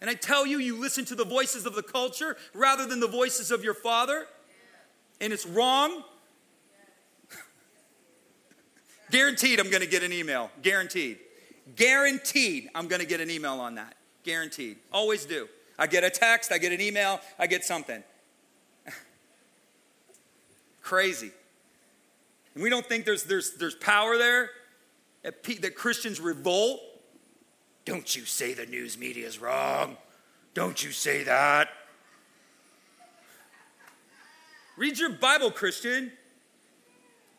And 0.00 0.08
I 0.08 0.14
tell 0.14 0.46
you, 0.46 0.58
you 0.58 0.80
listen 0.80 1.04
to 1.06 1.14
the 1.14 1.24
voices 1.24 1.66
of 1.66 1.74
the 1.74 1.82
culture 1.82 2.36
rather 2.54 2.86
than 2.86 3.00
the 3.00 3.08
voices 3.08 3.50
of 3.50 3.62
your 3.62 3.74
father? 3.74 4.26
And 5.20 5.32
it's 5.32 5.46
wrong? 5.46 6.02
Guaranteed, 9.10 9.60
I'm 9.60 9.68
going 9.68 9.82
to 9.82 9.88
get 9.88 10.02
an 10.02 10.12
email. 10.12 10.50
Guaranteed. 10.62 11.18
Guaranteed, 11.76 12.70
I'm 12.74 12.88
going 12.88 13.00
to 13.00 13.06
get 13.06 13.20
an 13.20 13.30
email 13.30 13.60
on 13.60 13.74
that. 13.74 13.94
Guaranteed. 14.24 14.78
Always 14.92 15.26
do. 15.26 15.48
I 15.78 15.86
get 15.86 16.04
a 16.04 16.10
text, 16.10 16.52
I 16.52 16.58
get 16.58 16.72
an 16.72 16.80
email, 16.80 17.20
I 17.38 17.46
get 17.46 17.64
something. 17.64 18.02
Crazy. 20.82 21.30
And 22.54 22.62
we 22.62 22.70
don't 22.70 22.84
think 22.84 23.04
there's, 23.04 23.24
there's, 23.24 23.54
there's 23.54 23.74
power 23.74 24.18
there, 24.18 24.50
that, 25.22 25.74
Christians 25.74 26.20
revolt. 26.20 26.80
Don't 27.90 28.14
you 28.14 28.24
say 28.24 28.54
the 28.54 28.66
news 28.66 28.96
media 28.96 29.26
is 29.26 29.40
wrong. 29.40 29.96
Don't 30.54 30.80
you 30.84 30.92
say 30.92 31.24
that. 31.24 31.70
Read 34.76 34.96
your 34.96 35.10
Bible, 35.10 35.50
Christian. 35.50 36.12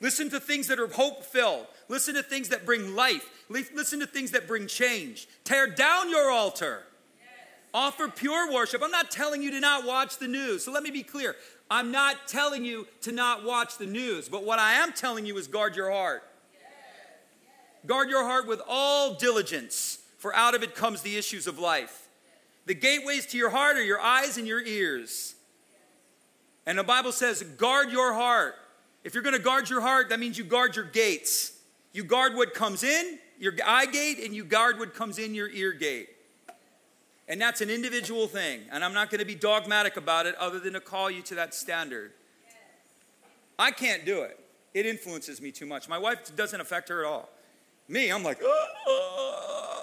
Listen 0.01 0.29
to 0.29 0.41
things 0.41 0.67
that 0.67 0.77
are 0.77 0.87
hope 0.87 1.23
filled. 1.23 1.67
Listen 1.87 2.15
to 2.15 2.21
things 2.21 2.49
that 2.49 2.65
bring 2.65 2.97
life. 2.97 3.29
Listen 3.47 4.01
to 4.01 4.05
things 4.05 4.31
that 4.31 4.45
bring 4.45 4.67
change. 4.67 5.29
Tear 5.45 5.67
down 5.67 6.09
your 6.09 6.29
altar. 6.29 6.83
Offer 7.73 8.09
pure 8.09 8.51
worship. 8.51 8.81
I'm 8.83 8.91
not 8.91 9.09
telling 9.09 9.41
you 9.41 9.51
to 9.51 9.61
not 9.61 9.85
watch 9.85 10.17
the 10.17 10.27
news. 10.27 10.65
So 10.65 10.73
let 10.73 10.83
me 10.83 10.91
be 10.91 11.01
clear. 11.01 11.37
I'm 11.69 11.91
not 11.91 12.27
telling 12.27 12.65
you 12.65 12.87
to 13.03 13.13
not 13.13 13.45
watch 13.45 13.77
the 13.77 13.85
news, 13.85 14.27
but 14.27 14.43
what 14.43 14.59
I 14.59 14.73
am 14.73 14.91
telling 14.91 15.25
you 15.25 15.37
is 15.37 15.47
guard 15.47 15.77
your 15.77 15.91
heart. 15.91 16.23
Guard 17.85 18.09
your 18.09 18.25
heart 18.25 18.49
with 18.49 18.61
all 18.67 19.13
diligence, 19.13 19.99
for 20.21 20.35
out 20.35 20.53
of 20.53 20.61
it 20.61 20.75
comes 20.75 21.01
the 21.01 21.17
issues 21.17 21.47
of 21.47 21.57
life. 21.57 22.07
The 22.67 22.75
gateways 22.75 23.25
to 23.27 23.39
your 23.39 23.49
heart 23.49 23.75
are 23.75 23.83
your 23.83 23.99
eyes 23.99 24.37
and 24.37 24.47
your 24.47 24.61
ears. 24.61 25.33
And 26.67 26.77
the 26.77 26.83
Bible 26.83 27.11
says, 27.11 27.41
guard 27.41 27.91
your 27.91 28.13
heart. 28.13 28.53
If 29.03 29.15
you're 29.15 29.23
going 29.23 29.35
to 29.35 29.41
guard 29.41 29.67
your 29.67 29.81
heart, 29.81 30.09
that 30.09 30.19
means 30.19 30.37
you 30.37 30.43
guard 30.43 30.75
your 30.75 30.85
gates. 30.85 31.53
You 31.91 32.03
guard 32.03 32.35
what 32.35 32.53
comes 32.53 32.83
in, 32.83 33.17
your 33.39 33.53
eye 33.65 33.87
gate, 33.87 34.19
and 34.23 34.35
you 34.35 34.43
guard 34.43 34.77
what 34.77 34.93
comes 34.93 35.17
in 35.17 35.33
your 35.33 35.49
ear 35.49 35.71
gate. 35.71 36.09
And 37.27 37.41
that's 37.41 37.61
an 37.61 37.71
individual 37.71 38.27
thing. 38.27 38.61
And 38.71 38.85
I'm 38.85 38.93
not 38.93 39.09
going 39.09 39.21
to 39.21 39.25
be 39.25 39.33
dogmatic 39.33 39.97
about 39.97 40.27
it 40.27 40.35
other 40.35 40.59
than 40.59 40.73
to 40.73 40.79
call 40.79 41.09
you 41.09 41.23
to 41.23 41.35
that 41.35 41.55
standard. 41.55 42.11
I 43.57 43.71
can't 43.71 44.05
do 44.05 44.21
it. 44.21 44.39
It 44.75 44.85
influences 44.85 45.41
me 45.41 45.51
too 45.51 45.65
much. 45.65 45.89
My 45.89 45.97
wife 45.97 46.35
doesn't 46.35 46.61
affect 46.61 46.89
her 46.89 47.03
at 47.03 47.09
all. 47.09 47.29
Me, 47.87 48.09
I'm 48.09 48.23
like, 48.23 48.39
uh, 48.41 48.47
uh, 48.47 49.80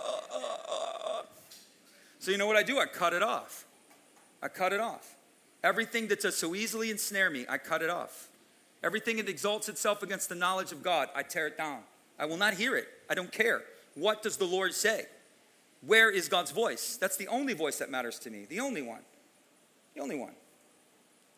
so 2.19 2.31
you 2.31 2.39
know 2.39 2.47
what 2.47 2.57
I 2.57 2.63
do? 2.63 2.79
I 2.79 2.87
cut 2.87 3.13
it 3.13 3.23
off. 3.23 3.65
I 4.43 4.49
cut 4.49 4.73
it 4.73 4.81
off. 4.81 5.17
Everything 5.63 6.09
that 6.09 6.21
does 6.21 6.37
so 6.37 6.55
easily 6.55 6.91
ensnare 6.91 7.31
me, 7.31 7.47
I 7.49 7.59
cut 7.59 7.83
it 7.83 7.91
off. 7.91 8.29
Everything 8.83 9.17
that 9.17 9.29
exalts 9.29 9.69
itself 9.69 10.03
against 10.03 10.29
the 10.29 10.35
knowledge 10.35 10.71
of 10.71 10.83
God, 10.83 11.09
I 11.15 11.23
tear 11.23 11.49
it 11.49 11.59
down. 11.59 11.81
I 12.19 12.27
will 12.27 12.37
not 12.37 12.55
hear 12.55 12.77
it. 12.77 12.89
I 13.11 13.15
don't 13.15 13.33
care. 13.33 13.63
What 13.95 14.23
does 14.23 14.37
the 14.37 14.45
Lord 14.45 14.75
say? 14.75 15.07
Where 15.85 16.11
is 16.11 16.29
God's 16.29 16.51
voice? 16.51 16.97
That's 16.97 17.17
the 17.17 17.29
only 17.29 17.55
voice 17.55 17.79
that 17.79 17.91
matters 17.91 18.19
to 18.21 18.31
me, 18.31 18.47
the 18.49 18.61
only 18.61 18.83
one. 18.83 19.01
The 19.95 20.01
only 20.01 20.17
one. 20.17 20.33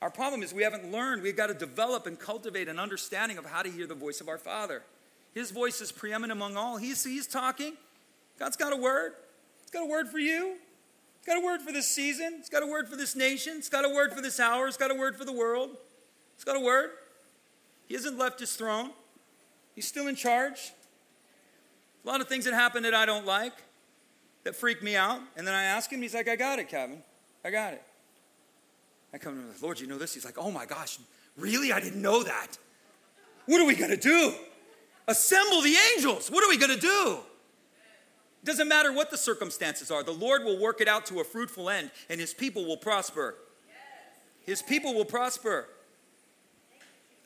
Our 0.02 0.10
problem 0.10 0.42
is 0.42 0.54
we 0.54 0.62
haven't 0.62 0.90
learned, 0.90 1.22
we've 1.22 1.36
got 1.36 1.48
to 1.48 1.54
develop 1.54 2.06
and 2.06 2.18
cultivate 2.18 2.68
an 2.68 2.78
understanding 2.78 3.36
of 3.36 3.44
how 3.44 3.62
to 3.62 3.70
hear 3.70 3.86
the 3.86 3.94
voice 3.94 4.20
of 4.20 4.28
our 4.28 4.38
Father. 4.38 4.82
His 5.34 5.50
voice 5.50 5.80
is 5.80 5.92
preeminent 5.92 6.32
among 6.32 6.56
all. 6.56 6.76
He's, 6.78 7.04
he's 7.04 7.26
talking. 7.26 7.74
God's 8.38 8.56
got 8.56 8.72
a 8.72 8.76
word. 8.76 9.12
He's 9.62 9.70
got 9.70 9.82
a 9.82 9.86
word 9.86 10.08
for 10.08 10.18
you. 10.18 10.56
He's 11.20 11.26
got 11.26 11.36
a 11.36 11.44
word 11.44 11.60
for 11.60 11.70
this 11.70 11.86
season. 11.86 12.34
He's 12.38 12.48
got 12.48 12.62
a 12.62 12.66
word 12.66 12.88
for 12.88 12.96
this 12.96 13.14
nation. 13.14 13.56
He's 13.56 13.68
got 13.68 13.84
a 13.84 13.88
word 13.88 14.12
for 14.12 14.22
this 14.22 14.40
hour. 14.40 14.66
He's 14.66 14.78
got 14.78 14.90
a 14.90 14.94
word 14.94 15.16
for 15.16 15.24
the 15.24 15.32
world. 15.32 15.76
He's 16.34 16.44
got 16.44 16.56
a 16.56 16.60
word. 16.60 16.90
He 17.86 17.94
hasn't 17.94 18.18
left 18.18 18.40
his 18.40 18.56
throne. 18.56 18.90
He's 19.74 19.86
still 19.86 20.06
in 20.06 20.14
charge. 20.14 20.72
A 22.04 22.08
lot 22.08 22.22
of 22.22 22.28
things 22.28 22.46
that 22.46 22.54
happen 22.54 22.84
that 22.84 22.94
I 22.94 23.04
don't 23.04 23.26
like 23.26 23.52
that 24.44 24.56
freak 24.56 24.82
me 24.82 24.96
out. 24.96 25.20
And 25.36 25.46
then 25.46 25.54
I 25.54 25.64
ask 25.64 25.92
him, 25.92 26.00
he's 26.00 26.14
like, 26.14 26.28
I 26.28 26.36
got 26.36 26.58
it, 26.58 26.68
Kevin. 26.68 27.02
I 27.44 27.50
got 27.50 27.74
it. 27.74 27.82
I 29.12 29.18
come 29.18 29.34
to 29.34 29.40
him, 29.40 29.54
Lord, 29.60 29.78
you 29.78 29.86
know 29.86 29.98
this? 29.98 30.14
He's 30.14 30.24
like, 30.24 30.38
oh 30.38 30.50
my 30.50 30.64
gosh, 30.64 30.98
really? 31.36 31.72
I 31.72 31.80
didn't 31.80 32.00
know 32.00 32.22
that. 32.22 32.56
What 33.46 33.60
are 33.60 33.66
we 33.66 33.74
going 33.74 33.90
to 33.90 33.96
do? 33.96 34.32
Assemble 35.08 35.60
the 35.60 35.74
angels. 35.94 36.30
What 36.30 36.44
are 36.44 36.48
we 36.48 36.56
going 36.56 36.74
to 36.74 36.80
do? 36.80 37.18
Doesn't 38.42 38.68
matter 38.68 38.92
what 38.92 39.10
the 39.10 39.18
circumstances 39.18 39.90
are, 39.90 40.02
the 40.02 40.12
Lord 40.12 40.44
will 40.44 40.58
work 40.58 40.80
it 40.80 40.88
out 40.88 41.04
to 41.06 41.20
a 41.20 41.24
fruitful 41.24 41.68
end, 41.68 41.90
and 42.08 42.20
his 42.20 42.32
people 42.32 42.64
will 42.64 42.76
prosper. 42.76 43.36
His 44.40 44.62
people 44.62 44.94
will 44.94 45.04
prosper. 45.04 45.68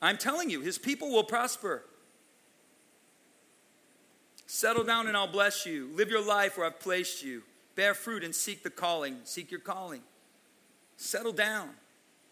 I'm 0.02 0.18
telling 0.18 0.50
you, 0.50 0.60
his 0.60 0.76
people 0.76 1.10
will 1.10 1.24
prosper. 1.24 1.84
Settle 4.46 4.84
down 4.84 5.06
and 5.06 5.16
I'll 5.16 5.26
bless 5.26 5.64
you. 5.64 5.88
Live 5.94 6.10
your 6.10 6.24
life 6.24 6.58
where 6.58 6.66
I've 6.66 6.78
placed 6.78 7.24
you. 7.24 7.42
Bear 7.76 7.94
fruit 7.94 8.22
and 8.22 8.34
seek 8.34 8.62
the 8.62 8.70
calling. 8.70 9.18
Seek 9.24 9.50
your 9.50 9.60
calling. 9.60 10.02
Settle 10.96 11.32
down. 11.32 11.70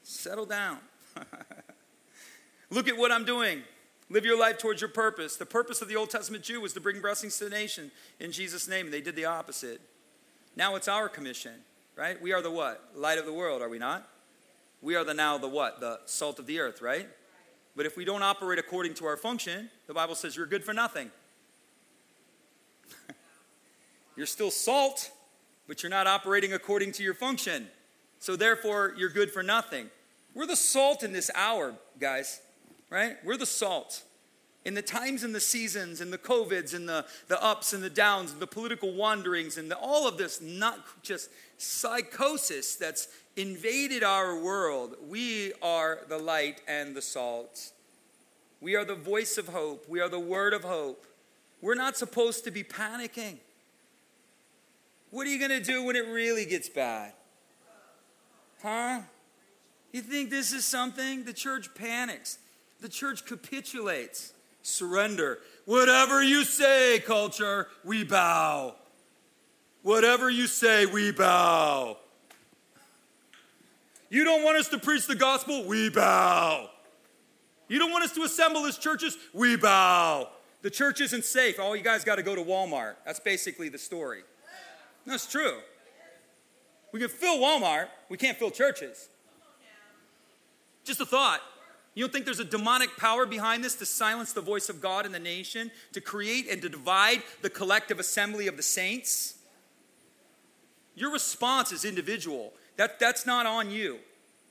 Settle 0.03 0.47
down. 0.47 0.79
Look 2.71 2.89
at 2.89 2.97
what 2.97 3.11
I'm 3.11 3.25
doing. 3.25 3.63
Live 4.13 4.27
your 4.27 4.39
life 4.39 4.59
towards 4.59 4.83
your 4.83 4.91
purpose. 4.91 5.39
The 5.39 5.47
purpose 5.47 5.81
of 5.81 5.89
the 5.89 5.97
Old 5.97 6.11
Testament 6.11 6.45
Jew 6.45 6.61
was 6.61 6.75
to 6.75 6.81
bring 6.81 7.01
blessings 7.01 7.39
to 7.39 7.45
the 7.45 7.51
nation 7.51 7.91
in 8.21 8.31
Jesus' 8.31 8.69
name, 8.69 8.85
and 8.85 8.93
they 8.93 9.01
did 9.01 9.17
the 9.17 9.25
opposite. 9.25 9.81
Now 10.55 10.77
it's 10.77 10.87
our 10.87 11.09
commission, 11.09 11.55
right? 11.97 12.21
We 12.21 12.35
are 12.35 12.43
the 12.43 12.51
what? 12.51 12.91
Light 12.95 13.17
of 13.17 13.25
the 13.25 13.33
world, 13.33 13.63
are 13.63 13.71
we 13.71 13.79
not? 13.79 14.07
We 14.83 14.97
are 14.97 15.05
the 15.05 15.15
now 15.15 15.39
the 15.39 15.49
what? 15.49 15.81
The 15.81 15.99
salt 16.05 16.39
of 16.39 16.45
the 16.45 16.61
earth, 16.61 16.83
right? 16.83 17.09
But 17.75 17.87
if 17.87 17.97
we 17.97 18.05
don't 18.05 18.23
operate 18.23 18.59
according 18.59 18.93
to 18.95 19.07
our 19.07 19.17
function, 19.17 19.71
the 19.87 19.95
Bible 19.95 20.15
says 20.15 20.37
you're 20.37 20.45
good 20.45 20.63
for 20.63 20.75
nothing. 20.75 21.11
You're 24.15 24.27
still 24.27 24.51
salt, 24.51 25.11
but 25.67 25.83
you're 25.83 25.89
not 25.89 26.07
operating 26.07 26.53
according 26.53 26.93
to 26.93 27.03
your 27.03 27.15
function. 27.15 27.67
So 28.19 28.37
therefore, 28.37 28.93
you're 28.99 29.09
good 29.09 29.31
for 29.31 29.43
nothing. 29.43 29.89
We're 30.35 30.45
the 30.45 30.55
salt 30.55 31.03
in 31.03 31.15
this 31.15 31.31
hour, 31.35 31.77
guys, 31.99 32.43
right? 32.93 33.17
We're 33.25 33.39
the 33.39 33.47
salt. 33.47 34.03
In 34.65 34.75
the 34.75 34.83
times 34.83 35.25
and 35.25 35.35
the 35.35 35.41
seasons 35.41 36.01
and 36.01 36.13
the 36.13 36.19
COVIDs 36.19 36.75
and 36.75 36.89
the, 36.89 37.07
the 37.27 37.43
ups 37.43 37.73
and 37.73 37.83
the 37.83 37.91
downs 37.91 38.31
and 38.33 38.41
the 38.41 38.47
political 38.47 38.93
wanderings 38.93 39.57
and 39.57 39.71
the, 39.71 39.77
all 39.77 40.07
of 40.07 40.19
this, 40.19 40.41
not 40.41 40.79
just 41.03 41.31
psychosis 41.57 42.77
that's 42.77 43.09
invaded 43.35 44.05
our 44.05 44.39
world, 44.39 44.95
we 45.09 45.53
are 45.63 46.01
the 46.09 46.19
light 46.19 46.61
and 46.69 46.95
the 46.95 47.03
salt. 47.03 47.73
We 48.61 48.77
are 48.77 48.85
the 48.85 48.95
voice 48.95 49.39
of 49.39 49.49
hope. 49.49 49.89
We 49.89 50.01
are 50.01 50.11
the 50.11 50.21
word 50.21 50.53
of 50.53 50.63
hope. 50.63 51.07
We're 51.63 51.75
not 51.75 51.97
supposed 51.97 52.45
to 52.45 52.51
be 52.51 52.63
panicking. 52.63 53.39
What 55.11 55.27
are 55.27 55.31
you 55.31 55.39
going 55.39 55.63
to 55.63 55.65
do 55.65 55.83
when 55.83 55.97
it 55.97 56.07
really 56.07 56.45
gets 56.45 56.69
bad? 56.69 57.15
Huh? 58.63 59.01
You 59.93 60.03
think 60.03 60.31
this 60.31 60.53
is 60.53 60.65
something? 60.65 61.25
The 61.25 61.33
church 61.33 61.75
panics, 61.75 62.39
the 62.83 62.89
church 62.89 63.25
capitulates. 63.25 64.35
Surrender. 64.61 65.39
Whatever 65.65 66.23
you 66.23 66.45
say, 66.45 67.01
culture, 67.07 67.69
we 67.85 68.05
bow. 68.05 68.75
Whatever 69.83 70.29
you 70.29 70.47
say, 70.47 70.87
we 70.87 71.13
bow. 71.13 71.97
You 74.11 74.25
don't 74.25 74.45
want 74.45 74.59
us 74.59 74.69
to 74.69 74.79
preach 74.79 75.07
the 75.07 75.15
gospel? 75.15 75.65
We 75.65 75.89
bow. 75.89 76.69
You 77.69 77.79
don't 77.79 77.91
want 77.91 78.05
us 78.05 78.13
to 78.13 78.23
assemble 78.23 78.67
as 78.67 78.77
churches? 78.77 79.17
We 79.33 79.57
bow. 79.57 80.29
The 80.63 80.71
church 80.71 81.01
isn't 81.01 81.25
safe. 81.25 81.57
Oh, 81.59 81.75
you 81.75 81.83
guys 81.83 82.05
got 82.05 82.17
to 82.17 82.23
go 82.23 82.35
to 82.35 82.43
Walmart. 82.43 82.97
That's 83.07 83.21
basically 83.21 83.69
the 83.69 83.79
story. 83.79 84.23
That's 85.07 85.27
true. 85.27 85.59
We 86.93 87.01
can 87.01 87.09
fill 87.09 87.39
Walmart, 87.39 87.89
we 88.09 88.19
can't 88.19 88.37
fill 88.37 88.51
churches. 88.51 89.09
Just 90.85 91.01
a 91.01 91.07
thought. 91.07 91.41
You 91.95 92.05
don't 92.05 92.13
think 92.13 92.25
there's 92.25 92.41
a 92.41 92.45
demonic 92.45 92.97
power 92.97 93.27
behind 93.27 93.63
this 93.63 93.75
to 93.77 93.87
silence 93.87 94.33
the 94.33 94.41
voice 94.41 94.69
of 94.69 94.81
God 94.81 95.05
in 95.05 95.13
the 95.13 95.19
nation, 95.19 95.71
to 95.93 96.01
create 96.01 96.49
and 96.51 96.63
to 96.63 96.69
divide 96.69 97.23
the 97.43 97.51
collective 97.51 98.01
assembly 98.01 98.47
of 98.47 98.57
the 98.57 98.63
saints? 98.63 99.35
Your 100.95 101.13
response 101.13 101.71
is 101.71 101.85
individual. 101.85 102.53
That, 102.77 102.99
that's 102.99 103.27
not 103.27 103.45
on 103.45 103.71
you. 103.71 103.99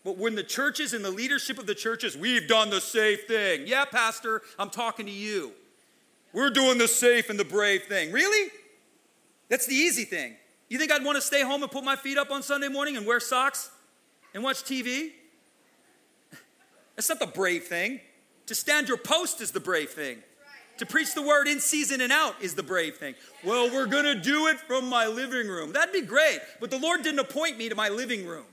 But 0.04 0.18
when 0.18 0.36
the 0.36 0.44
churches 0.44 0.94
and 0.94 1.04
the 1.06 1.12
leadership 1.12 1.60
of 1.60 1.68
the 1.68 1.76
churches, 1.76 2.18
we've 2.18 2.48
done 2.48 2.70
the 2.70 2.82
safe 2.82 3.28
thing. 3.28 3.64
Yeah, 3.66 3.86
Pastor, 3.86 4.42
I'm 4.58 4.70
talking 4.70 5.06
to 5.06 5.12
you. 5.12 5.52
We're 6.34 6.50
doing 6.50 6.78
the 6.78 6.88
safe 6.88 7.30
and 7.30 7.40
the 7.40 7.46
brave 7.46 7.84
thing. 7.84 8.12
Really? 8.12 8.52
That's 9.50 9.66
the 9.66 9.76
easy 9.76 10.06
thing. 10.06 10.36
You 10.70 10.80
think 10.80 10.92
I'd 10.92 11.04
want 11.04 11.18
to 11.18 11.22
stay 11.22 11.42
home 11.42 11.62
and 11.62 11.72
put 11.72 11.84
my 11.84 11.96
feet 11.96 12.18
up 12.18 12.32
on 12.32 12.42
Sunday 12.42 12.70
morning 12.70 12.98
and 12.98 13.06
wear 13.06 13.20
socks 13.20 13.70
and 14.34 14.44
watch 14.44 14.64
TV? 14.64 15.12
That's 16.96 17.10
not 17.10 17.20
the 17.20 17.28
brave 17.28 17.66
thing. 17.66 18.00
To 18.48 18.56
stand 18.56 18.88
your 18.88 18.98
post 18.98 19.42
is 19.42 19.52
the 19.52 19.60
brave 19.60 19.90
thing. 19.92 20.18
To 20.78 20.86
preach 20.86 21.14
the 21.14 21.22
word 21.22 21.48
in 21.48 21.60
season 21.60 22.02
and 22.02 22.12
out 22.12 22.36
is 22.42 22.56
the 22.56 22.64
brave 22.64 22.98
thing. 22.98 23.14
Well, 23.44 23.70
we're 23.70 23.86
going 23.86 24.06
to 24.06 24.16
do 24.16 24.48
it 24.48 24.60
from 24.62 24.90
my 24.90 25.06
living 25.06 25.48
room. 25.48 25.74
That'd 25.74 25.94
be 25.94 26.02
great. 26.02 26.40
But 26.60 26.72
the 26.72 26.80
Lord 26.80 27.04
didn't 27.04 27.20
appoint 27.20 27.58
me 27.58 27.70
to 27.70 27.76
my 27.76 27.90
living 27.90 28.26
room, 28.26 28.46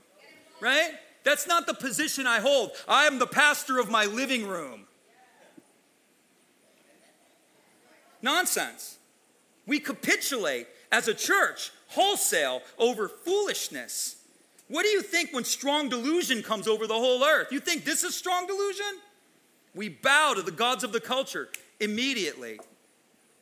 right? 0.61 0.91
That's 1.23 1.47
not 1.47 1.65
the 1.65 1.73
position 1.73 2.27
I 2.27 2.39
hold. 2.39 2.71
I 2.87 3.05
am 3.05 3.19
the 3.19 3.27
pastor 3.27 3.79
of 3.79 3.89
my 3.89 4.05
living 4.05 4.47
room. 4.47 4.85
Nonsense. 8.21 8.97
We 9.65 9.79
capitulate 9.79 10.67
as 10.91 11.07
a 11.07 11.13
church 11.13 11.71
wholesale 11.89 12.61
over 12.77 13.07
foolishness. 13.07 14.18
What 14.69 14.83
do 14.83 14.89
you 14.89 15.01
think 15.01 15.33
when 15.33 15.43
strong 15.43 15.89
delusion 15.89 16.43
comes 16.43 16.67
over 16.67 16.87
the 16.87 16.93
whole 16.93 17.23
earth? 17.23 17.51
You 17.51 17.59
think 17.59 17.83
this 17.83 18.03
is 18.03 18.15
strong 18.15 18.45
delusion? 18.47 18.85
We 19.75 19.89
bow 19.89 20.33
to 20.35 20.41
the 20.41 20.51
gods 20.51 20.83
of 20.83 20.93
the 20.93 20.99
culture 20.99 21.49
immediately. 21.79 22.59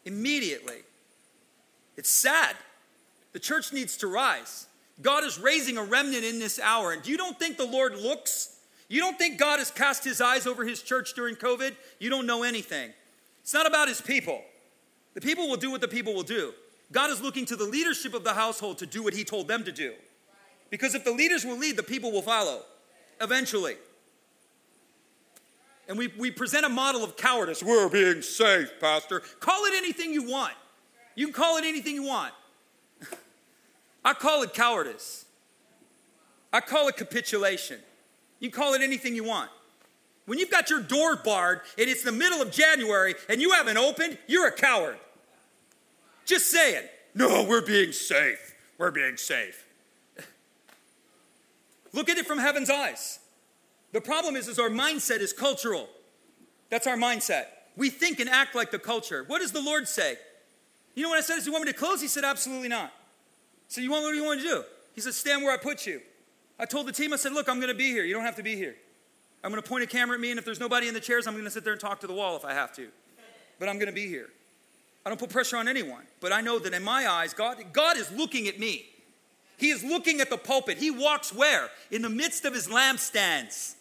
Immediately. 0.05 0.77
It's 1.97 2.09
sad. 2.09 2.55
The 3.33 3.39
church 3.39 3.73
needs 3.73 3.97
to 3.97 4.07
rise. 4.07 4.67
God 5.01 5.25
is 5.25 5.37
raising 5.37 5.77
a 5.77 5.83
remnant 5.83 6.23
in 6.23 6.39
this 6.39 6.59
hour. 6.59 6.93
And 6.93 7.05
you 7.05 7.17
don't 7.17 7.37
think 7.37 7.57
the 7.57 7.65
Lord 7.65 7.97
looks? 7.97 8.57
You 8.87 9.01
don't 9.01 9.17
think 9.17 9.37
God 9.37 9.59
has 9.59 9.69
cast 9.69 10.05
his 10.05 10.21
eyes 10.21 10.47
over 10.47 10.65
his 10.65 10.81
church 10.81 11.13
during 11.13 11.35
COVID? 11.35 11.75
You 11.99 12.09
don't 12.09 12.25
know 12.25 12.43
anything. 12.43 12.93
It's 13.41 13.53
not 13.53 13.67
about 13.67 13.89
his 13.89 13.99
people. 13.99 14.41
The 15.13 15.21
people 15.21 15.49
will 15.49 15.57
do 15.57 15.71
what 15.71 15.81
the 15.81 15.87
people 15.89 16.13
will 16.13 16.23
do. 16.23 16.53
God 16.91 17.11
is 17.11 17.21
looking 17.21 17.45
to 17.47 17.57
the 17.57 17.65
leadership 17.65 18.13
of 18.13 18.23
the 18.23 18.33
household 18.33 18.77
to 18.77 18.85
do 18.85 19.03
what 19.03 19.13
he 19.13 19.25
told 19.25 19.49
them 19.49 19.65
to 19.65 19.73
do. 19.73 19.93
Because 20.69 20.95
if 20.95 21.03
the 21.03 21.11
leaders 21.11 21.45
will 21.45 21.57
lead, 21.57 21.77
the 21.77 21.83
people 21.83 22.11
will 22.11 22.21
follow 22.21 22.61
eventually. 23.21 23.75
And 25.87 25.97
we, 25.97 26.07
we 26.17 26.31
present 26.31 26.65
a 26.65 26.69
model 26.69 27.03
of 27.03 27.15
cowardice. 27.15 27.63
We're 27.63 27.87
being 27.89 28.21
safe, 28.21 28.71
Pastor. 28.79 29.21
Call 29.39 29.65
it 29.65 29.73
anything 29.75 30.13
you 30.13 30.29
want. 30.29 30.53
You 31.15 31.27
can 31.27 31.33
call 31.33 31.57
it 31.57 31.65
anything 31.65 31.95
you 31.95 32.03
want. 32.03 32.33
I 34.05 34.13
call 34.13 34.43
it 34.43 34.53
cowardice. 34.53 35.25
I 36.51 36.59
call 36.59 36.89
it 36.89 36.97
capitulation. 36.97 37.79
You 38.39 38.49
can 38.49 38.59
call 38.59 38.73
it 38.73 38.81
anything 38.81 39.15
you 39.15 39.23
want. 39.23 39.49
When 40.25 40.39
you've 40.39 40.51
got 40.51 40.69
your 40.69 40.81
door 40.81 41.15
barred 41.15 41.61
and 41.77 41.87
it's 41.89 42.03
the 42.03 42.11
middle 42.11 42.41
of 42.41 42.51
January 42.51 43.15
and 43.29 43.41
you 43.41 43.51
haven't 43.51 43.77
opened, 43.77 44.17
you're 44.27 44.47
a 44.47 44.51
coward. 44.51 44.97
Just 46.25 46.51
saying. 46.51 46.83
No, 47.15 47.43
we're 47.43 47.65
being 47.65 47.93
safe. 47.93 48.53
We're 48.77 48.91
being 48.91 49.15
safe. 49.15 49.66
Look 51.97 52.09
at 52.09 52.19
it 52.19 52.27
from 52.27 52.37
heaven's 52.37 52.69
eyes. 52.69 53.17
The 53.91 54.01
problem 54.01 54.35
is, 54.35 54.47
is 54.47 54.59
our 54.59 54.69
mindset 54.69 55.19
is 55.19 55.33
cultural. 55.33 55.89
That's 56.69 56.85
our 56.85 56.95
mindset. 56.95 57.45
We 57.75 57.89
think 57.89 58.19
and 58.19 58.29
act 58.29 58.53
like 58.53 58.69
the 58.69 58.77
culture. 58.77 59.23
What 59.25 59.39
does 59.39 59.51
the 59.51 59.63
Lord 59.63 59.87
say? 59.87 60.15
You 60.93 61.01
know 61.01 61.09
what 61.09 61.17
I 61.17 61.21
said? 61.21 61.39
Is 61.39 61.47
you 61.47 61.51
want 61.51 61.65
me 61.65 61.71
to 61.71 61.77
close? 61.77 61.99
He 61.99 62.07
said, 62.07 62.23
absolutely 62.23 62.67
not. 62.67 62.93
So 63.67 63.81
you 63.81 63.89
want 63.89 64.03
what 64.03 64.11
do 64.11 64.15
you 64.15 64.23
want 64.23 64.41
to 64.41 64.47
do? 64.47 64.63
He 64.93 65.01
said, 65.01 65.15
stand 65.15 65.41
where 65.41 65.51
I 65.51 65.57
put 65.57 65.87
you. 65.87 65.99
I 66.59 66.65
told 66.65 66.87
the 66.87 66.91
team, 66.91 67.13
I 67.13 67.15
said, 67.15 67.33
look, 67.33 67.49
I'm 67.49 67.57
going 67.57 67.71
to 67.71 67.77
be 67.77 67.87
here. 67.87 68.05
You 68.05 68.13
don't 68.13 68.25
have 68.25 68.35
to 68.35 68.43
be 68.43 68.55
here. 68.55 68.75
I'm 69.43 69.49
going 69.49 69.63
to 69.63 69.67
point 69.67 69.83
a 69.83 69.87
camera 69.87 70.17
at 70.17 70.21
me, 70.21 70.29
and 70.29 70.37
if 70.37 70.45
there's 70.45 70.59
nobody 70.59 70.87
in 70.87 70.93
the 70.93 70.99
chairs, 70.99 71.25
I'm 71.25 71.33
going 71.33 71.45
to 71.45 71.51
sit 71.51 71.63
there 71.63 71.73
and 71.73 71.81
talk 71.81 71.99
to 72.01 72.07
the 72.07 72.13
wall 72.13 72.35
if 72.35 72.45
I 72.45 72.53
have 72.53 72.75
to. 72.75 72.89
But 73.57 73.69
I'm 73.69 73.77
going 73.77 73.87
to 73.87 73.91
be 73.91 74.07
here. 74.07 74.29
I 75.03 75.09
don't 75.09 75.19
put 75.19 75.31
pressure 75.31 75.57
on 75.57 75.67
anyone, 75.67 76.03
but 76.21 76.31
I 76.31 76.41
know 76.41 76.59
that 76.59 76.73
in 76.73 76.83
my 76.83 77.07
eyes, 77.07 77.33
God, 77.33 77.57
God 77.73 77.97
is 77.97 78.11
looking 78.11 78.47
at 78.47 78.59
me. 78.59 78.85
He 79.57 79.69
is 79.69 79.83
looking 79.83 80.21
at 80.21 80.29
the 80.29 80.37
pulpit. 80.37 80.77
He 80.77 80.91
walks 80.91 81.33
where? 81.33 81.69
In 81.91 82.03
the 82.03 82.09
midst 82.09 82.45
of 82.45 82.53
his 82.53 82.67
lampstands. 82.67 83.73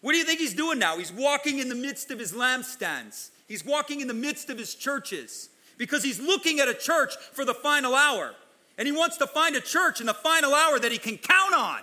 What 0.00 0.12
do 0.12 0.18
you 0.18 0.24
think 0.24 0.40
he's 0.40 0.54
doing 0.54 0.78
now? 0.78 0.96
He's 0.96 1.12
walking 1.12 1.58
in 1.58 1.68
the 1.68 1.74
midst 1.74 2.10
of 2.10 2.18
his 2.18 2.32
lampstands. 2.32 3.30
He's 3.46 3.64
walking 3.64 4.00
in 4.00 4.08
the 4.08 4.14
midst 4.14 4.48
of 4.48 4.58
his 4.58 4.74
churches 4.74 5.50
because 5.76 6.02
he's 6.02 6.20
looking 6.20 6.60
at 6.60 6.68
a 6.68 6.74
church 6.74 7.14
for 7.32 7.44
the 7.44 7.54
final 7.54 7.94
hour. 7.94 8.34
And 8.78 8.86
he 8.86 8.92
wants 8.92 9.16
to 9.18 9.26
find 9.26 9.56
a 9.56 9.60
church 9.60 10.00
in 10.00 10.06
the 10.06 10.14
final 10.14 10.54
hour 10.54 10.78
that 10.78 10.92
he 10.92 10.98
can 10.98 11.18
count 11.18 11.54
on. 11.54 11.80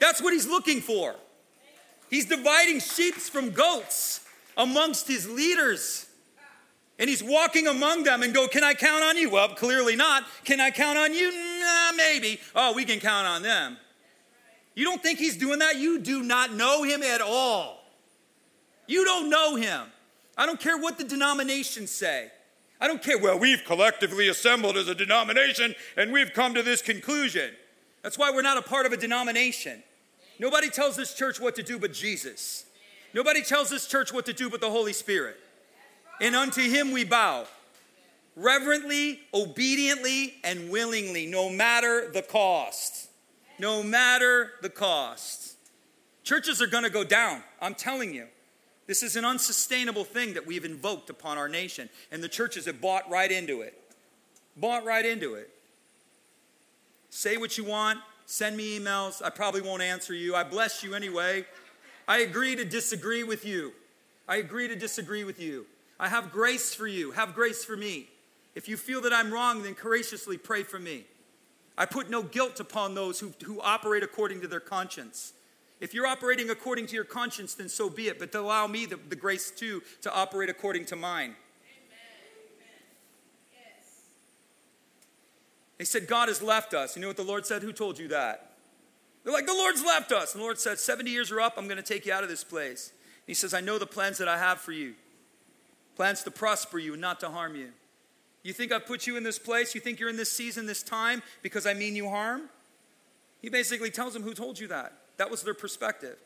That's 0.00 0.20
what 0.22 0.32
he's 0.32 0.46
looking 0.46 0.80
for. 0.80 1.14
He's 2.10 2.26
dividing 2.26 2.80
sheep 2.80 3.14
from 3.14 3.50
goats 3.50 4.20
amongst 4.56 5.08
his 5.08 5.28
leaders. 5.28 6.06
And 7.02 7.08
he's 7.08 7.20
walking 7.20 7.66
among 7.66 8.04
them 8.04 8.22
and 8.22 8.32
go, 8.32 8.46
Can 8.46 8.62
I 8.62 8.74
count 8.74 9.02
on 9.02 9.16
you? 9.16 9.28
Well, 9.28 9.48
clearly 9.48 9.96
not. 9.96 10.22
Can 10.44 10.60
I 10.60 10.70
count 10.70 10.96
on 10.96 11.12
you? 11.12 11.32
Nah, 11.32 11.90
maybe. 11.96 12.38
Oh, 12.54 12.74
we 12.74 12.84
can 12.84 13.00
count 13.00 13.26
on 13.26 13.42
them. 13.42 13.76
You 14.76 14.84
don't 14.84 15.02
think 15.02 15.18
he's 15.18 15.36
doing 15.36 15.58
that? 15.58 15.74
You 15.74 15.98
do 15.98 16.22
not 16.22 16.54
know 16.54 16.84
him 16.84 17.02
at 17.02 17.20
all. 17.20 17.80
You 18.86 19.04
don't 19.04 19.28
know 19.28 19.56
him. 19.56 19.88
I 20.38 20.46
don't 20.46 20.60
care 20.60 20.78
what 20.78 20.96
the 20.96 21.02
denominations 21.02 21.90
say. 21.90 22.30
I 22.80 22.86
don't 22.86 23.02
care. 23.02 23.18
Well, 23.18 23.36
we've 23.36 23.64
collectively 23.64 24.28
assembled 24.28 24.76
as 24.76 24.86
a 24.86 24.94
denomination 24.94 25.74
and 25.96 26.12
we've 26.12 26.32
come 26.32 26.54
to 26.54 26.62
this 26.62 26.82
conclusion. 26.82 27.50
That's 28.04 28.16
why 28.16 28.30
we're 28.30 28.42
not 28.42 28.58
a 28.58 28.62
part 28.62 28.86
of 28.86 28.92
a 28.92 28.96
denomination. 28.96 29.82
Nobody 30.38 30.70
tells 30.70 30.94
this 30.94 31.14
church 31.14 31.40
what 31.40 31.56
to 31.56 31.64
do 31.64 31.80
but 31.80 31.92
Jesus. 31.92 32.64
Nobody 33.12 33.42
tells 33.42 33.70
this 33.70 33.88
church 33.88 34.12
what 34.12 34.24
to 34.26 34.32
do 34.32 34.48
but 34.48 34.60
the 34.60 34.70
Holy 34.70 34.92
Spirit 34.92 35.40
and 36.22 36.36
unto 36.36 36.62
him 36.62 36.92
we 36.92 37.04
bow. 37.04 37.44
Reverently, 38.34 39.20
obediently, 39.34 40.34
and 40.42 40.70
willingly, 40.70 41.26
no 41.26 41.50
matter 41.50 42.10
the 42.10 42.22
cost. 42.22 43.10
No 43.58 43.82
matter 43.82 44.52
the 44.62 44.70
cost. 44.70 45.56
Churches 46.24 46.62
are 46.62 46.66
going 46.66 46.84
to 46.84 46.90
go 46.90 47.04
down, 47.04 47.42
I'm 47.60 47.74
telling 47.74 48.14
you. 48.14 48.26
This 48.86 49.02
is 49.02 49.16
an 49.16 49.24
unsustainable 49.24 50.04
thing 50.04 50.34
that 50.34 50.46
we've 50.46 50.64
invoked 50.64 51.10
upon 51.10 51.36
our 51.36 51.48
nation, 51.48 51.90
and 52.10 52.22
the 52.22 52.28
churches 52.28 52.66
have 52.66 52.80
bought 52.80 53.10
right 53.10 53.30
into 53.30 53.60
it. 53.60 53.78
Bought 54.56 54.84
right 54.84 55.04
into 55.04 55.34
it. 55.34 55.50
Say 57.10 57.36
what 57.36 57.58
you 57.58 57.64
want, 57.64 57.98
send 58.26 58.56
me 58.56 58.78
emails. 58.78 59.22
I 59.22 59.30
probably 59.30 59.60
won't 59.60 59.82
answer 59.82 60.14
you. 60.14 60.34
I 60.34 60.44
bless 60.44 60.82
you 60.82 60.94
anyway. 60.94 61.44
I 62.08 62.18
agree 62.18 62.56
to 62.56 62.64
disagree 62.64 63.22
with 63.24 63.44
you. 63.44 63.72
I 64.26 64.36
agree 64.36 64.68
to 64.68 64.76
disagree 64.76 65.24
with 65.24 65.40
you. 65.40 65.66
I 65.98 66.08
have 66.08 66.32
grace 66.32 66.74
for 66.74 66.86
you. 66.86 67.12
Have 67.12 67.34
grace 67.34 67.64
for 67.64 67.76
me. 67.76 68.08
If 68.54 68.68
you 68.68 68.76
feel 68.76 69.00
that 69.02 69.12
I'm 69.12 69.32
wrong, 69.32 69.62
then 69.62 69.74
courageously 69.74 70.36
pray 70.36 70.62
for 70.62 70.78
me. 70.78 71.04
I 71.76 71.86
put 71.86 72.10
no 72.10 72.22
guilt 72.22 72.60
upon 72.60 72.94
those 72.94 73.20
who, 73.20 73.32
who 73.44 73.60
operate 73.60 74.02
according 74.02 74.40
to 74.42 74.48
their 74.48 74.60
conscience. 74.60 75.32
If 75.80 75.94
you're 75.94 76.06
operating 76.06 76.50
according 76.50 76.86
to 76.86 76.94
your 76.94 77.04
conscience, 77.04 77.54
then 77.54 77.68
so 77.68 77.88
be 77.88 78.08
it, 78.08 78.18
but 78.18 78.34
allow 78.34 78.66
me 78.66 78.86
the, 78.86 78.98
the 79.08 79.16
grace 79.16 79.50
too 79.50 79.82
to 80.02 80.12
operate 80.14 80.50
according 80.50 80.84
to 80.86 80.96
mine. 80.96 81.34
They 85.78 85.84
said, 85.84 86.06
God 86.06 86.28
has 86.28 86.40
left 86.40 86.74
us. 86.74 86.94
You 86.94 87.02
know 87.02 87.08
what 87.08 87.16
the 87.16 87.24
Lord 87.24 87.44
said? 87.44 87.62
Who 87.62 87.72
told 87.72 87.98
you 87.98 88.06
that? 88.08 88.52
They're 89.24 89.32
like, 89.32 89.46
the 89.46 89.52
Lord's 89.52 89.82
left 89.82 90.12
us. 90.12 90.32
And 90.32 90.40
the 90.40 90.44
Lord 90.44 90.60
said, 90.60 90.78
70 90.78 91.10
years 91.10 91.32
are 91.32 91.40
up. 91.40 91.54
I'm 91.56 91.66
going 91.66 91.76
to 91.76 91.82
take 91.82 92.06
you 92.06 92.12
out 92.12 92.22
of 92.22 92.28
this 92.28 92.44
place. 92.44 92.90
And 92.90 93.24
he 93.26 93.34
says, 93.34 93.52
I 93.52 93.60
know 93.60 93.78
the 93.78 93.86
plans 93.86 94.18
that 94.18 94.28
I 94.28 94.38
have 94.38 94.60
for 94.60 94.70
you 94.70 94.94
plans 95.96 96.22
to 96.22 96.30
prosper 96.30 96.78
you 96.78 96.96
not 96.96 97.20
to 97.20 97.28
harm 97.28 97.56
you. 97.56 97.68
You 98.42 98.52
think 98.52 98.72
I've 98.72 98.86
put 98.86 99.06
you 99.06 99.16
in 99.16 99.22
this 99.22 99.38
place? 99.38 99.74
You 99.74 99.80
think 99.80 100.00
you're 100.00 100.08
in 100.08 100.16
this 100.16 100.32
season, 100.32 100.66
this 100.66 100.82
time, 100.82 101.22
because 101.42 101.66
I 101.66 101.74
mean 101.74 101.94
you 101.94 102.08
harm? 102.08 102.48
He 103.40 103.48
basically 103.48 103.90
tells 103.90 104.14
them, 104.14 104.22
Who 104.22 104.34
told 104.34 104.58
you 104.58 104.68
that? 104.68 104.92
That 105.16 105.30
was 105.30 105.42
their 105.42 105.54
perspective. 105.54 106.18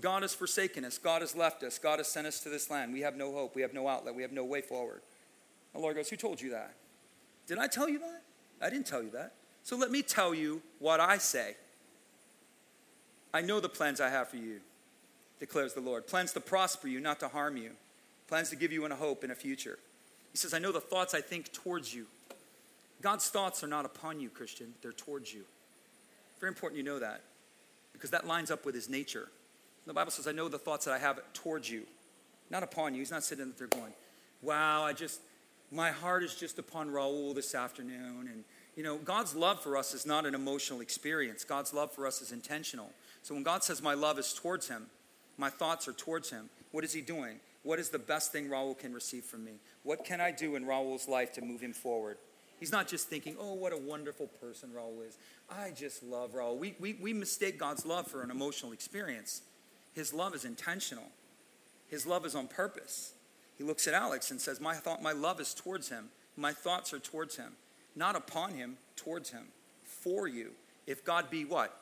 God 0.00 0.22
has 0.22 0.34
forsaken 0.34 0.84
us. 0.84 0.98
God 0.98 1.22
has 1.22 1.34
left 1.34 1.62
us. 1.62 1.78
God 1.78 1.98
has 1.98 2.08
sent 2.08 2.26
us 2.26 2.40
to 2.40 2.48
this 2.48 2.70
land. 2.70 2.92
We 2.92 3.00
have 3.00 3.16
no 3.16 3.32
hope. 3.32 3.54
We 3.54 3.62
have 3.62 3.74
no 3.74 3.88
outlet. 3.88 4.14
We 4.14 4.22
have 4.22 4.32
no 4.32 4.44
way 4.44 4.60
forward. 4.60 5.02
The 5.72 5.80
Lord 5.80 5.96
goes, 5.96 6.08
Who 6.08 6.16
told 6.16 6.40
you 6.40 6.50
that? 6.50 6.74
Did 7.46 7.58
I 7.58 7.66
tell 7.66 7.88
you 7.88 7.98
that? 7.98 8.22
I 8.60 8.70
didn't 8.70 8.86
tell 8.86 9.02
you 9.02 9.10
that. 9.10 9.34
So 9.62 9.76
let 9.76 9.90
me 9.90 10.02
tell 10.02 10.34
you 10.34 10.62
what 10.78 11.00
I 11.00 11.18
say. 11.18 11.56
I 13.32 13.40
know 13.40 13.60
the 13.60 13.68
plans 13.68 14.00
I 14.00 14.08
have 14.08 14.28
for 14.28 14.36
you, 14.36 14.60
declares 15.38 15.74
the 15.74 15.80
Lord. 15.80 16.06
Plans 16.06 16.32
to 16.32 16.40
prosper 16.40 16.88
you, 16.88 17.00
not 17.00 17.20
to 17.20 17.28
harm 17.28 17.56
you. 17.56 17.72
Plans 18.30 18.48
to 18.50 18.56
give 18.56 18.70
you 18.70 18.84
in 18.84 18.92
a 18.92 18.96
hope 18.96 19.24
and 19.24 19.32
a 19.32 19.34
future. 19.34 19.76
He 20.30 20.38
says, 20.38 20.54
I 20.54 20.60
know 20.60 20.70
the 20.70 20.80
thoughts 20.80 21.14
I 21.14 21.20
think 21.20 21.52
towards 21.52 21.92
you. 21.92 22.06
God's 23.02 23.28
thoughts 23.28 23.64
are 23.64 23.66
not 23.66 23.84
upon 23.84 24.20
you, 24.20 24.28
Christian, 24.28 24.72
they're 24.82 24.92
towards 24.92 25.34
you. 25.34 25.42
Very 26.38 26.50
important 26.50 26.78
you 26.78 26.84
know 26.84 27.00
that 27.00 27.22
because 27.92 28.10
that 28.10 28.28
lines 28.28 28.52
up 28.52 28.64
with 28.64 28.74
his 28.74 28.88
nature. 28.88 29.28
The 29.84 29.92
Bible 29.92 30.12
says, 30.12 30.28
I 30.28 30.32
know 30.32 30.48
the 30.48 30.60
thoughts 30.60 30.84
that 30.84 30.92
I 30.92 30.98
have 30.98 31.18
towards 31.34 31.68
you, 31.68 31.82
not 32.50 32.62
upon 32.62 32.94
you. 32.94 33.00
He's 33.00 33.10
not 33.10 33.24
sitting 33.24 33.52
there 33.58 33.66
going, 33.66 33.92
Wow, 34.42 34.84
I 34.84 34.92
just, 34.92 35.20
my 35.72 35.90
heart 35.90 36.22
is 36.22 36.36
just 36.36 36.58
upon 36.60 36.88
Raul 36.88 37.34
this 37.34 37.54
afternoon. 37.54 38.28
And, 38.32 38.44
you 38.76 38.84
know, 38.84 38.96
God's 38.96 39.34
love 39.34 39.60
for 39.60 39.76
us 39.76 39.92
is 39.92 40.06
not 40.06 40.24
an 40.24 40.36
emotional 40.36 40.80
experience, 40.80 41.42
God's 41.42 41.74
love 41.74 41.90
for 41.90 42.06
us 42.06 42.22
is 42.22 42.30
intentional. 42.30 42.92
So 43.24 43.34
when 43.34 43.42
God 43.42 43.64
says, 43.64 43.82
My 43.82 43.94
love 43.94 44.20
is 44.20 44.32
towards 44.32 44.68
him, 44.68 44.86
my 45.36 45.50
thoughts 45.50 45.88
are 45.88 45.92
towards 45.92 46.30
him, 46.30 46.48
what 46.70 46.84
is 46.84 46.92
he 46.92 47.00
doing? 47.00 47.40
What 47.62 47.78
is 47.78 47.90
the 47.90 47.98
best 47.98 48.32
thing 48.32 48.48
Raul 48.48 48.78
can 48.78 48.92
receive 48.92 49.24
from 49.24 49.44
me? 49.44 49.60
What 49.82 50.04
can 50.04 50.20
I 50.20 50.30
do 50.30 50.56
in 50.56 50.64
Raul's 50.64 51.08
life 51.08 51.32
to 51.34 51.42
move 51.42 51.60
him 51.60 51.72
forward? 51.72 52.16
He's 52.58 52.72
not 52.72 52.88
just 52.88 53.08
thinking, 53.08 53.36
oh, 53.38 53.54
what 53.54 53.72
a 53.72 53.76
wonderful 53.76 54.26
person 54.26 54.70
Raul 54.76 55.06
is. 55.06 55.16
I 55.50 55.70
just 55.70 56.02
love 56.02 56.32
Raul. 56.32 56.58
We, 56.58 56.74
we, 56.78 56.94
we 57.00 57.12
mistake 57.12 57.58
God's 57.58 57.86
love 57.86 58.06
for 58.06 58.22
an 58.22 58.30
emotional 58.30 58.72
experience. 58.72 59.42
His 59.94 60.12
love 60.12 60.34
is 60.34 60.44
intentional, 60.44 61.10
His 61.88 62.06
love 62.06 62.24
is 62.24 62.34
on 62.34 62.48
purpose. 62.48 63.12
He 63.58 63.64
looks 63.64 63.86
at 63.86 63.92
Alex 63.92 64.30
and 64.30 64.40
says, 64.40 64.58
My, 64.58 64.74
thought, 64.74 65.02
my 65.02 65.12
love 65.12 65.38
is 65.38 65.52
towards 65.52 65.90
him. 65.90 66.06
My 66.34 66.50
thoughts 66.50 66.94
are 66.94 66.98
towards 66.98 67.36
him. 67.36 67.52
Not 67.94 68.16
upon 68.16 68.54
him, 68.54 68.78
towards 68.96 69.28
him. 69.28 69.48
For 69.84 70.26
you. 70.26 70.52
If 70.86 71.04
God 71.04 71.28
be 71.28 71.44
what? 71.44 71.78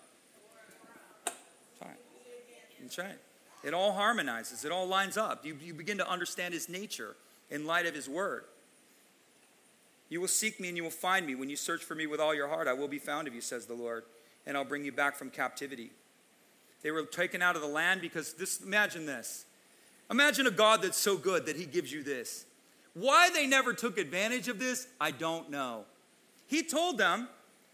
Right. 1.80 1.94
That's 2.80 2.98
right. 2.98 3.18
It 3.64 3.74
all 3.74 3.92
harmonizes, 3.92 4.64
it 4.64 4.72
all 4.72 4.86
lines 4.86 5.16
up. 5.16 5.44
You, 5.44 5.56
you 5.62 5.74
begin 5.74 5.98
to 5.98 6.08
understand 6.08 6.54
his 6.54 6.68
nature 6.68 7.16
in 7.50 7.66
light 7.66 7.86
of 7.86 7.94
his 7.94 8.08
word. 8.08 8.44
You 10.08 10.20
will 10.20 10.28
seek 10.28 10.58
me 10.58 10.68
and 10.68 10.76
you 10.76 10.82
will 10.82 10.90
find 10.90 11.26
me. 11.26 11.34
When 11.34 11.50
you 11.50 11.56
search 11.56 11.84
for 11.84 11.94
me 11.94 12.06
with 12.06 12.20
all 12.20 12.34
your 12.34 12.48
heart, 12.48 12.68
I 12.68 12.72
will 12.72 12.88
be 12.88 12.98
found 12.98 13.28
of 13.28 13.34
you, 13.34 13.40
says 13.40 13.66
the 13.66 13.74
Lord, 13.74 14.04
and 14.46 14.56
I'll 14.56 14.64
bring 14.64 14.84
you 14.84 14.92
back 14.92 15.16
from 15.16 15.30
captivity. 15.30 15.90
They 16.82 16.90
were 16.90 17.02
taken 17.02 17.42
out 17.42 17.56
of 17.56 17.62
the 17.62 17.68
land 17.68 18.00
because 18.00 18.34
this, 18.34 18.60
imagine 18.60 19.06
this. 19.06 19.44
Imagine 20.10 20.46
a 20.46 20.50
God 20.50 20.82
that's 20.82 20.96
so 20.96 21.16
good 21.16 21.46
that 21.46 21.56
he 21.56 21.66
gives 21.66 21.92
you 21.92 22.02
this. 22.02 22.46
Why 22.94 23.28
they 23.30 23.46
never 23.46 23.74
took 23.74 23.98
advantage 23.98 24.48
of 24.48 24.58
this, 24.58 24.86
I 25.00 25.10
don't 25.10 25.50
know. 25.50 25.84
He 26.46 26.62
told 26.62 26.96
them 26.96 27.28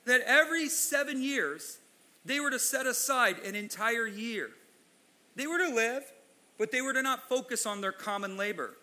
that 0.04 0.22
every 0.26 0.68
seven 0.68 1.22
years, 1.22 1.78
they 2.24 2.40
were 2.40 2.50
to 2.50 2.58
set 2.58 2.86
aside 2.86 3.38
an 3.38 3.54
entire 3.54 4.06
year 4.06 4.50
they 5.36 5.46
were 5.46 5.58
to 5.58 5.68
live, 5.68 6.04
but 6.58 6.70
they 6.70 6.80
were 6.80 6.92
to 6.92 7.02
not 7.02 7.28
focus 7.28 7.66
on 7.66 7.80
their 7.80 7.92
common 7.92 8.36
labor. 8.36 8.74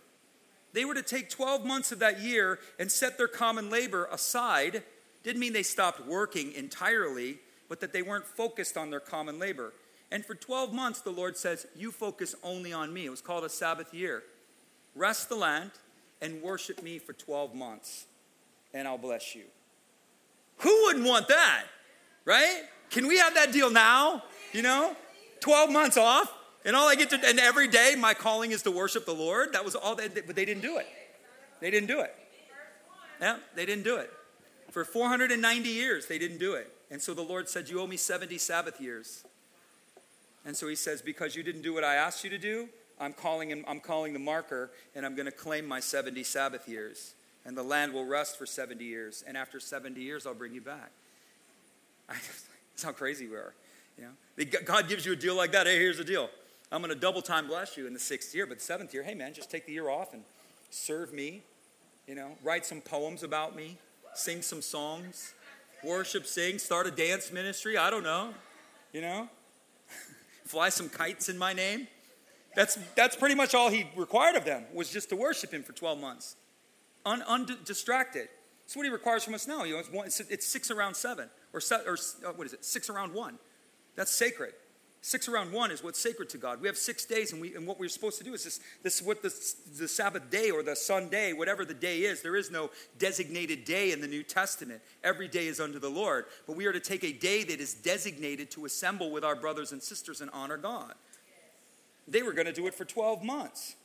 They 0.73 0.85
were 0.85 0.93
to 0.93 1.01
take 1.01 1.29
12 1.29 1.65
months 1.65 1.91
of 1.91 1.99
that 1.99 2.21
year 2.21 2.59
and 2.79 2.91
set 2.91 3.17
their 3.17 3.27
common 3.27 3.69
labor 3.69 4.07
aside. 4.11 4.83
Didn't 5.23 5.39
mean 5.39 5.53
they 5.53 5.63
stopped 5.63 6.05
working 6.05 6.53
entirely, 6.53 7.39
but 7.67 7.79
that 7.81 7.93
they 7.93 8.01
weren't 8.01 8.25
focused 8.25 8.77
on 8.77 8.89
their 8.89 8.99
common 8.99 9.39
labor. 9.39 9.73
And 10.11 10.25
for 10.25 10.35
12 10.35 10.73
months, 10.73 11.01
the 11.01 11.11
Lord 11.11 11.37
says, 11.37 11.65
You 11.75 11.91
focus 11.91 12.35
only 12.43 12.73
on 12.73 12.93
me. 12.93 13.05
It 13.05 13.09
was 13.09 13.21
called 13.21 13.43
a 13.43 13.49
Sabbath 13.49 13.93
year. 13.93 14.23
Rest 14.95 15.29
the 15.29 15.35
land 15.35 15.71
and 16.21 16.41
worship 16.41 16.83
me 16.83 16.99
for 16.99 17.13
12 17.13 17.55
months, 17.55 18.05
and 18.73 18.87
I'll 18.87 18.97
bless 18.97 19.35
you. 19.35 19.43
Who 20.57 20.83
wouldn't 20.83 21.05
want 21.05 21.27
that? 21.29 21.63
Right? 22.25 22.63
Can 22.89 23.07
we 23.07 23.17
have 23.17 23.33
that 23.35 23.51
deal 23.51 23.71
now? 23.71 24.23
You 24.53 24.61
know? 24.61 24.95
12 25.39 25.71
months 25.71 25.97
off? 25.97 26.31
And 26.63 26.75
all 26.75 26.87
I 26.87 26.95
get 26.95 27.09
to, 27.09 27.19
and 27.25 27.39
every 27.39 27.67
day 27.67 27.95
my 27.97 28.13
calling 28.13 28.51
is 28.51 28.61
to 28.63 28.71
worship 28.71 29.05
the 29.05 29.13
Lord. 29.13 29.53
That 29.53 29.65
was 29.65 29.75
all 29.75 29.95
they 29.95 30.07
but 30.07 30.35
they 30.35 30.45
didn't 30.45 30.61
do 30.61 30.77
it. 30.77 30.87
They 31.59 31.71
didn't 31.71 31.87
do 31.87 32.01
it. 32.01 32.15
Yeah, 33.19 33.37
they 33.55 33.65
didn't 33.65 33.83
do 33.83 33.97
it. 33.97 34.11
For 34.71 34.85
490 34.85 35.69
years, 35.69 36.07
they 36.07 36.17
didn't 36.17 36.37
do 36.39 36.53
it. 36.53 36.71
And 36.89 37.01
so 37.01 37.13
the 37.13 37.21
Lord 37.21 37.49
said, 37.49 37.69
You 37.69 37.81
owe 37.81 37.87
me 37.87 37.97
70 37.97 38.37
Sabbath 38.37 38.79
years. 38.81 39.23
And 40.45 40.55
so 40.55 40.67
he 40.67 40.75
says, 40.75 41.01
Because 41.01 41.35
you 41.35 41.43
didn't 41.43 41.61
do 41.61 41.73
what 41.73 41.83
I 41.83 41.95
asked 41.95 42.23
you 42.23 42.29
to 42.29 42.37
do, 42.37 42.69
I'm 42.99 43.13
calling, 43.13 43.63
I'm 43.67 43.79
calling 43.79 44.13
the 44.13 44.19
marker 44.19 44.71
and 44.95 45.05
I'm 45.05 45.15
going 45.15 45.25
to 45.25 45.31
claim 45.31 45.65
my 45.67 45.79
70 45.79 46.23
Sabbath 46.23 46.67
years. 46.67 47.13
And 47.45 47.57
the 47.57 47.63
land 47.63 47.93
will 47.93 48.05
rest 48.05 48.37
for 48.37 48.45
70 48.45 48.83
years. 48.83 49.23
And 49.27 49.35
after 49.35 49.59
70 49.59 49.99
years, 49.99 50.27
I'll 50.27 50.35
bring 50.35 50.53
you 50.53 50.61
back. 50.61 50.91
That's 52.07 52.83
how 52.83 52.91
crazy 52.91 53.27
we 53.27 53.35
are. 53.35 53.53
You 53.97 54.05
know? 54.05 54.59
God 54.63 54.87
gives 54.87 55.05
you 55.05 55.13
a 55.13 55.15
deal 55.15 55.35
like 55.35 55.51
that. 55.53 55.65
Hey, 55.65 55.77
here's 55.77 55.97
the 55.97 56.03
deal. 56.03 56.29
I'm 56.71 56.81
going 56.81 56.93
to 56.93 56.99
double 56.99 57.21
time 57.21 57.47
bless 57.47 57.75
you 57.75 57.85
in 57.85 57.93
the 57.93 57.99
sixth 57.99 58.33
year, 58.33 58.45
but 58.45 58.59
the 58.59 58.63
seventh 58.63 58.93
year, 58.93 59.03
hey 59.03 59.13
man, 59.13 59.33
just 59.33 59.51
take 59.51 59.65
the 59.65 59.73
year 59.73 59.89
off 59.89 60.13
and 60.13 60.23
serve 60.69 61.11
me. 61.11 61.43
You 62.07 62.15
know, 62.15 62.31
write 62.43 62.65
some 62.65 62.81
poems 62.81 63.23
about 63.23 63.55
me, 63.55 63.77
sing 64.13 64.41
some 64.41 64.61
songs, 64.61 65.33
worship, 65.83 66.25
sing, 66.25 66.59
start 66.59 66.87
a 66.87 66.91
dance 66.91 67.31
ministry. 67.31 67.77
I 67.77 67.89
don't 67.89 68.03
know. 68.03 68.33
You 68.93 69.01
know, 69.01 69.29
fly 70.45 70.69
some 70.69 70.89
kites 70.89 71.29
in 71.29 71.37
my 71.37 71.53
name. 71.53 71.87
That's 72.55 72.77
that's 72.95 73.15
pretty 73.15 73.35
much 73.35 73.53
all 73.53 73.69
he 73.69 73.87
required 73.95 74.35
of 74.35 74.45
them 74.45 74.65
was 74.73 74.89
just 74.89 75.09
to 75.09 75.15
worship 75.15 75.53
him 75.53 75.63
for 75.63 75.73
12 75.73 75.99
months, 75.99 76.35
Un, 77.05 77.21
undistracted. 77.21 78.29
That's 78.61 78.75
what 78.75 78.85
he 78.85 78.91
requires 78.91 79.23
from 79.23 79.33
us 79.33 79.47
now. 79.47 79.63
You 79.63 79.73
know, 79.73 79.79
it's, 79.79 79.91
one, 79.91 80.05
it's, 80.05 80.19
it's 80.21 80.47
six 80.47 80.71
around 80.71 80.95
seven, 80.95 81.29
or, 81.51 81.59
se, 81.59 81.77
or 81.85 81.97
uh, 82.25 82.31
what 82.33 82.47
is 82.47 82.53
it? 82.53 82.63
Six 82.63 82.89
around 82.89 83.13
one. 83.13 83.37
That's 83.95 84.11
sacred. 84.11 84.53
Six 85.03 85.27
around 85.27 85.51
one 85.51 85.71
is 85.71 85.83
what's 85.83 85.99
sacred 85.99 86.29
to 86.29 86.37
God. 86.37 86.61
We 86.61 86.67
have 86.67 86.77
six 86.77 87.05
days, 87.05 87.33
and, 87.33 87.41
we, 87.41 87.55
and 87.55 87.65
what 87.65 87.79
we're 87.79 87.89
supposed 87.89 88.19
to 88.19 88.23
do 88.23 88.35
is 88.35 88.43
this, 88.43 88.59
this 88.83 89.01
is 89.01 89.05
what 89.05 89.23
the, 89.23 89.33
the 89.79 89.87
Sabbath 89.87 90.29
day 90.29 90.51
or 90.51 90.61
the 90.61 90.75
Sunday, 90.75 91.33
whatever 91.33 91.65
the 91.65 91.73
day 91.73 92.01
is. 92.01 92.21
There 92.21 92.35
is 92.35 92.51
no 92.51 92.69
designated 92.99 93.65
day 93.65 93.91
in 93.91 93.99
the 93.99 94.07
New 94.07 94.21
Testament. 94.21 94.79
Every 95.03 95.27
day 95.27 95.47
is 95.47 95.59
unto 95.59 95.79
the 95.79 95.89
Lord. 95.89 96.25
But 96.45 96.55
we 96.55 96.67
are 96.67 96.71
to 96.71 96.79
take 96.79 97.03
a 97.03 97.11
day 97.11 97.43
that 97.43 97.59
is 97.59 97.73
designated 97.73 98.51
to 98.51 98.65
assemble 98.65 99.09
with 99.09 99.23
our 99.23 99.35
brothers 99.35 99.71
and 99.71 99.81
sisters 99.81 100.21
and 100.21 100.29
honor 100.33 100.57
God. 100.57 100.93
They 102.07 102.21
were 102.21 102.33
going 102.33 102.45
to 102.45 102.53
do 102.53 102.67
it 102.67 102.75
for 102.75 102.85
12 102.85 103.23
months. 103.23 103.75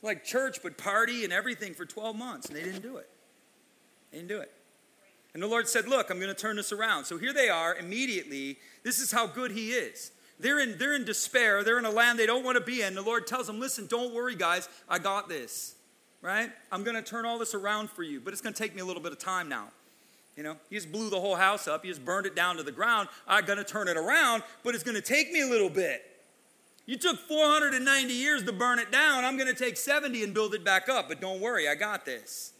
Like 0.00 0.24
church, 0.24 0.60
but 0.62 0.78
party 0.78 1.24
and 1.24 1.34
everything 1.34 1.74
for 1.74 1.84
12 1.84 2.16
months, 2.16 2.46
and 2.46 2.56
they 2.56 2.62
didn't 2.62 2.82
do 2.82 2.96
it. 2.96 3.10
They 4.10 4.18
didn't 4.18 4.30
do 4.30 4.40
it. 4.40 4.52
And 5.38 5.42
the 5.44 5.46
Lord 5.46 5.68
said, 5.68 5.86
Look, 5.86 6.10
I'm 6.10 6.18
going 6.18 6.34
to 6.34 6.40
turn 6.40 6.56
this 6.56 6.72
around. 6.72 7.04
So 7.04 7.16
here 7.16 7.32
they 7.32 7.48
are 7.48 7.76
immediately. 7.76 8.58
This 8.82 8.98
is 8.98 9.12
how 9.12 9.28
good 9.28 9.52
He 9.52 9.70
is. 9.70 10.10
They're 10.40 10.58
in, 10.58 10.78
they're 10.78 10.96
in 10.96 11.04
despair. 11.04 11.62
They're 11.62 11.78
in 11.78 11.84
a 11.84 11.92
land 11.92 12.18
they 12.18 12.26
don't 12.26 12.44
want 12.44 12.58
to 12.58 12.64
be 12.64 12.82
in. 12.82 12.96
The 12.96 13.02
Lord 13.02 13.24
tells 13.28 13.46
them, 13.46 13.60
Listen, 13.60 13.86
don't 13.86 14.12
worry, 14.12 14.34
guys. 14.34 14.68
I 14.88 14.98
got 14.98 15.28
this. 15.28 15.76
Right? 16.22 16.50
I'm 16.72 16.82
going 16.82 16.96
to 16.96 17.02
turn 17.02 17.24
all 17.24 17.38
this 17.38 17.54
around 17.54 17.88
for 17.90 18.02
you, 18.02 18.20
but 18.20 18.32
it's 18.32 18.42
going 18.42 18.52
to 18.52 18.60
take 18.60 18.74
me 18.74 18.80
a 18.80 18.84
little 18.84 19.00
bit 19.00 19.12
of 19.12 19.20
time 19.20 19.48
now. 19.48 19.68
You 20.36 20.42
know, 20.42 20.56
he 20.68 20.74
just 20.74 20.90
blew 20.90 21.08
the 21.08 21.20
whole 21.20 21.36
house 21.36 21.68
up. 21.68 21.84
He 21.84 21.88
just 21.88 22.04
burned 22.04 22.26
it 22.26 22.34
down 22.34 22.56
to 22.56 22.64
the 22.64 22.72
ground. 22.72 23.08
I'm 23.28 23.44
going 23.44 23.58
to 23.58 23.64
turn 23.64 23.86
it 23.86 23.96
around, 23.96 24.42
but 24.64 24.74
it's 24.74 24.82
going 24.82 24.96
to 24.96 25.00
take 25.00 25.30
me 25.30 25.42
a 25.42 25.46
little 25.46 25.70
bit. 25.70 26.02
You 26.84 26.98
took 26.98 27.16
490 27.16 28.12
years 28.12 28.42
to 28.42 28.52
burn 28.52 28.80
it 28.80 28.90
down. 28.90 29.24
I'm 29.24 29.36
going 29.36 29.54
to 29.54 29.54
take 29.54 29.76
70 29.76 30.24
and 30.24 30.34
build 30.34 30.54
it 30.54 30.64
back 30.64 30.88
up, 30.88 31.08
but 31.08 31.20
don't 31.20 31.40
worry, 31.40 31.68
I 31.68 31.76
got 31.76 32.04
this. 32.04 32.54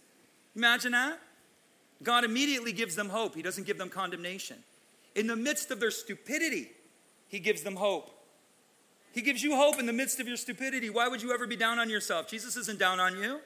Imagine 0.54 0.92
that. 0.92 1.18
God 2.02 2.24
immediately 2.24 2.72
gives 2.72 2.94
them 2.94 3.08
hope. 3.08 3.34
He 3.34 3.42
doesn't 3.42 3.66
give 3.66 3.78
them 3.78 3.88
condemnation. 3.88 4.56
In 5.14 5.26
the 5.26 5.36
midst 5.36 5.70
of 5.70 5.80
their 5.80 5.90
stupidity, 5.90 6.70
He 7.28 7.40
gives 7.40 7.62
them 7.62 7.76
hope. 7.76 8.10
He 9.12 9.22
gives 9.22 9.42
you 9.42 9.56
hope 9.56 9.78
in 9.80 9.86
the 9.86 9.92
midst 9.92 10.20
of 10.20 10.28
your 10.28 10.36
stupidity. 10.36 10.90
Why 10.90 11.08
would 11.08 11.22
you 11.22 11.32
ever 11.32 11.46
be 11.46 11.56
down 11.56 11.78
on 11.78 11.90
yourself? 11.90 12.28
Jesus 12.28 12.56
isn't 12.56 12.78
down 12.78 13.00
on 13.00 13.16
you. 13.18 13.40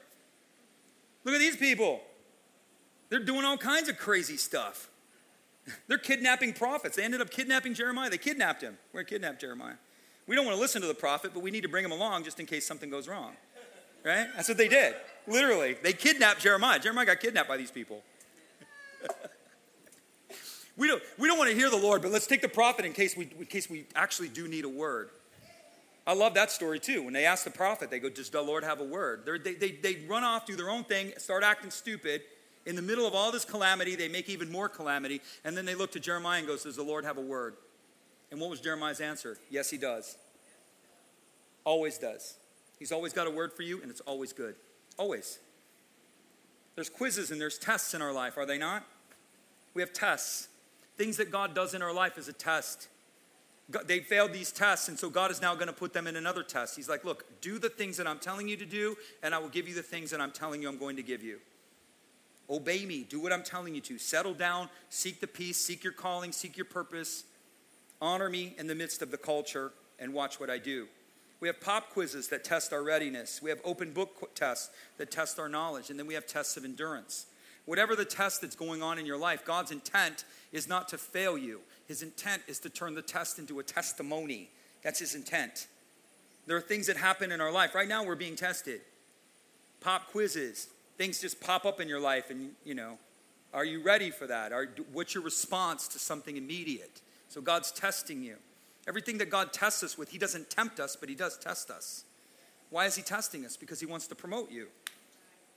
Look 1.23 1.33
at 1.33 1.39
these 1.39 1.57
people. 1.57 2.01
They're 3.09 3.23
doing 3.23 3.45
all 3.45 3.57
kinds 3.57 3.89
of 3.89 3.97
crazy 3.97 4.37
stuff. 4.37 4.89
They're 5.87 5.97
kidnapping 5.97 6.53
prophets. 6.53 6.97
They 6.97 7.03
ended 7.03 7.21
up 7.21 7.29
kidnapping 7.29 7.73
Jeremiah. 7.73 8.09
They 8.09 8.17
kidnapped 8.17 8.61
him. 8.61 8.77
We're 8.91 8.99
going 8.99 9.05
to 9.05 9.11
kidnap 9.11 9.39
Jeremiah. 9.39 9.75
We 10.27 10.35
don't 10.35 10.45
want 10.45 10.57
to 10.57 10.61
listen 10.61 10.81
to 10.81 10.87
the 10.87 10.93
prophet, 10.93 11.31
but 11.33 11.41
we 11.41 11.51
need 11.51 11.61
to 11.61 11.69
bring 11.69 11.85
him 11.85 11.91
along 11.91 12.23
just 12.23 12.39
in 12.39 12.45
case 12.45 12.65
something 12.65 12.89
goes 12.89 13.07
wrong. 13.07 13.33
Right? 14.03 14.27
That's 14.35 14.49
what 14.49 14.57
they 14.57 14.67
did. 14.67 14.95
Literally. 15.27 15.77
They 15.81 15.93
kidnapped 15.93 16.41
Jeremiah. 16.41 16.79
Jeremiah 16.79 17.05
got 17.05 17.19
kidnapped 17.19 17.47
by 17.47 17.57
these 17.57 17.71
people. 17.71 18.03
we, 20.77 20.87
don't, 20.87 21.01
we 21.17 21.27
don't 21.27 21.37
want 21.37 21.49
to 21.49 21.55
hear 21.55 21.69
the 21.69 21.77
Lord, 21.77 22.01
but 22.01 22.11
let's 22.11 22.27
take 22.27 22.41
the 22.41 22.49
prophet 22.49 22.85
in 22.85 22.93
case 22.93 23.15
we, 23.15 23.29
in 23.39 23.45
case 23.45 23.69
we 23.69 23.85
actually 23.95 24.29
do 24.29 24.47
need 24.47 24.65
a 24.65 24.69
word. 24.69 25.09
I 26.05 26.13
love 26.13 26.33
that 26.33 26.51
story 26.51 26.79
too. 26.79 27.01
When 27.03 27.13
they 27.13 27.25
ask 27.25 27.43
the 27.45 27.51
prophet, 27.51 27.89
they 27.89 27.99
go, 27.99 28.09
Does 28.09 28.29
the 28.29 28.41
Lord 28.41 28.63
have 28.63 28.81
a 28.81 28.83
word? 28.83 29.25
They, 29.43 29.53
they, 29.53 29.71
they 29.71 30.05
run 30.07 30.23
off, 30.23 30.45
do 30.45 30.55
their 30.55 30.69
own 30.69 30.83
thing, 30.83 31.13
start 31.17 31.43
acting 31.43 31.71
stupid. 31.71 32.21
In 32.65 32.75
the 32.75 32.81
middle 32.81 33.05
of 33.05 33.13
all 33.13 33.31
this 33.31 33.43
calamity, 33.43 33.95
they 33.95 34.07
make 34.07 34.29
even 34.29 34.51
more 34.51 34.69
calamity. 34.69 35.21
And 35.43 35.55
then 35.55 35.65
they 35.65 35.75
look 35.75 35.91
to 35.93 35.99
Jeremiah 35.99 36.39
and 36.39 36.47
goes, 36.47 36.63
Does 36.63 36.75
the 36.75 36.83
Lord 36.83 37.05
have 37.05 37.17
a 37.17 37.21
word? 37.21 37.55
And 38.31 38.41
what 38.41 38.49
was 38.49 38.59
Jeremiah's 38.59 38.99
answer? 38.99 39.37
Yes, 39.49 39.69
he 39.69 39.77
does. 39.77 40.17
Always 41.65 41.97
does. 41.97 42.35
He's 42.79 42.91
always 42.91 43.13
got 43.13 43.27
a 43.27 43.31
word 43.31 43.53
for 43.53 43.61
you, 43.61 43.81
and 43.81 43.89
it's 43.89 44.01
always 44.01 44.33
good. 44.33 44.55
Always. 44.97 45.39
There's 46.75 46.89
quizzes 46.89 47.31
and 47.31 47.39
there's 47.39 47.57
tests 47.57 47.93
in 47.93 48.01
our 48.01 48.11
life, 48.11 48.37
are 48.37 48.45
they 48.45 48.57
not? 48.57 48.83
We 49.73 49.81
have 49.81 49.93
tests. 49.93 50.47
Things 50.97 51.17
that 51.17 51.31
God 51.31 51.55
does 51.55 51.73
in 51.73 51.81
our 51.81 51.93
life 51.93 52.17
is 52.17 52.27
a 52.27 52.33
test. 52.33 52.87
God, 53.71 53.87
they 53.87 53.99
failed 53.99 54.33
these 54.33 54.51
tests, 54.51 54.89
and 54.89 54.99
so 54.99 55.09
God 55.09 55.31
is 55.31 55.41
now 55.41 55.55
going 55.55 55.67
to 55.67 55.73
put 55.73 55.93
them 55.93 56.05
in 56.05 56.15
another 56.15 56.43
test. 56.43 56.75
He's 56.75 56.89
like, 56.89 57.03
Look, 57.03 57.41
do 57.41 57.57
the 57.57 57.69
things 57.69 57.97
that 57.97 58.07
I'm 58.07 58.19
telling 58.19 58.47
you 58.47 58.57
to 58.57 58.65
do, 58.65 58.95
and 59.23 59.33
I 59.33 59.39
will 59.39 59.49
give 59.49 59.67
you 59.67 59.73
the 59.73 59.81
things 59.83 60.11
that 60.11 60.21
I'm 60.21 60.31
telling 60.31 60.61
you 60.61 60.69
I'm 60.69 60.77
going 60.77 60.97
to 60.97 61.03
give 61.03 61.23
you. 61.23 61.39
Obey 62.49 62.85
me, 62.85 63.05
do 63.07 63.19
what 63.19 63.31
I'm 63.31 63.43
telling 63.43 63.73
you 63.73 63.81
to. 63.81 63.97
Settle 63.97 64.33
down, 64.33 64.69
seek 64.89 65.21
the 65.21 65.27
peace, 65.27 65.57
seek 65.57 65.83
your 65.83 65.93
calling, 65.93 66.31
seek 66.31 66.57
your 66.57 66.65
purpose. 66.65 67.23
Honor 68.01 68.29
me 68.29 68.53
in 68.57 68.67
the 68.67 68.75
midst 68.75 69.01
of 69.01 69.11
the 69.11 69.17
culture, 69.17 69.71
and 69.97 70.13
watch 70.13 70.39
what 70.39 70.49
I 70.49 70.57
do. 70.57 70.87
We 71.39 71.47
have 71.47 71.59
pop 71.59 71.89
quizzes 71.89 72.29
that 72.29 72.43
test 72.43 72.71
our 72.71 72.83
readiness. 72.83 73.41
We 73.41 73.49
have 73.49 73.59
open 73.65 73.91
book 73.91 74.33
tests 74.33 74.69
that 74.97 75.11
test 75.11 75.39
our 75.39 75.49
knowledge. 75.49 75.89
And 75.89 75.99
then 75.99 76.07
we 76.07 76.13
have 76.13 76.25
tests 76.25 76.55
of 76.55 76.63
endurance. 76.63 77.25
Whatever 77.65 77.95
the 77.95 78.05
test 78.05 78.41
that's 78.41 78.55
going 78.55 78.83
on 78.83 78.99
in 78.99 79.05
your 79.05 79.17
life, 79.17 79.45
God's 79.45 79.71
intent 79.71 80.25
is 80.51 80.67
not 80.67 80.89
to 80.89 80.97
fail 80.97 81.37
you. 81.37 81.61
His 81.87 82.01
intent 82.01 82.41
is 82.47 82.59
to 82.59 82.69
turn 82.69 82.95
the 82.95 83.01
test 83.01 83.39
into 83.39 83.59
a 83.59 83.63
testimony. 83.63 84.49
That's 84.83 84.99
his 84.99 85.15
intent. 85.15 85.67
There 86.45 86.57
are 86.57 86.61
things 86.61 86.87
that 86.87 86.97
happen 86.97 87.31
in 87.31 87.39
our 87.39 87.51
life. 87.51 87.73
Right 87.73 87.87
now, 87.87 88.03
we're 88.03 88.15
being 88.15 88.35
tested. 88.35 88.81
Pop 89.79 90.11
quizzes. 90.11 90.67
Things 90.97 91.21
just 91.21 91.41
pop 91.41 91.65
up 91.65 91.79
in 91.79 91.87
your 91.87 91.99
life, 91.99 92.29
and, 92.29 92.51
you 92.65 92.75
know, 92.75 92.97
are 93.53 93.65
you 93.65 93.81
ready 93.81 94.11
for 94.11 94.27
that? 94.27 94.51
Are, 94.51 94.67
what's 94.91 95.13
your 95.13 95.23
response 95.23 95.87
to 95.89 95.99
something 95.99 96.37
immediate? 96.37 97.01
So 97.29 97.41
God's 97.41 97.71
testing 97.71 98.21
you. 98.21 98.35
Everything 98.87 99.17
that 99.19 99.29
God 99.29 99.53
tests 99.53 99.83
us 99.83 99.97
with, 99.97 100.09
He 100.09 100.17
doesn't 100.17 100.49
tempt 100.49 100.79
us, 100.79 100.95
but 100.95 101.07
He 101.07 101.15
does 101.15 101.37
test 101.37 101.71
us. 101.71 102.03
Why 102.69 102.85
is 102.85 102.95
He 102.95 103.01
testing 103.01 103.45
us? 103.45 103.55
Because 103.55 103.79
He 103.79 103.85
wants 103.85 104.07
to 104.07 104.15
promote 104.15 104.51
you. 104.51 104.67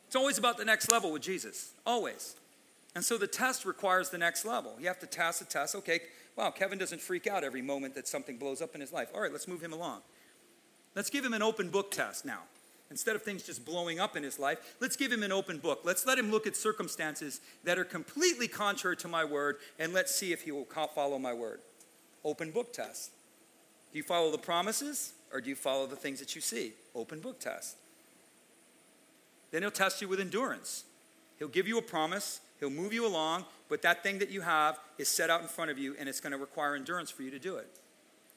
It's 0.06 0.16
always 0.16 0.38
about 0.38 0.56
the 0.56 0.64
next 0.64 0.88
level 0.88 1.12
with 1.12 1.22
Jesus, 1.22 1.72
always. 1.84 2.36
And 2.94 3.04
so 3.04 3.18
the 3.18 3.26
test 3.26 3.64
requires 3.64 4.10
the 4.10 4.18
next 4.18 4.44
level. 4.44 4.74
You 4.80 4.86
have 4.86 5.00
to 5.00 5.06
test 5.06 5.42
a 5.42 5.44
test. 5.44 5.74
Okay, 5.74 6.00
wow, 6.36 6.50
Kevin 6.50 6.78
doesn't 6.78 7.00
freak 7.00 7.26
out 7.26 7.44
every 7.44 7.62
moment 7.62 7.94
that 7.94 8.08
something 8.08 8.36
blows 8.36 8.62
up 8.62 8.74
in 8.74 8.80
his 8.80 8.92
life. 8.92 9.08
All 9.14 9.20
right, 9.20 9.32
let's 9.32 9.48
move 9.48 9.60
him 9.60 9.72
along. 9.72 10.00
Let's 10.94 11.10
give 11.10 11.24
him 11.24 11.34
an 11.34 11.42
open 11.42 11.68
book 11.68 11.90
test 11.90 12.24
now. 12.24 12.40
Instead 12.90 13.16
of 13.16 13.22
things 13.22 13.42
just 13.42 13.64
blowing 13.64 13.98
up 13.98 14.16
in 14.16 14.22
his 14.22 14.38
life, 14.38 14.76
let's 14.80 14.96
give 14.96 15.10
him 15.10 15.22
an 15.24 15.32
open 15.32 15.58
book. 15.58 15.80
Let's 15.84 16.06
let 16.06 16.18
him 16.18 16.30
look 16.30 16.46
at 16.46 16.54
circumstances 16.54 17.40
that 17.64 17.78
are 17.78 17.84
completely 17.84 18.46
contrary 18.46 18.96
to 18.98 19.08
my 19.08 19.24
word, 19.24 19.56
and 19.78 19.92
let's 19.92 20.14
see 20.14 20.32
if 20.32 20.42
he 20.42 20.52
will 20.52 20.64
follow 20.94 21.18
my 21.18 21.34
word. 21.34 21.60
Open 22.24 22.50
book 22.52 22.72
test. 22.72 23.10
Do 23.92 23.98
you 23.98 24.04
follow 24.04 24.30
the 24.30 24.38
promises, 24.38 25.14
or 25.32 25.40
do 25.40 25.48
you 25.50 25.56
follow 25.56 25.86
the 25.86 25.96
things 25.96 26.20
that 26.20 26.34
you 26.34 26.40
see? 26.40 26.72
Open 26.94 27.18
book 27.18 27.40
test. 27.40 27.76
Then 29.50 29.62
he'll 29.62 29.70
test 29.70 30.02
you 30.02 30.08
with 30.08 30.20
endurance. 30.20 30.84
He'll 31.38 31.48
give 31.48 31.68
you 31.68 31.78
a 31.78 31.82
promise, 31.82 32.40
he'll 32.60 32.70
move 32.70 32.92
you 32.92 33.06
along, 33.06 33.44
but 33.68 33.82
that 33.82 34.02
thing 34.02 34.18
that 34.18 34.30
you 34.30 34.40
have 34.40 34.78
is 34.98 35.08
set 35.08 35.28
out 35.28 35.42
in 35.42 35.48
front 35.48 35.70
of 35.70 35.78
you, 35.78 35.94
and 35.98 36.08
it's 36.08 36.20
going 36.20 36.32
to 36.32 36.38
require 36.38 36.74
endurance 36.74 37.10
for 37.10 37.22
you 37.22 37.30
to 37.30 37.38
do 37.38 37.56
it. 37.56 37.68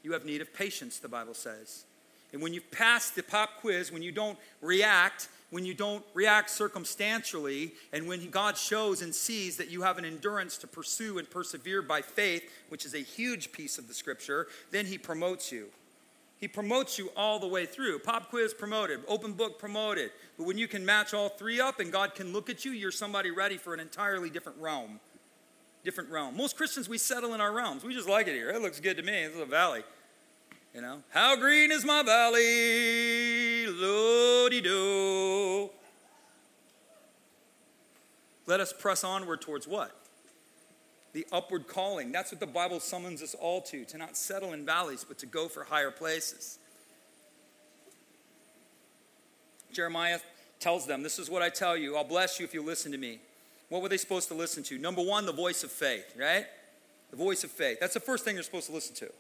You 0.04 0.14
have 0.14 0.26
need 0.26 0.42
of 0.42 0.54
patience, 0.54 1.00
the 1.00 1.08
Bible 1.08 1.34
says. 1.34 1.86
And 2.32 2.42
when 2.42 2.54
you've 2.54 2.70
passed 2.72 3.16
the 3.16 3.24
pop 3.24 3.62
quiz, 3.62 3.92
when 3.92 4.04
you 4.04 4.12
don't 4.12 4.38
react, 4.62 5.30
when 5.50 5.66
you 5.66 5.74
don't 5.74 6.04
react 6.14 6.50
circumstantially, 6.50 7.74
and 7.92 8.08
when 8.08 8.30
God 8.30 8.56
shows 8.56 9.02
and 9.02 9.14
sees 9.14 9.58
that 9.58 9.72
you 9.72 9.82
have 9.82 9.98
an 9.98 10.06
endurance 10.06 10.58
to 10.60 10.68
pursue 10.68 11.18
and 11.18 11.30
persevere 11.30 11.82
by 11.82 12.02
faith, 12.02 12.44
which 12.70 12.86
is 12.86 12.94
a 12.94 13.00
huge 13.00 13.52
piece 13.52 13.78
of 13.78 13.88
the 13.88 13.94
scripture, 13.94 14.48
then 14.72 14.86
He 14.86 14.98
promotes 14.98 15.52
you. 15.52 15.70
He 16.40 16.48
promotes 16.48 16.98
you 16.98 17.12
all 17.18 17.38
the 17.40 17.48
way 17.48 17.66
through. 17.66 18.00
Pop 18.00 18.30
quiz 18.30 18.54
promoted, 18.54 19.02
open 19.08 19.34
book 19.34 19.60
promoted. 19.60 20.12
But 20.38 20.48
when 20.48 20.58
you 20.58 20.68
can 20.68 20.86
match 20.86 21.14
all 21.14 21.30
three 21.30 21.60
up 21.60 21.80
and 21.82 21.92
God 21.92 22.16
can 22.16 22.32
look 22.32 22.50
at 22.50 22.64
you, 22.64 22.72
you're 22.72 22.92
somebody 22.92 23.30
ready 23.30 23.58
for 23.58 23.74
an 23.74 23.80
entirely 23.82 24.30
different 24.30 24.58
realm. 24.60 25.02
Different 25.84 26.10
realm. 26.10 26.38
Most 26.38 26.56
Christians, 26.56 26.88
we 26.88 26.98
settle 26.98 27.34
in 27.34 27.42
our 27.42 27.52
realms. 27.54 27.84
We 27.84 27.94
just 27.94 28.08
like 28.08 28.28
it 28.28 28.36
here. 28.36 28.50
It 28.52 28.62
looks 28.62 28.80
good 28.80 28.98
to 28.98 29.04
me. 29.04 29.14
It's 29.14 29.38
a 29.38 29.46
valley. 29.46 29.84
You 30.74 30.82
know, 30.82 31.02
how 31.10 31.36
green 31.36 31.72
is 31.72 31.84
my 31.84 32.04
valley? 32.04 33.68
Lordy 33.68 34.62
do. 34.62 35.70
Let 38.46 38.60
us 38.60 38.72
press 38.72 39.04
onward 39.04 39.42
towards 39.42 39.68
what? 39.68 39.99
The 41.14 41.26
upward 41.32 41.68
calling. 41.68 42.12
That's 42.12 42.32
what 42.32 42.40
the 42.40 42.48
Bible 42.48 42.80
summons 42.80 43.22
us 43.24 43.34
all 43.34 43.62
to, 43.62 43.84
to 43.86 43.98
not 43.98 44.16
settle 44.16 44.54
in 44.54 44.66
valleys, 44.66 45.04
but 45.04 45.18
to 45.20 45.26
go 45.26 45.48
for 45.48 45.64
higher 45.64 45.92
places. 45.92 46.60
Jeremiah 49.74 50.20
tells 50.60 50.86
them, 50.86 51.04
This 51.04 51.20
is 51.20 51.30
what 51.30 51.42
I 51.42 51.50
tell 51.50 51.76
you. 51.76 51.96
I'll 51.96 52.04
bless 52.04 52.40
you 52.40 52.46
if 52.46 52.54
you 52.54 52.64
listen 52.64 52.92
to 52.92 52.98
me. 52.98 53.20
What 53.70 53.82
were 53.82 53.90
they 53.90 53.98
supposed 53.98 54.28
to 54.30 54.34
listen 54.34 54.64
to? 54.64 54.78
Number 54.78 55.02
one, 55.02 55.26
the 55.26 55.32
voice 55.32 55.64
of 55.64 55.72
faith, 55.72 56.16
right? 56.18 56.46
The 57.12 57.18
voice 57.18 57.44
of 57.44 57.52
faith. 57.52 57.80
That's 57.80 57.94
the 57.94 58.00
first 58.00 58.24
thing 58.24 58.36
they're 58.36 58.44
supposed 58.44 58.68
to 58.68 58.74
listen 58.74 58.96
to. 58.96 59.12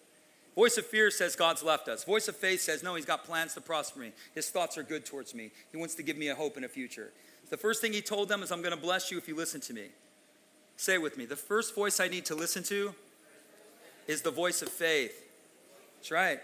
Voice 0.55 0.77
of 0.77 0.85
fear 0.85 1.11
says 1.11 1.35
God's 1.35 1.63
left 1.63 1.87
us. 1.87 2.03
Voice 2.03 2.27
of 2.27 2.35
faith 2.35 2.61
says, 2.61 2.83
no, 2.83 2.95
he's 2.95 3.05
got 3.05 3.23
plans 3.23 3.53
to 3.53 3.61
prosper 3.61 3.99
me. 3.99 4.11
His 4.35 4.49
thoughts 4.49 4.77
are 4.77 4.83
good 4.83 5.05
towards 5.05 5.33
me. 5.33 5.51
He 5.71 5.77
wants 5.77 5.95
to 5.95 6.03
give 6.03 6.17
me 6.17 6.29
a 6.29 6.35
hope 6.35 6.55
and 6.55 6.65
a 6.65 6.69
future. 6.69 7.11
The 7.49 7.57
first 7.57 7.81
thing 7.81 7.93
he 7.93 8.01
told 8.01 8.27
them 8.29 8.43
is, 8.43 8.51
I'm 8.51 8.61
going 8.61 8.75
to 8.75 8.81
bless 8.81 9.11
you 9.11 9.17
if 9.17 9.27
you 9.27 9.35
listen 9.35 9.61
to 9.61 9.73
me. 9.73 9.85
Say 10.80 10.97
with 10.97 11.17
me. 11.17 11.25
The 11.25 11.36
first 11.36 11.75
voice 11.75 11.99
I 11.99 12.07
need 12.07 12.23
to 12.27 12.36
listen 12.36 12.63
to 12.63 12.95
is 14.07 14.21
the 14.21 14.32
voice 14.32 14.61
of 14.61 14.69
faith. 14.69 15.30
That's 15.97 16.09
right. 16.09 16.39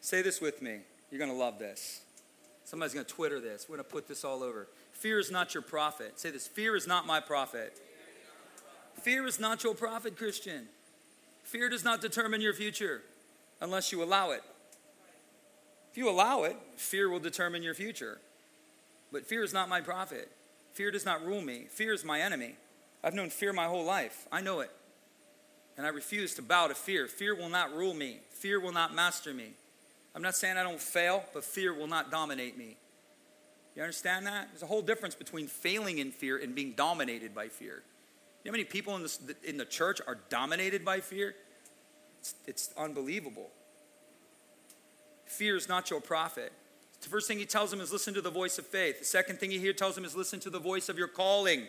Say 0.00 0.20
this 0.20 0.40
with 0.40 0.60
me. 0.60 0.80
You're 1.12 1.20
going 1.20 1.30
to 1.30 1.36
love 1.36 1.60
this. 1.60 2.00
Somebody's 2.64 2.92
going 2.92 3.06
to 3.06 3.14
Twitter 3.14 3.38
this. 3.38 3.66
We're 3.68 3.76
going 3.76 3.86
to 3.86 3.92
put 3.92 4.08
this 4.08 4.24
all 4.24 4.42
over. 4.42 4.66
Fear 4.90 5.20
is 5.20 5.30
not 5.30 5.54
your 5.54 5.62
prophet. 5.62 6.18
Say 6.18 6.30
this 6.32 6.48
Fear 6.48 6.74
is 6.74 6.88
not 6.88 7.06
my 7.06 7.20
prophet. 7.20 7.78
Fear 9.02 9.26
is 9.26 9.38
not 9.38 9.62
your 9.62 9.76
prophet, 9.76 10.16
Christian. 10.16 10.66
Fear 11.44 11.68
does 11.68 11.84
not 11.84 12.00
determine 12.00 12.40
your 12.40 12.52
future 12.52 13.02
unless 13.60 13.92
you 13.92 14.02
allow 14.02 14.32
it. 14.32 14.42
If 15.92 15.98
you 15.98 16.10
allow 16.10 16.42
it, 16.42 16.56
fear 16.74 17.08
will 17.08 17.20
determine 17.20 17.62
your 17.62 17.74
future. 17.74 18.18
But 19.12 19.24
fear 19.24 19.44
is 19.44 19.52
not 19.52 19.68
my 19.68 19.82
prophet. 19.82 20.32
Fear 20.72 20.90
does 20.90 21.04
not 21.04 21.24
rule 21.24 21.42
me. 21.42 21.66
Fear 21.70 21.92
is 21.92 22.04
my 22.04 22.20
enemy. 22.20 22.56
I've 23.06 23.14
known 23.14 23.30
fear 23.30 23.52
my 23.52 23.66
whole 23.66 23.84
life. 23.84 24.26
I 24.32 24.40
know 24.40 24.58
it. 24.58 24.70
And 25.76 25.86
I 25.86 25.90
refuse 25.90 26.34
to 26.34 26.42
bow 26.42 26.66
to 26.66 26.74
fear. 26.74 27.06
Fear 27.06 27.36
will 27.36 27.48
not 27.48 27.72
rule 27.72 27.94
me. 27.94 28.18
Fear 28.30 28.58
will 28.58 28.72
not 28.72 28.96
master 28.96 29.32
me. 29.32 29.50
I'm 30.12 30.22
not 30.22 30.34
saying 30.34 30.56
I 30.56 30.64
don't 30.64 30.80
fail, 30.80 31.22
but 31.32 31.44
fear 31.44 31.72
will 31.72 31.86
not 31.86 32.10
dominate 32.10 32.58
me. 32.58 32.76
You 33.76 33.82
understand 33.82 34.26
that? 34.26 34.48
There's 34.50 34.64
a 34.64 34.66
whole 34.66 34.82
difference 34.82 35.14
between 35.14 35.46
failing 35.46 35.98
in 35.98 36.10
fear 36.10 36.36
and 36.36 36.52
being 36.52 36.72
dominated 36.72 37.32
by 37.32 37.46
fear. 37.46 37.84
You 38.42 38.50
know 38.50 38.50
how 38.50 38.52
many 38.52 38.64
people 38.64 38.96
in, 38.96 39.02
this, 39.02 39.20
in 39.44 39.56
the 39.56 39.64
church 39.64 40.00
are 40.08 40.18
dominated 40.28 40.84
by 40.84 40.98
fear? 40.98 41.36
It's, 42.18 42.34
it's 42.48 42.70
unbelievable. 42.76 43.50
Fear 45.26 45.54
is 45.54 45.68
not 45.68 45.90
your 45.90 46.00
prophet. 46.00 46.52
The 47.02 47.08
first 47.08 47.28
thing 47.28 47.38
he 47.38 47.46
tells 47.46 47.72
him 47.72 47.80
is 47.80 47.92
listen 47.92 48.14
to 48.14 48.20
the 48.20 48.30
voice 48.30 48.58
of 48.58 48.66
faith. 48.66 48.98
The 48.98 49.04
second 49.04 49.38
thing 49.38 49.52
he 49.52 49.58
here 49.58 49.74
tells 49.74 49.96
him 49.96 50.04
is 50.04 50.16
listen 50.16 50.40
to 50.40 50.50
the 50.50 50.58
voice 50.58 50.88
of 50.88 50.98
your 50.98 51.08
calling. 51.08 51.68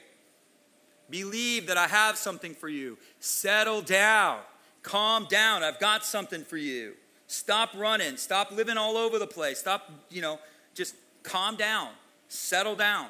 Believe 1.09 1.67
that 1.67 1.77
I 1.77 1.87
have 1.87 2.17
something 2.17 2.53
for 2.53 2.69
you. 2.69 2.97
Settle 3.19 3.81
down. 3.81 4.39
Calm 4.83 5.25
down. 5.29 5.63
I've 5.63 5.79
got 5.79 6.05
something 6.05 6.43
for 6.43 6.57
you. 6.57 6.93
Stop 7.27 7.71
running. 7.75 8.17
Stop 8.17 8.51
living 8.51 8.77
all 8.77 8.97
over 8.97 9.19
the 9.19 9.27
place. 9.27 9.59
Stop, 9.59 9.89
you 10.09 10.21
know, 10.21 10.39
just 10.73 10.95
calm 11.23 11.55
down. 11.55 11.89
Settle 12.27 12.75
down. 12.75 13.07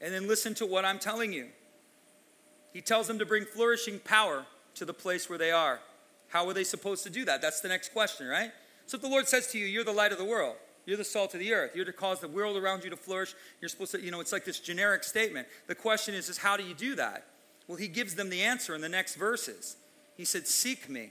And 0.00 0.12
then 0.12 0.26
listen 0.28 0.54
to 0.56 0.66
what 0.66 0.84
I'm 0.84 0.98
telling 0.98 1.32
you. 1.32 1.46
He 2.72 2.80
tells 2.80 3.06
them 3.06 3.18
to 3.18 3.26
bring 3.26 3.44
flourishing 3.44 3.98
power 4.00 4.44
to 4.74 4.84
the 4.84 4.92
place 4.92 5.28
where 5.28 5.38
they 5.38 5.50
are. 5.50 5.80
How 6.28 6.46
are 6.48 6.52
they 6.52 6.64
supposed 6.64 7.04
to 7.04 7.10
do 7.10 7.24
that? 7.24 7.40
That's 7.40 7.60
the 7.60 7.68
next 7.68 7.92
question, 7.92 8.26
right? 8.26 8.52
So 8.86 8.96
if 8.96 9.02
the 9.02 9.08
Lord 9.08 9.28
says 9.28 9.46
to 9.48 9.58
you, 9.58 9.66
You're 9.66 9.84
the 9.84 9.92
light 9.92 10.12
of 10.12 10.18
the 10.18 10.24
world, 10.24 10.56
You're 10.86 10.96
the 10.96 11.04
salt 11.04 11.34
of 11.34 11.40
the 11.40 11.52
earth. 11.52 11.72
You're 11.74 11.84
to 11.84 11.92
cause 11.92 12.20
the 12.20 12.28
world 12.28 12.56
around 12.56 12.84
you 12.84 12.90
to 12.90 12.96
flourish. 12.96 13.34
You're 13.60 13.68
supposed 13.68 13.90
to, 13.90 14.00
you 14.00 14.12
know, 14.12 14.20
it's 14.20 14.32
like 14.32 14.44
this 14.44 14.60
generic 14.60 15.02
statement. 15.02 15.48
The 15.66 15.74
question 15.74 16.14
is, 16.14 16.28
is 16.28 16.38
how 16.38 16.56
do 16.56 16.62
you 16.62 16.74
do 16.74 16.94
that? 16.94 17.26
Well, 17.66 17.76
he 17.76 17.88
gives 17.88 18.14
them 18.14 18.30
the 18.30 18.42
answer 18.42 18.74
in 18.74 18.80
the 18.80 18.88
next 18.88 19.16
verses. 19.16 19.76
He 20.16 20.24
said, 20.24 20.46
Seek 20.46 20.88
me. 20.88 21.10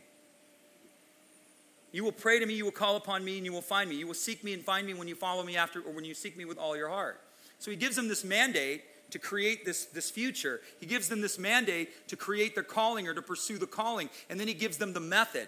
You 1.92 2.04
will 2.04 2.14
pray 2.14 2.40
to 2.40 2.46
me, 2.46 2.56
you 2.56 2.66
will 2.66 2.72
call 2.72 2.96
upon 2.96 3.24
me, 3.24 3.38
and 3.38 3.46
you 3.46 3.54
will 3.54 3.62
find 3.62 3.90
me. 3.90 3.96
You 3.96 4.08
will 4.08 4.14
seek 4.14 4.44
me 4.44 4.54
and 4.54 4.64
find 4.64 4.88
me 4.88 4.94
when 4.94 5.08
you 5.08 5.16
follow 5.16 5.44
me 5.44 5.56
after, 5.56 5.80
or 5.82 5.94
when 5.94 6.04
you 6.04 6.14
seek 6.14 6.38
me 6.38 6.46
with 6.46 6.58
all 6.58 6.76
your 6.76 6.90
heart. 6.90 7.22
So 7.60 7.72
he 7.72 7.78
gives 7.78 7.96
them 7.96 8.08
this 8.08 8.24
mandate 8.24 8.84
to 9.12 9.20
create 9.20 9.66
this, 9.66 9.86
this 9.86 10.10
future. 10.10 10.62
He 10.80 10.86
gives 10.86 11.08
them 11.08 11.22
this 11.22 11.40
mandate 11.40 12.08
to 12.10 12.18
create 12.18 12.54
their 12.54 12.64
calling 12.64 13.08
or 13.08 13.14
to 13.14 13.22
pursue 13.22 13.58
the 13.58 13.68
calling. 13.68 14.10
And 14.30 14.40
then 14.40 14.48
he 14.48 14.54
gives 14.54 14.78
them 14.78 14.94
the 14.94 15.00
method. 15.00 15.48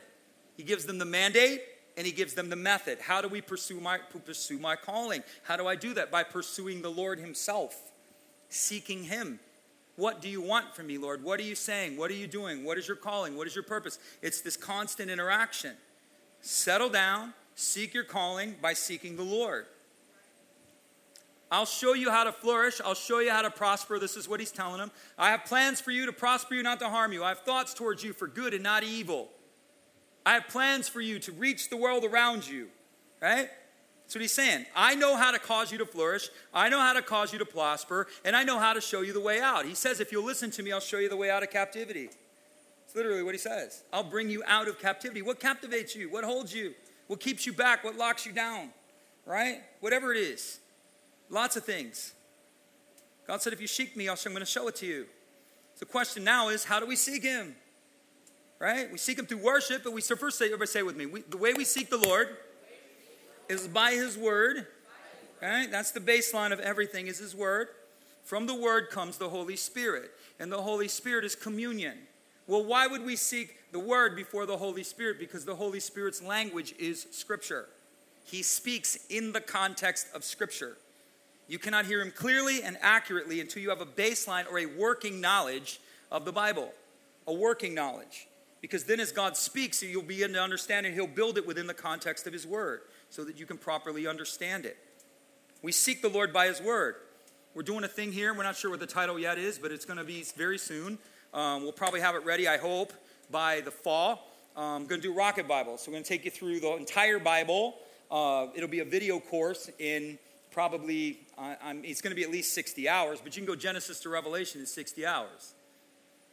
He 0.55 0.63
gives 0.63 0.85
them 0.85 0.99
the 0.99 1.05
mandate 1.05 1.61
and 1.97 2.05
he 2.05 2.13
gives 2.13 2.35
them 2.35 2.49
the 2.49 2.55
method. 2.55 2.99
How 2.99 3.21
do 3.21 3.27
we 3.27 3.41
pursue 3.41 3.79
my, 3.79 3.97
pursue 4.23 4.59
my 4.59 4.75
calling? 4.75 5.23
How 5.43 5.57
do 5.57 5.67
I 5.67 5.75
do 5.75 5.95
that? 5.95 6.11
By 6.11 6.23
pursuing 6.23 6.83
the 6.83 6.91
Lord 6.91 7.19
himself, 7.19 7.75
seeking 8.49 9.03
him. 9.03 9.39
What 9.95 10.21
do 10.21 10.29
you 10.29 10.39
want 10.39 10.75
from 10.75 10.85
me, 10.85 10.99
Lord? 10.99 11.23
What 11.23 11.39
are 11.39 11.43
you 11.43 11.55
saying? 11.55 11.97
What 11.97 12.11
are 12.11 12.15
you 12.15 12.27
doing? 12.27 12.63
What 12.63 12.77
is 12.77 12.87
your 12.87 12.97
calling? 12.97 13.35
What 13.35 13.47
is 13.47 13.55
your 13.55 13.63
purpose? 13.63 13.97
It's 14.21 14.41
this 14.41 14.55
constant 14.55 15.09
interaction. 15.09 15.73
Settle 16.41 16.89
down, 16.89 17.33
seek 17.55 17.95
your 17.95 18.03
calling 18.03 18.55
by 18.61 18.73
seeking 18.73 19.15
the 19.15 19.23
Lord. 19.23 19.65
I'll 21.49 21.65
show 21.65 21.93
you 21.93 22.11
how 22.11 22.25
to 22.25 22.31
flourish. 22.31 22.79
I'll 22.83 22.93
show 22.93 23.19
you 23.19 23.31
how 23.31 23.41
to 23.41 23.49
prosper. 23.49 23.97
This 23.97 24.17
is 24.17 24.29
what 24.29 24.39
he's 24.39 24.51
telling 24.51 24.77
them. 24.79 24.91
I 25.17 25.31
have 25.31 25.45
plans 25.45 25.81
for 25.81 25.91
you 25.91 26.05
to 26.05 26.13
prosper 26.13 26.53
you, 26.53 26.61
not 26.61 26.79
to 26.81 26.89
harm 26.89 27.11
you. 27.11 27.23
I 27.23 27.29
have 27.29 27.39
thoughts 27.39 27.73
towards 27.73 28.03
you 28.03 28.13
for 28.13 28.27
good 28.27 28.53
and 28.53 28.61
not 28.61 28.83
evil. 28.83 29.29
I 30.27 30.33
have 30.33 30.49
plans 30.49 30.89
for 30.89 30.99
you 30.99 31.19
to 31.19 31.31
reach 31.31 31.69
the 31.69 31.77
world 31.77 32.03
around 32.03 32.45
you. 32.45 32.67
Right? 33.21 33.49
That's 34.03 34.13
what 34.13 34.21
he's 34.21 34.33
saying. 34.33 34.65
I 34.75 34.93
know 34.93 35.15
how 35.15 35.31
to 35.31 35.39
cause 35.39 35.71
you 35.71 35.77
to 35.77 35.85
flourish. 35.85 36.27
I 36.53 36.67
know 36.67 36.81
how 36.81 36.91
to 36.91 37.01
cause 37.01 37.31
you 37.31 37.39
to 37.39 37.45
prosper. 37.45 38.07
And 38.25 38.35
I 38.35 38.43
know 38.43 38.59
how 38.59 38.73
to 38.73 38.81
show 38.81 38.99
you 38.99 39.13
the 39.13 39.21
way 39.21 39.39
out. 39.39 39.65
He 39.65 39.73
says, 39.73 40.01
if 40.01 40.11
you'll 40.11 40.25
listen 40.25 40.51
to 40.51 40.63
me, 40.63 40.73
I'll 40.73 40.81
show 40.81 40.97
you 40.97 41.07
the 41.07 41.15
way 41.15 41.29
out 41.29 41.43
of 41.43 41.49
captivity. 41.49 42.09
It's 42.85 42.93
literally 42.93 43.23
what 43.23 43.35
he 43.35 43.37
says. 43.37 43.83
I'll 43.93 44.03
bring 44.03 44.29
you 44.29 44.43
out 44.45 44.67
of 44.67 44.81
captivity. 44.81 45.21
What 45.21 45.39
captivates 45.39 45.95
you? 45.95 46.09
What 46.09 46.25
holds 46.25 46.53
you? 46.53 46.73
What 47.07 47.21
keeps 47.21 47.45
you 47.45 47.53
back? 47.53 47.85
What 47.85 47.95
locks 47.95 48.25
you 48.25 48.33
down? 48.33 48.71
Right? 49.25 49.61
Whatever 49.79 50.11
it 50.11 50.17
is. 50.17 50.59
Lots 51.29 51.55
of 51.55 51.63
things. 51.63 52.13
God 53.27 53.41
said, 53.41 53.53
if 53.53 53.61
you 53.61 53.67
seek 53.67 53.95
me, 53.95 54.09
I'm 54.09 54.17
going 54.25 54.39
to 54.39 54.45
show 54.45 54.67
it 54.67 54.75
to 54.77 54.85
you. 54.85 55.05
The 55.79 55.85
question 55.85 56.25
now 56.25 56.49
is, 56.49 56.65
how 56.65 56.81
do 56.81 56.85
we 56.85 56.97
seek 56.97 57.23
him? 57.23 57.55
Right? 58.59 58.91
We 58.91 58.97
seek 58.97 59.19
him 59.19 59.25
through 59.25 59.43
worship, 59.43 59.83
but 59.83 59.93
we 59.93 60.01
so 60.01 60.15
first 60.15 60.37
say, 60.37 60.45
everybody 60.45 60.67
say 60.67 60.83
with 60.83 60.97
me, 60.97 61.05
we, 61.05 61.21
the 61.21 61.37
way 61.37 61.53
we 61.53 61.63
seek 61.63 61.89
the 61.89 61.97
Lord 61.97 62.29
is 63.49 63.67
by 63.67 63.91
his 63.91 64.17
word. 64.17 64.65
Right? 65.41 65.69
That's 65.69 65.91
the 65.91 65.99
baseline 65.99 66.51
of 66.51 66.59
everything 66.59 67.07
is 67.07 67.19
his 67.19 67.35
word. 67.35 67.67
From 68.23 68.45
the 68.45 68.55
word 68.55 68.89
comes 68.89 69.17
the 69.17 69.29
Holy 69.29 69.55
Spirit, 69.55 70.11
and 70.39 70.51
the 70.51 70.61
Holy 70.61 70.87
Spirit 70.87 71.23
is 71.23 71.35
communion. 71.35 71.97
Well, 72.47 72.63
why 72.63 72.87
would 72.87 73.05
we 73.05 73.17
seek 73.17 73.57
the 73.73 73.79
Word 73.79 74.15
before 74.15 74.45
the 74.45 74.57
Holy 74.57 74.83
Spirit? 74.83 75.19
Because 75.19 75.43
the 75.43 75.55
Holy 75.55 75.81
Spirit's 75.81 76.21
language 76.21 76.73
is 76.79 77.05
Scripture. 77.11 77.67
He 78.23 78.41
speaks 78.41 78.97
in 79.09 79.33
the 79.33 79.41
context 79.41 80.07
of 80.15 80.23
Scripture. 80.23 80.77
You 81.49 81.59
cannot 81.59 81.85
hear 81.85 82.01
Him 82.01 82.11
clearly 82.11 82.63
and 82.63 82.77
accurately 82.81 83.41
until 83.41 83.61
you 83.61 83.69
have 83.69 83.81
a 83.81 83.85
baseline 83.85 84.49
or 84.49 84.59
a 84.59 84.65
working 84.65 85.19
knowledge 85.19 85.79
of 86.09 86.23
the 86.23 86.31
Bible. 86.31 86.73
A 87.27 87.33
working 87.33 87.73
knowledge. 87.73 88.27
Because 88.67 88.83
then, 88.83 88.99
as 88.99 89.13
God 89.13 89.37
speaks, 89.37 89.81
you'll 89.81 90.01
begin 90.01 90.33
to 90.33 90.41
understand 90.41 90.85
it. 90.85 90.93
He'll 90.93 91.07
build 91.07 91.37
it 91.37 91.47
within 91.47 91.67
the 91.67 91.73
context 91.73 92.27
of 92.27 92.33
His 92.33 92.45
Word 92.45 92.81
so 93.09 93.23
that 93.23 93.39
you 93.39 93.45
can 93.45 93.57
properly 93.57 94.05
understand 94.05 94.65
it. 94.65 94.75
We 95.61 95.71
seek 95.71 96.01
the 96.01 96.09
Lord 96.09 96.33
by 96.33 96.47
His 96.47 96.61
Word. 96.61 96.95
We're 97.55 97.63
doing 97.63 97.85
a 97.85 97.87
thing 97.87 98.11
here. 98.11 98.33
We're 98.33 98.43
not 98.43 98.57
sure 98.57 98.69
what 98.69 98.81
the 98.81 98.85
title 98.85 99.17
yet 99.17 99.37
is, 99.37 99.57
but 99.57 99.71
it's 99.71 99.85
going 99.85 99.99
to 99.99 100.03
be 100.03 100.21
very 100.35 100.57
soon. 100.57 100.97
Um, 101.33 101.63
we'll 101.63 101.71
probably 101.71 102.01
have 102.01 102.15
it 102.15 102.25
ready, 102.25 102.45
I 102.45 102.57
hope, 102.57 102.91
by 103.31 103.61
the 103.61 103.71
fall. 103.71 104.27
I'm 104.57 104.63
um, 104.63 104.85
going 104.85 104.99
to 104.99 105.07
do 105.07 105.13
Rocket 105.13 105.47
Bible. 105.47 105.77
So 105.77 105.89
we're 105.89 105.95
going 105.95 106.03
to 106.03 106.09
take 106.09 106.25
you 106.25 106.31
through 106.31 106.59
the 106.59 106.75
entire 106.75 107.19
Bible. 107.19 107.75
Uh, 108.11 108.47
it'll 108.53 108.67
be 108.67 108.81
a 108.81 108.85
video 108.85 109.17
course 109.21 109.69
in 109.79 110.19
probably, 110.51 111.19
uh, 111.37 111.55
it's 111.83 112.01
going 112.01 112.11
to 112.11 112.17
be 112.17 112.23
at 112.23 112.31
least 112.31 112.53
60 112.53 112.89
hours, 112.89 113.21
but 113.23 113.37
you 113.37 113.41
can 113.41 113.47
go 113.47 113.55
Genesis 113.55 114.01
to 114.01 114.09
Revelation 114.09 114.59
in 114.59 114.67
60 114.67 115.05
hours, 115.05 115.53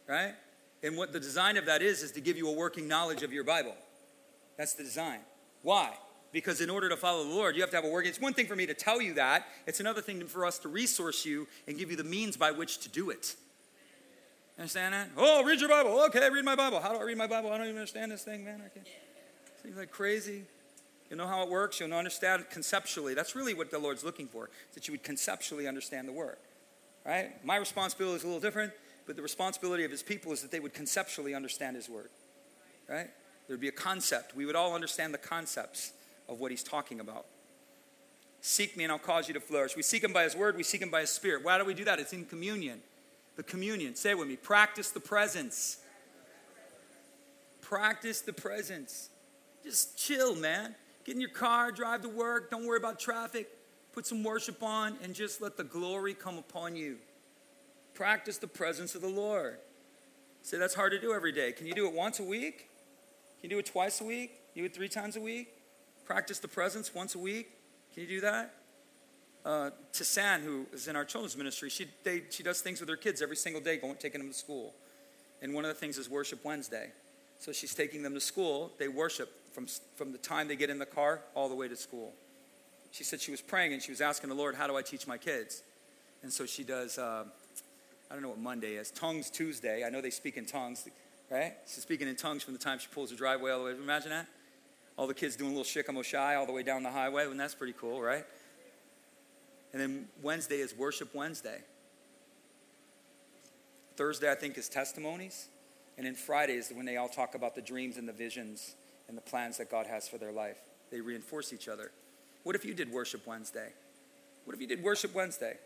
right? 0.05 0.33
And 0.85 0.95
what 0.95 1.11
the 1.11 1.19
design 1.19 1.57
of 1.57 1.65
that 1.65 1.81
is, 1.81 2.03
is 2.03 2.11
to 2.11 2.21
give 2.21 2.37
you 2.37 2.47
a 2.47 2.51
working 2.51 2.87
knowledge 2.87 3.23
of 3.23 3.33
your 3.33 3.43
Bible. 3.43 3.73
That's 4.55 4.73
the 4.73 4.83
design. 4.83 5.19
Why? 5.63 5.93
Because 6.31 6.61
in 6.61 6.69
order 6.69 6.89
to 6.89 6.95
follow 6.95 7.23
the 7.23 7.33
Lord, 7.33 7.55
you 7.55 7.61
have 7.61 7.71
to 7.71 7.75
have 7.75 7.85
a 7.85 7.89
working. 7.89 8.09
It's 8.09 8.21
one 8.21 8.35
thing 8.35 8.45
for 8.45 8.55
me 8.55 8.67
to 8.67 8.75
tell 8.75 9.01
you 9.01 9.15
that, 9.15 9.47
it's 9.65 9.79
another 9.79 10.01
thing 10.01 10.23
for 10.27 10.45
us 10.45 10.59
to 10.59 10.69
resource 10.69 11.25
you 11.25 11.47
and 11.67 11.75
give 11.75 11.89
you 11.89 11.97
the 11.97 12.03
means 12.03 12.37
by 12.37 12.51
which 12.51 12.77
to 12.79 12.89
do 12.89 13.09
it. 13.09 13.35
Understand 14.59 14.93
that? 14.93 15.09
Oh, 15.17 15.43
read 15.43 15.59
your 15.59 15.69
Bible. 15.69 15.99
Okay, 16.05 16.29
read 16.29 16.45
my 16.45 16.55
Bible. 16.55 16.79
How 16.79 16.93
do 16.93 16.99
I 16.99 17.03
read 17.03 17.17
my 17.17 17.25
Bible? 17.25 17.51
I 17.51 17.57
don't 17.57 17.65
even 17.65 17.77
understand 17.77 18.11
this 18.11 18.23
thing, 18.23 18.45
man. 18.45 18.61
I 18.63 18.69
can't. 18.69 18.87
Seems 19.63 19.77
like 19.77 19.89
crazy. 19.89 20.43
You 21.09 21.15
know 21.15 21.25
how 21.25 21.41
it 21.41 21.49
works. 21.49 21.79
You'll 21.79 21.91
understand 21.93 22.45
conceptually. 22.51 23.15
That's 23.15 23.35
really 23.35 23.55
what 23.55 23.71
the 23.71 23.79
Lord's 23.79 24.03
looking 24.03 24.27
for, 24.27 24.51
that 24.75 24.87
you 24.87 24.91
would 24.91 25.03
conceptually 25.03 25.67
understand 25.67 26.07
the 26.07 26.13
Word. 26.13 26.37
Right? 27.03 27.43
My 27.43 27.55
responsibility 27.55 28.17
is 28.17 28.23
a 28.23 28.27
little 28.27 28.41
different, 28.41 28.71
but 29.05 29.15
the 29.15 29.21
responsibility 29.21 29.83
of 29.83 29.91
His 29.91 30.03
people 30.03 30.31
is 30.31 30.41
that 30.41 30.51
they 30.51 30.59
would 30.59 30.73
conceptually 30.73 31.33
understand 31.33 31.75
His 31.75 31.89
Word. 31.89 32.09
Right? 32.89 33.09
There'd 33.47 33.59
be 33.59 33.67
a 33.67 33.71
concept. 33.73 34.35
We 34.35 34.45
would 34.45 34.55
all 34.55 34.73
understand 34.73 35.13
the 35.13 35.19
concepts 35.19 35.93
of 36.27 36.39
what 36.39 36.51
He's 36.51 36.63
talking 36.63 36.99
about. 36.99 37.25
Seek 38.41 38.77
me 38.77 38.83
and 38.83 38.91
I'll 38.91 38.99
cause 38.99 39.27
you 39.27 39.33
to 39.33 39.39
flourish. 39.39 39.75
We 39.75 39.83
seek 39.83 40.03
Him 40.03 40.13
by 40.13 40.23
His 40.23 40.35
Word, 40.35 40.55
we 40.57 40.63
seek 40.63 40.81
Him 40.81 40.89
by 40.89 41.01
His 41.01 41.09
Spirit. 41.09 41.43
Why 41.43 41.57
do 41.57 41.65
we 41.65 41.73
do 41.73 41.85
that? 41.85 41.99
It's 41.99 42.13
in 42.13 42.25
communion 42.25 42.81
the 43.35 43.43
communion. 43.43 43.95
Say 43.95 44.11
it 44.11 44.17
with 44.17 44.27
me. 44.27 44.35
Practice 44.35 44.91
the 44.91 44.99
presence. 44.99 45.77
Practice 47.61 48.21
the 48.21 48.33
presence. 48.33 49.09
Just 49.63 49.97
chill, 49.97 50.35
man. 50.35 50.75
Get 51.03 51.15
in 51.15 51.21
your 51.21 51.29
car, 51.29 51.71
drive 51.71 52.01
to 52.03 52.09
work, 52.09 52.49
don't 52.49 52.65
worry 52.65 52.77
about 52.77 52.99
traffic. 52.99 53.47
Put 53.93 54.05
some 54.05 54.23
worship 54.23 54.61
on 54.63 54.97
and 55.03 55.13
just 55.13 55.41
let 55.41 55.57
the 55.57 55.63
glory 55.63 56.13
come 56.13 56.37
upon 56.37 56.75
you. 56.75 56.97
Practice 57.95 58.37
the 58.37 58.47
presence 58.47 58.93
of 58.93 59.01
the 59.01 59.09
Lord. 59.09 59.57
Say 60.43 60.57
that's 60.57 60.75
hard 60.75 60.91
to 60.91 60.99
do 60.99 61.13
every 61.13 61.31
day. 61.31 61.51
Can 61.51 61.65
you 61.65 61.73
do 61.73 61.87
it 61.87 61.93
once 61.93 62.19
a 62.19 62.23
week? 62.23 62.69
Can 63.41 63.49
you 63.49 63.55
do 63.55 63.59
it 63.59 63.65
twice 63.65 63.99
a 64.01 64.03
week? 64.03 64.31
Can 64.53 64.61
you 64.61 64.69
do 64.69 64.71
it 64.71 64.75
three 64.75 64.89
times 64.89 65.15
a 65.15 65.21
week? 65.21 65.47
Practice 66.05 66.37
the 66.37 66.47
presence 66.47 66.93
once 66.93 67.15
a 67.15 67.19
week. 67.19 67.49
Can 67.93 68.03
you 68.03 68.09
do 68.09 68.21
that? 68.21 68.53
uh, 69.45 69.69
San, 69.91 70.41
who 70.41 70.65
is 70.73 70.87
in 70.87 70.95
our 70.95 71.05
children's 71.05 71.37
ministry, 71.37 71.69
she, 71.69 71.87
they, 72.03 72.23
she 72.29 72.43
does 72.43 72.61
things 72.61 72.79
with 72.79 72.89
her 72.89 72.97
kids 72.97 73.21
every 73.21 73.35
single 73.35 73.61
day, 73.61 73.77
going, 73.77 73.95
taking 73.95 74.19
them 74.19 74.29
to 74.29 74.37
school. 74.37 74.73
And 75.41 75.53
one 75.53 75.63
of 75.63 75.69
the 75.69 75.75
things 75.75 75.97
is 75.97 76.09
Worship 76.09 76.43
Wednesday. 76.43 76.91
So 77.39 77.51
she's 77.51 77.75
taking 77.75 78.01
them 78.01 78.13
to 78.13 78.19
school. 78.19 78.71
They 78.79 78.87
worship 78.87 79.29
from, 79.53 79.67
from 79.95 80.11
the 80.11 80.17
time 80.17 80.47
they 80.47 80.55
get 80.55 80.69
in 80.69 80.79
the 80.79 80.85
car 80.85 81.21
all 81.35 81.47
the 81.47 81.55
way 81.55 81.67
to 81.67 81.75
school. 81.75 82.13
She 82.91 83.03
said 83.03 83.21
she 83.21 83.31
was 83.31 83.41
praying 83.41 83.73
and 83.73 83.81
she 83.81 83.91
was 83.91 84.01
asking 84.01 84.29
the 84.29 84.35
Lord, 84.35 84.55
How 84.55 84.67
do 84.67 84.75
I 84.75 84.81
teach 84.81 85.05
my 85.05 85.17
kids? 85.17 85.61
And 86.23 86.31
so 86.31 86.45
she 86.45 86.63
does, 86.63 86.97
uh, 86.97 87.25
I 88.09 88.13
don't 88.13 88.21
know 88.21 88.29
what 88.29 88.39
Monday 88.39 88.75
is, 88.75 88.91
Tongues 88.91 89.29
Tuesday. 89.29 89.83
I 89.83 89.89
know 89.89 89.99
they 89.99 90.11
speak 90.11 90.37
in 90.37 90.45
tongues, 90.45 90.87
right? 91.31 91.53
She's 91.65 91.81
speaking 91.81 92.07
in 92.07 92.15
tongues 92.15 92.43
from 92.43 92.53
the 92.53 92.59
time 92.59 92.77
she 92.79 92.87
pulls 92.87 93.09
her 93.11 93.17
driveway 93.17 93.51
all 93.51 93.59
the 93.59 93.65
way. 93.65 93.71
Imagine 93.71 94.11
that? 94.11 94.27
All 94.97 95.07
the 95.07 95.13
kids 95.13 95.35
doing 95.35 95.51
a 95.53 95.57
little 95.57 95.65
shikamo 95.65 96.03
shy 96.03 96.35
all 96.35 96.45
the 96.45 96.53
way 96.53 96.63
down 96.63 96.83
the 96.83 96.91
highway. 96.91 97.25
And 97.25 97.39
that's 97.39 97.55
pretty 97.55 97.73
cool, 97.73 98.01
right? 98.01 98.25
And 99.73 99.81
then 99.81 100.07
Wednesday 100.21 100.57
is 100.57 100.73
Worship 100.75 101.13
Wednesday. 101.13 101.59
Thursday, 103.97 104.31
I 104.31 104.35
think, 104.35 104.57
is 104.57 104.69
testimonies. 104.69 105.49
And 105.97 106.05
then 106.05 106.15
Friday 106.15 106.53
is 106.53 106.71
when 106.73 106.85
they 106.85 106.97
all 106.97 107.09
talk 107.09 107.35
about 107.35 107.55
the 107.55 107.61
dreams 107.61 107.97
and 107.97 108.07
the 108.07 108.13
visions 108.13 108.75
and 109.07 109.17
the 109.17 109.21
plans 109.21 109.57
that 109.57 109.69
God 109.69 109.87
has 109.87 110.07
for 110.07 110.17
their 110.17 110.31
life. 110.31 110.57
They 110.91 111.01
reinforce 111.01 111.51
each 111.51 111.67
other. 111.67 111.91
What 112.43 112.55
if 112.55 112.63
you 112.63 112.73
did 112.73 112.91
Worship 112.91 113.25
Wednesday? 113.25 113.69
What 114.45 114.53
if 114.53 114.61
you 114.61 114.67
did 114.67 114.83
Worship 114.83 115.13
Wednesday? 115.15 115.57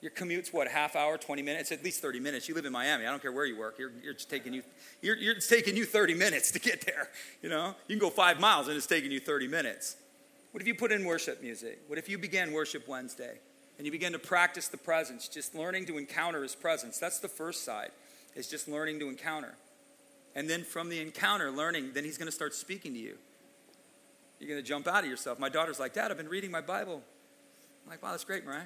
Your 0.00 0.12
commute's 0.12 0.52
what, 0.52 0.68
half 0.68 0.94
hour, 0.94 1.18
20 1.18 1.42
minutes? 1.42 1.72
At 1.72 1.82
least 1.82 2.00
30 2.00 2.20
minutes. 2.20 2.48
You 2.48 2.54
live 2.54 2.64
in 2.64 2.72
Miami. 2.72 3.04
I 3.04 3.10
don't 3.10 3.20
care 3.20 3.32
where 3.32 3.46
you 3.46 3.58
work. 3.58 3.76
You're, 3.78 3.90
you're 4.02 4.14
taking 4.14 4.52
you, 4.52 4.62
you're, 5.02 5.16
you're, 5.16 5.34
it's 5.34 5.48
taking 5.48 5.76
you 5.76 5.84
30 5.84 6.14
minutes 6.14 6.52
to 6.52 6.60
get 6.60 6.86
there. 6.86 7.08
You 7.42 7.48
know, 7.48 7.74
you 7.88 7.96
can 7.96 7.98
go 7.98 8.10
five 8.10 8.38
miles 8.38 8.68
and 8.68 8.76
it's 8.76 8.86
taking 8.86 9.10
you 9.10 9.18
30 9.18 9.48
minutes. 9.48 9.96
What 10.52 10.62
if 10.62 10.68
you 10.68 10.74
put 10.74 10.92
in 10.92 11.04
worship 11.04 11.42
music? 11.42 11.80
What 11.88 11.98
if 11.98 12.08
you 12.08 12.16
began 12.16 12.52
Worship 12.52 12.86
Wednesday 12.88 13.38
and 13.76 13.86
you 13.86 13.92
begin 13.92 14.12
to 14.12 14.18
practice 14.18 14.68
the 14.68 14.76
presence, 14.76 15.28
just 15.28 15.54
learning 15.54 15.86
to 15.86 15.98
encounter 15.98 16.42
His 16.42 16.54
presence? 16.54 16.98
That's 16.98 17.18
the 17.18 17.28
first 17.28 17.64
side, 17.64 17.90
is 18.34 18.48
just 18.48 18.68
learning 18.68 19.00
to 19.00 19.08
encounter. 19.08 19.54
And 20.34 20.48
then 20.48 20.62
from 20.62 20.88
the 20.88 21.00
encounter, 21.00 21.50
learning, 21.50 21.90
then 21.92 22.04
He's 22.04 22.18
going 22.18 22.28
to 22.28 22.34
start 22.34 22.54
speaking 22.54 22.94
to 22.94 22.98
you. 23.00 23.18
You're 24.38 24.48
going 24.48 24.60
to 24.60 24.66
jump 24.66 24.86
out 24.86 25.04
of 25.04 25.10
yourself. 25.10 25.38
My 25.38 25.48
daughter's 25.48 25.80
like, 25.80 25.94
Dad, 25.94 26.10
I've 26.10 26.16
been 26.16 26.28
reading 26.28 26.50
my 26.50 26.60
Bible. 26.60 27.02
I'm 27.84 27.90
like, 27.90 28.02
wow, 28.02 28.12
that's 28.12 28.24
great, 28.24 28.44
Mariah. 28.44 28.62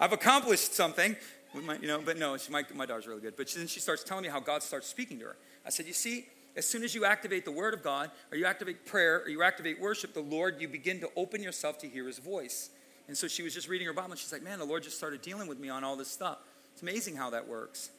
I've 0.00 0.12
accomplished 0.12 0.74
something. 0.74 1.14
My, 1.54 1.76
you 1.76 1.86
know, 1.86 2.00
but 2.02 2.16
no, 2.16 2.36
she, 2.36 2.50
my, 2.50 2.64
my 2.74 2.86
daughter's 2.86 3.06
really 3.06 3.20
good. 3.20 3.36
But 3.36 3.52
then 3.54 3.66
she 3.66 3.80
starts 3.80 4.02
telling 4.02 4.22
me 4.22 4.30
how 4.30 4.40
God 4.40 4.62
starts 4.62 4.88
speaking 4.88 5.18
to 5.18 5.26
her. 5.26 5.36
I 5.66 5.70
said, 5.70 5.86
you 5.86 5.92
see, 5.92 6.26
As 6.56 6.66
soon 6.66 6.82
as 6.82 6.94
you 6.94 7.04
activate 7.04 7.44
the 7.44 7.52
Word 7.52 7.74
of 7.74 7.82
God, 7.82 8.10
or 8.32 8.36
you 8.36 8.46
activate 8.46 8.86
prayer, 8.86 9.22
or 9.24 9.28
you 9.28 9.42
activate 9.42 9.80
worship, 9.80 10.14
the 10.14 10.20
Lord, 10.20 10.60
you 10.60 10.68
begin 10.68 11.00
to 11.00 11.10
open 11.16 11.42
yourself 11.42 11.78
to 11.78 11.88
hear 11.88 12.06
His 12.06 12.18
voice. 12.18 12.70
And 13.08 13.16
so 13.16 13.28
she 13.28 13.42
was 13.42 13.54
just 13.54 13.68
reading 13.68 13.86
her 13.86 13.92
Bible, 13.92 14.12
and 14.12 14.18
she's 14.18 14.32
like, 14.32 14.42
Man, 14.42 14.58
the 14.58 14.64
Lord 14.64 14.82
just 14.82 14.96
started 14.96 15.22
dealing 15.22 15.48
with 15.48 15.58
me 15.58 15.68
on 15.68 15.84
all 15.84 15.96
this 15.96 16.10
stuff. 16.10 16.38
It's 16.72 16.82
amazing 16.82 17.16
how 17.16 17.30
that 17.30 17.46
works. 17.46 17.90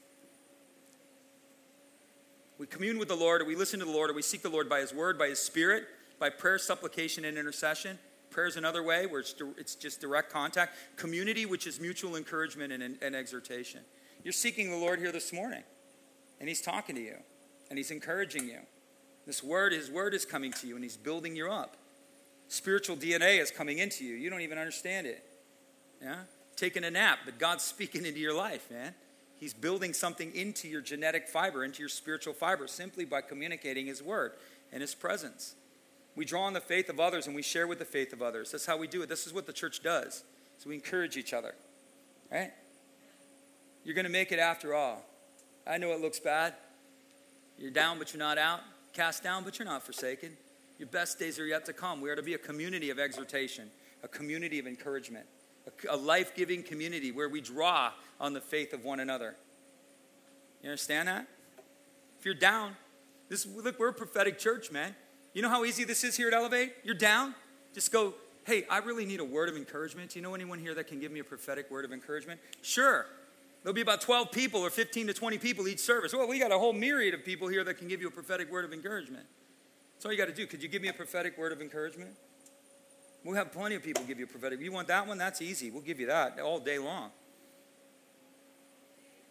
We 2.58 2.68
commune 2.68 3.00
with 3.00 3.08
the 3.08 3.16
Lord, 3.16 3.42
or 3.42 3.46
we 3.46 3.56
listen 3.56 3.80
to 3.80 3.86
the 3.86 3.92
Lord, 3.92 4.10
or 4.10 4.14
we 4.14 4.22
seek 4.22 4.42
the 4.42 4.50
Lord 4.50 4.70
by 4.70 4.80
His 4.80 4.94
Word, 4.94 5.18
by 5.18 5.28
His 5.28 5.42
Spirit, 5.42 5.86
by 6.20 6.30
prayer, 6.30 6.58
supplication, 6.58 7.26
and 7.26 7.38
intercession. 7.38 7.98
Prayer 8.32 8.48
is 8.48 8.56
another 8.56 8.82
way 8.82 9.06
where 9.06 9.20
it's, 9.20 9.36
it's 9.58 9.76
just 9.76 10.00
direct 10.00 10.32
contact. 10.32 10.76
Community, 10.96 11.46
which 11.46 11.68
is 11.68 11.80
mutual 11.80 12.16
encouragement 12.16 12.72
and, 12.72 12.98
and 13.02 13.16
exhortation. 13.16 13.82
You're 14.24 14.32
seeking 14.32 14.72
the 14.72 14.78
Lord 14.78 15.00
here 15.00 15.12
this 15.12 15.34
morning, 15.34 15.64
and 16.40 16.48
He's 16.48 16.62
talking 16.62 16.96
to 16.96 17.02
you, 17.02 17.18
and 17.70 17.78
He's 17.78 17.92
encouraging 17.92 18.48
you. 18.48 18.60
This 19.28 19.44
word, 19.44 19.74
His 19.74 19.92
word 19.92 20.14
is 20.14 20.26
coming 20.26 20.54
to 20.54 20.68
you, 20.68 20.76
and 20.76 20.84
He's 20.84 20.98
building 20.98 21.36
you 21.36 21.50
up. 21.50 21.76
Spiritual 22.48 22.96
DNA 22.96 23.42
is 23.42 23.52
coming 23.52 23.80
into 23.80 24.06
you. 24.06 24.16
You 24.16 24.30
don't 24.30 24.42
even 24.42 24.58
understand 24.58 25.08
it. 25.08 25.24
Yeah? 26.02 26.20
Taking 26.56 26.84
a 26.84 26.92
nap, 26.92 27.20
but 27.26 27.38
God's 27.38 27.64
speaking 27.64 28.06
into 28.06 28.20
your 28.20 28.34
life, 28.34 28.70
man. 28.72 28.94
He's 29.38 29.54
building 29.54 29.94
something 29.94 30.34
into 30.36 30.68
your 30.68 30.82
genetic 30.82 31.28
fiber, 31.28 31.64
into 31.64 31.80
your 31.80 31.90
spiritual 31.90 32.34
fiber, 32.34 32.68
simply 32.68 33.06
by 33.06 33.22
communicating 33.22 33.88
His 33.88 34.02
word 34.02 34.34
and 34.72 34.82
His 34.82 34.94
presence. 34.96 35.56
We 36.16 36.26
draw 36.26 36.42
on 36.42 36.54
the 36.54 36.62
faith 36.62 36.90
of 36.90 37.00
others 37.00 37.28
and 37.28 37.36
we 37.36 37.42
share 37.42 37.68
with 37.68 37.80
the 37.80 37.86
faith 37.86 38.14
of 38.14 38.22
others. 38.22 38.52
That's 38.52 38.66
how 38.66 38.78
we 38.78 38.88
do 38.88 39.02
it. 39.02 39.10
This 39.10 39.26
is 39.26 39.34
what 39.34 39.46
the 39.46 39.54
church 39.54 39.82
does. 39.82 40.24
So 40.58 40.70
we 40.70 40.76
encourage 40.76 41.18
each 41.18 41.34
other. 41.34 41.56
Right? 42.32 42.52
You're 43.84 43.96
going 43.96 44.06
to 44.06 44.12
make 44.12 44.32
it 44.32 44.40
after 44.40 44.74
all. 44.74 45.04
I 45.66 45.78
know 45.78 45.92
it 45.92 46.02
looks 46.02 46.20
bad. 46.20 46.54
You're 47.58 47.72
down, 47.72 48.00
but 48.00 48.14
you're 48.14 48.20
not 48.20 48.38
out. 48.38 48.62
Cast 48.94 49.24
down, 49.24 49.44
but 49.44 49.58
you're 49.58 49.68
not 49.68 49.84
forsaken. 49.84 50.32
Your 50.78 50.88
best 50.88 51.20
days 51.20 51.40
are 51.40 51.46
yet 51.46 51.66
to 51.66 51.74
come. 51.74 52.02
We 52.02 52.10
are 52.10 52.16
to 52.16 52.24
be 52.24 52.34
a 52.34 52.40
community 52.40 52.90
of 52.90 53.00
exhortation, 53.00 53.70
a 54.04 54.08
community 54.08 54.60
of 54.60 54.68
encouragement, 54.68 55.26
a, 55.90 55.96
life 55.96 56.36
giving 56.36 56.64
community 56.64 57.12
where 57.12 57.30
we 57.30 57.40
draw 57.40 57.92
on 58.20 58.34
the 58.34 58.42
faith 58.42 58.74
of 58.74 58.84
one 58.84 59.00
another. 59.00 59.36
You 60.62 60.70
understand 60.70 61.08
that? 61.08 61.28
If 62.20 62.26
you're 62.26 62.34
down, 62.34 62.76
this 63.30 63.46
look, 63.46 63.80
we're 63.80 63.90
a 63.90 63.94
prophetic 63.94 64.40
church, 64.40 64.72
man. 64.72 64.96
You 65.34 65.42
know 65.42 65.50
how 65.50 65.64
easy 65.64 65.84
this 65.84 66.04
is 66.04 66.18
here 66.18 66.28
at 66.28 66.34
Elevate? 66.34 66.74
You're 66.84 66.96
down. 66.96 67.36
Just 67.74 67.92
go, 67.92 68.14
hey, 68.46 68.66
I 68.70 68.80
really 68.80 69.06
need 69.06 69.20
a 69.20 69.26
word 69.26 69.50
of 69.50 69.56
encouragement. 69.56 70.12
Do 70.12 70.20
you 70.20 70.24
know 70.24 70.36
anyone 70.36 70.60
here 70.60 70.74
that 70.76 70.88
can 70.88 71.00
give 71.00 71.12
me 71.12 71.20
a 71.20 71.24
prophetic 71.24 71.72
word 71.72 71.86
of 71.86 71.94
encouragement? 71.94 72.40
Sure. 72.62 73.06
There'll 73.64 73.76
be 73.76 73.82
about 73.82 74.02
12 74.02 74.32
people 74.32 74.62
or 74.62 74.70
15 74.70 75.08
to 75.08 75.14
20 75.14 75.38
people 75.38 75.68
each 75.68 75.80
service. 75.80 76.14
Well, 76.14 76.28
we 76.28 76.40
got 76.40 76.52
a 76.52 76.58
whole 76.58 76.74
myriad 76.74 77.14
of 77.14 77.24
people 77.24 77.48
here 77.48 77.64
that 77.64 77.76
can 77.76 77.88
give 77.88 78.02
you 78.02 78.08
a 78.08 78.12
prophetic 78.12 78.52
word 78.52 78.66
of 78.66 78.74
encouragement. 78.74 79.26
That's 79.94 80.06
all 80.06 80.12
you 80.12 80.18
got 80.18 80.28
to 80.28 80.34
do. 80.34 80.48
Could 80.48 80.64
you 80.64 80.70
give 80.70 80.82
me 80.82 80.88
a 80.88 80.94
prophetic 80.94 81.38
word 81.38 81.52
of 81.52 81.62
encouragement? 81.62 82.12
We'll 83.24 83.36
have 83.36 83.52
plenty 83.52 83.76
of 83.76 83.84
people 83.84 84.04
give 84.04 84.18
you 84.18 84.26
a 84.26 84.28
prophetic. 84.28 84.60
You 84.60 84.72
want 84.72 84.88
that 84.88 85.08
one? 85.08 85.20
That's 85.20 85.42
easy. 85.42 85.70
We'll 85.70 85.84
give 85.84 86.00
you 86.00 86.08
that 86.08 86.40
all 86.40 86.60
day 86.60 86.80
long. 86.80 87.12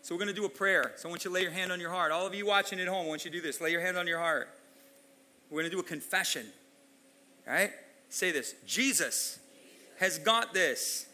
So 0.02 0.14
we're 0.14 0.20
going 0.20 0.34
to 0.34 0.40
do 0.40 0.46
a 0.46 0.48
prayer. 0.48 0.92
So 0.96 1.08
I 1.08 1.10
want 1.10 1.24
you 1.24 1.30
to 1.30 1.34
lay 1.34 1.42
your 1.42 1.50
hand 1.50 1.72
on 1.72 1.80
your 1.80 1.90
heart. 1.90 2.12
All 2.12 2.26
of 2.26 2.34
you 2.34 2.46
watching 2.46 2.78
at 2.78 2.86
home, 2.86 3.06
I 3.06 3.08
want 3.08 3.24
you 3.24 3.32
to 3.32 3.36
do 3.36 3.42
this. 3.42 3.60
Lay 3.60 3.72
your 3.72 3.80
hand 3.80 3.98
on 3.98 4.06
your 4.06 4.20
heart. 4.20 4.48
We're 5.50 5.62
going 5.62 5.70
to 5.70 5.76
do 5.76 5.80
a 5.80 5.84
confession. 5.84 6.46
Right? 7.46 7.72
Say 8.08 8.30
this 8.30 8.54
Jesus 8.66 9.38
has 9.98 10.18
got 10.18 10.54
this. 10.54 11.06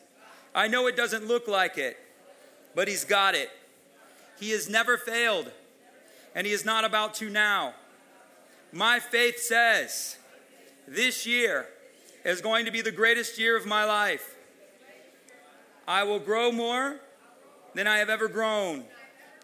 I 0.55 0.69
know 0.69 0.87
it 0.87 0.97
doesn't 0.97 1.27
look 1.27 1.49
like 1.49 1.79
it, 1.79 1.97
but 2.75 2.89
He's 2.89 3.05
got 3.05 3.35
it. 3.35 3.51
He 4.39 4.51
has 4.51 4.69
never 4.69 4.99
failed, 4.99 5.51
and 6.35 6.47
He 6.47 6.53
is 6.53 6.65
not 6.65 6.85
about 6.85 7.15
to 7.15 7.31
now. 7.31 7.75
My 8.73 9.01
faith 9.01 9.39
says 9.39 10.19
this 10.87 11.27
year 11.27 11.67
is 12.25 12.41
going 12.41 12.65
to 12.67 12.71
be 12.71 12.83
the 12.83 12.93
greatest 12.93 13.39
year 13.39 13.57
of 13.57 13.67
my 13.67 13.85
life. 13.85 14.35
I 15.89 16.03
will 16.03 16.19
grow 16.19 16.51
more 16.51 17.01
than 17.75 17.87
I 17.87 17.99
have 17.99 18.11
ever 18.11 18.29
grown. 18.29 18.85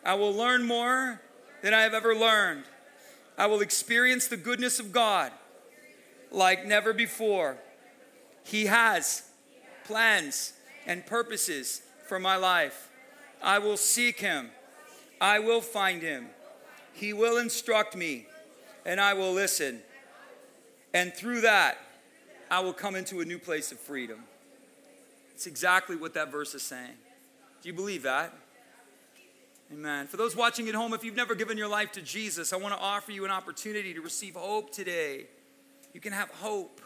I 0.05 0.14
will 0.14 0.32
learn 0.32 0.64
more 0.64 1.20
than 1.62 1.72
I 1.72 1.82
have 1.82 1.95
ever 1.95 2.14
learned. 2.14 2.64
I 3.37 3.47
will 3.47 3.61
experience 3.61 4.26
the 4.28 4.37
goodness 4.37 4.78
of 4.78 4.93
God 4.93 5.33
like 6.30 6.66
never 6.66 6.93
before. 6.93 7.59
He 8.45 8.66
has 8.66 9.22
plans 9.85 10.53
and 10.87 11.05
purposes 11.07 11.83
for 12.09 12.18
my 12.18 12.37
life. 12.37 12.91
I 13.43 13.59
will 13.59 13.76
seek 13.76 14.20
Him. 14.20 14.51
I 15.20 15.39
will 15.39 15.61
find 15.61 16.03
Him. 16.03 16.26
He 16.93 17.12
will 17.12 17.39
instruct 17.39 17.97
me, 17.97 18.26
and 18.85 19.01
I 19.01 19.14
will 19.14 19.33
listen. 19.33 19.80
And 20.93 21.12
through 21.14 21.43
that, 21.43 21.78
I 22.51 22.61
will 22.61 22.74
come 22.74 22.95
into 22.95 23.20
a 23.20 23.24
new 23.24 23.39
place 23.39 23.72
of 23.72 23.78
freedom. 23.78 24.24
It's 25.35 25.47
exactly 25.47 25.97
what 25.97 26.14
that 26.14 26.30
verse 26.30 26.55
is 26.55 26.62
saying. 26.62 26.95
Do 27.62 27.68
you 27.68 27.74
believe 27.74 28.03
that? 28.03 28.35
Amen. 29.72 30.06
For 30.06 30.18
those 30.18 30.36
watching 30.36 30.68
at 30.68 30.74
home, 30.74 30.92
if 30.92 31.02
you've 31.02 31.16
never 31.16 31.34
given 31.34 31.56
your 31.56 31.68
life 31.68 31.92
to 31.92 32.02
Jesus, 32.02 32.52
I 32.52 32.56
want 32.56 32.74
to 32.74 32.80
offer 32.80 33.10
you 33.10 33.24
an 33.24 33.30
opportunity 33.30 33.94
to 33.94 34.02
receive 34.02 34.34
hope 34.34 34.70
today. 34.70 35.24
You 35.94 36.00
can 36.00 36.12
have 36.12 36.28
hope. 36.28 36.82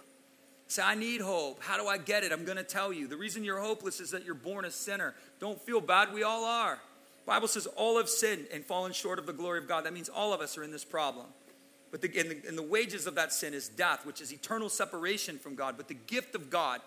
Say, 0.68 0.82
I 0.82 0.95
need 0.95 1.20
hope. 1.20 1.62
How 1.64 1.76
do 1.80 1.89
I 1.89 1.99
get 1.99 2.22
it? 2.22 2.30
I'm 2.30 2.45
going 2.45 2.59
to 2.59 2.64
tell 2.64 2.93
you. 2.93 3.09
The 3.09 3.16
reason 3.16 3.43
you're 3.43 3.61
hopeless 3.61 3.99
is 3.99 4.12
that 4.12 4.24
you're 4.24 4.34
born 4.37 4.64
a 4.64 4.70
sinner. 4.70 5.14
Don't 5.41 5.61
feel 5.61 5.80
bad. 5.80 6.12
We 6.12 6.22
all 6.22 6.45
are. 6.45 6.78
The 7.24 7.26
Bible 7.26 7.49
says 7.49 7.66
all 7.66 7.97
have 7.97 8.09
sinned 8.09 8.47
and 8.53 8.64
fallen 8.64 8.93
short 8.93 9.18
of 9.18 9.26
the 9.26 9.32
glory 9.32 9.59
of 9.59 9.66
God. 9.66 9.84
That 9.84 9.93
means 9.93 10.09
all 10.09 10.32
of 10.32 10.41
us 10.41 10.57
are 10.57 10.62
in 10.62 10.70
this 10.70 10.84
problem. 10.84 11.26
But 11.91 12.03
the, 12.03 12.20
and, 12.20 12.30
the, 12.30 12.49
and 12.49 12.57
the 12.57 12.62
wages 12.62 13.09
of 13.09 13.16
that 13.16 13.32
sin 13.32 13.53
is 13.53 13.68
death, 13.68 14.07
which 14.07 14.20
is 14.20 14.32
eternal 14.32 14.68
separation 14.68 15.39
from 15.39 15.57
God. 15.57 15.76
But 15.76 15.89
the 15.89 15.95
gift 15.95 16.37
of 16.37 16.51
God 16.51 16.80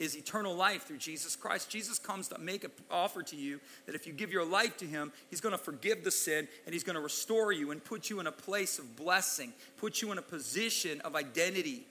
is 0.00 0.16
eternal 0.16 0.54
life 0.56 0.84
through 0.84 0.96
Jesus 0.96 1.36
Christ. 1.36 1.70
Jesus 1.70 1.98
comes 1.98 2.26
to 2.28 2.38
make 2.38 2.64
an 2.64 2.70
offer 2.90 3.22
to 3.22 3.36
you 3.36 3.60
that 3.84 3.94
if 3.94 4.06
you 4.06 4.14
give 4.14 4.32
your 4.32 4.44
life 4.44 4.78
to 4.78 4.86
Him, 4.86 5.12
He's 5.28 5.42
going 5.42 5.52
to 5.52 5.58
forgive 5.58 6.02
the 6.02 6.10
sin 6.10 6.48
and 6.64 6.72
He's 6.72 6.82
going 6.82 6.96
to 6.96 7.02
restore 7.02 7.52
you 7.52 7.70
and 7.70 7.84
put 7.84 8.10
you 8.10 8.18
in 8.18 8.26
a 8.26 8.32
place 8.32 8.78
of 8.78 8.96
blessing, 8.96 9.52
put 9.76 10.00
you 10.00 10.10
in 10.10 10.18
a 10.18 10.22
position 10.22 11.02
of 11.02 11.14
identity. 11.14 11.86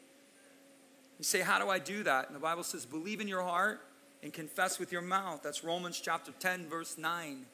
You 1.19 1.23
say, 1.23 1.41
How 1.41 1.59
do 1.59 1.69
I 1.69 1.77
do 1.77 2.03
that? 2.03 2.27
And 2.27 2.35
the 2.35 2.39
Bible 2.39 2.63
says, 2.63 2.85
Believe 2.85 3.21
in 3.21 3.27
your 3.27 3.43
heart 3.43 3.79
and 4.23 4.33
confess 4.33 4.79
with 4.79 4.91
your 4.91 5.03
mouth. 5.03 5.41
That's 5.43 5.63
Romans 5.63 6.01
chapter 6.03 6.31
10, 6.39 6.67
verse 6.67 6.97
9. 6.97 7.45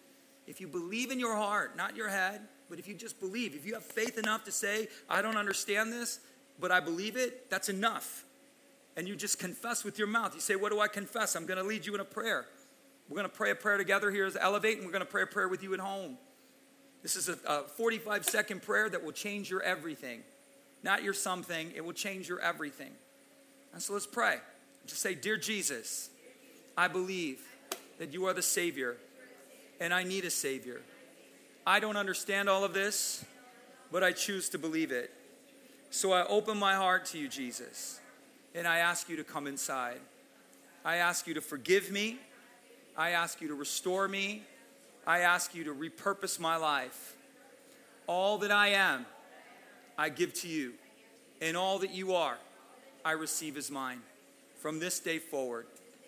If 0.47 0.61
you 0.61 0.67
believe 0.67 1.11
in 1.11 1.19
your 1.19 1.35
heart, 1.35 1.75
not 1.75 1.97
your 1.97 2.07
head, 2.07 2.41
but 2.69 2.79
if 2.79 2.87
you 2.87 2.93
just 2.93 3.19
believe, 3.19 3.55
if 3.55 3.65
you 3.65 3.73
have 3.73 3.83
faith 3.83 4.17
enough 4.17 4.45
to 4.45 4.51
say, 4.51 4.87
I 5.09 5.21
don't 5.21 5.37
understand 5.37 5.91
this, 5.91 6.19
but 6.59 6.71
I 6.71 6.79
believe 6.79 7.17
it, 7.17 7.49
that's 7.49 7.67
enough 7.67 8.24
and 8.97 9.07
you 9.07 9.15
just 9.15 9.39
confess 9.39 9.83
with 9.83 9.97
your 9.99 10.07
mouth. 10.07 10.33
You 10.33 10.41
say, 10.41 10.55
What 10.55 10.71
do 10.71 10.79
I 10.79 10.87
confess? 10.87 11.35
I'm 11.35 11.45
going 11.45 11.57
to 11.57 11.63
lead 11.63 11.85
you 11.85 11.93
in 11.93 11.99
a 11.99 12.05
prayer. 12.05 12.45
We're 13.09 13.17
going 13.17 13.29
to 13.29 13.35
pray 13.35 13.51
a 13.51 13.55
prayer 13.55 13.77
together 13.77 14.09
here 14.09 14.25
as 14.25 14.35
Elevate, 14.35 14.77
and 14.77 14.85
we're 14.85 14.91
going 14.91 15.05
to 15.05 15.11
pray 15.11 15.23
a 15.23 15.27
prayer 15.27 15.47
with 15.47 15.61
you 15.61 15.73
at 15.73 15.79
home. 15.79 16.17
This 17.03 17.15
is 17.15 17.29
a, 17.29 17.37
a 17.45 17.63
45 17.63 18.25
second 18.25 18.63
prayer 18.63 18.89
that 18.89 19.03
will 19.03 19.11
change 19.11 19.49
your 19.49 19.61
everything. 19.61 20.21
Not 20.81 21.03
your 21.03 21.13
something, 21.13 21.71
it 21.75 21.83
will 21.83 21.93
change 21.93 22.29
your 22.29 22.39
everything. 22.39 22.91
And 23.73 23.81
so 23.81 23.93
let's 23.93 24.07
pray. 24.07 24.37
Just 24.87 25.01
say, 25.01 25.13
Dear 25.13 25.37
Jesus, 25.37 26.09
I 26.77 26.87
believe 26.87 27.41
that 27.99 28.13
you 28.13 28.25
are 28.25 28.33
the 28.33 28.41
Savior, 28.41 28.97
and 29.79 29.93
I 29.93 30.03
need 30.03 30.25
a 30.25 30.31
Savior. 30.31 30.81
I 31.67 31.79
don't 31.79 31.97
understand 31.97 32.47
all 32.47 32.63
of 32.63 32.73
this, 32.73 33.25
but 33.91 34.03
I 34.03 34.11
choose 34.11 34.49
to 34.49 34.57
believe 34.57 34.91
it. 34.91 35.11
So 35.89 36.11
I 36.11 36.25
open 36.25 36.57
my 36.57 36.75
heart 36.75 37.05
to 37.07 37.17
you, 37.17 37.27
Jesus 37.27 37.99
and 38.55 38.67
I 38.67 38.79
ask 38.79 39.09
you 39.09 39.17
to 39.17 39.23
come 39.23 39.47
inside. 39.47 39.99
I 40.83 40.97
ask 40.97 41.27
you 41.27 41.33
to 41.33 41.41
forgive 41.41 41.91
me. 41.91 42.17
I 42.97 43.11
ask 43.11 43.41
you 43.41 43.49
to 43.49 43.55
restore 43.55 44.07
me. 44.07 44.43
I 45.05 45.19
ask 45.19 45.53
you 45.53 45.65
to 45.65 45.73
repurpose 45.73 46.39
my 46.39 46.55
life. 46.55 47.15
All 48.07 48.37
that 48.39 48.51
I 48.51 48.69
am, 48.69 49.05
I 49.97 50.09
give 50.09 50.33
to 50.35 50.47
you. 50.47 50.73
And 51.41 51.57
all 51.57 51.79
that 51.79 51.91
you 51.91 52.13
are, 52.13 52.37
I 53.03 53.11
receive 53.11 53.57
as 53.57 53.69
mine. 53.69 53.99
From 54.61 54.79
this 54.79 54.99
day 54.99 55.19
forward, 55.19 55.67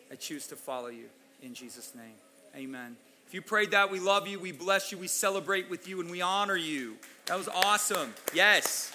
I 0.09 0.15
choose 0.15 0.47
to 0.47 0.55
follow 0.55 0.87
you. 0.87 1.05
In 1.43 1.53
Jesus' 1.53 1.93
name, 1.93 2.15
amen. 2.55 2.95
If 3.27 3.33
you 3.33 3.41
prayed 3.41 3.71
that, 3.71 3.91
we 3.91 3.99
love 3.99 4.25
you, 4.25 4.39
we 4.39 4.53
bless 4.53 4.91
you, 4.91 4.97
we 4.97 5.07
celebrate 5.07 5.69
with 5.69 5.87
you, 5.87 5.99
and 5.99 6.09
we 6.09 6.21
honor 6.21 6.55
you. 6.55 6.95
That 7.25 7.37
was 7.37 7.49
awesome. 7.49 8.13
Yes. 8.33 8.91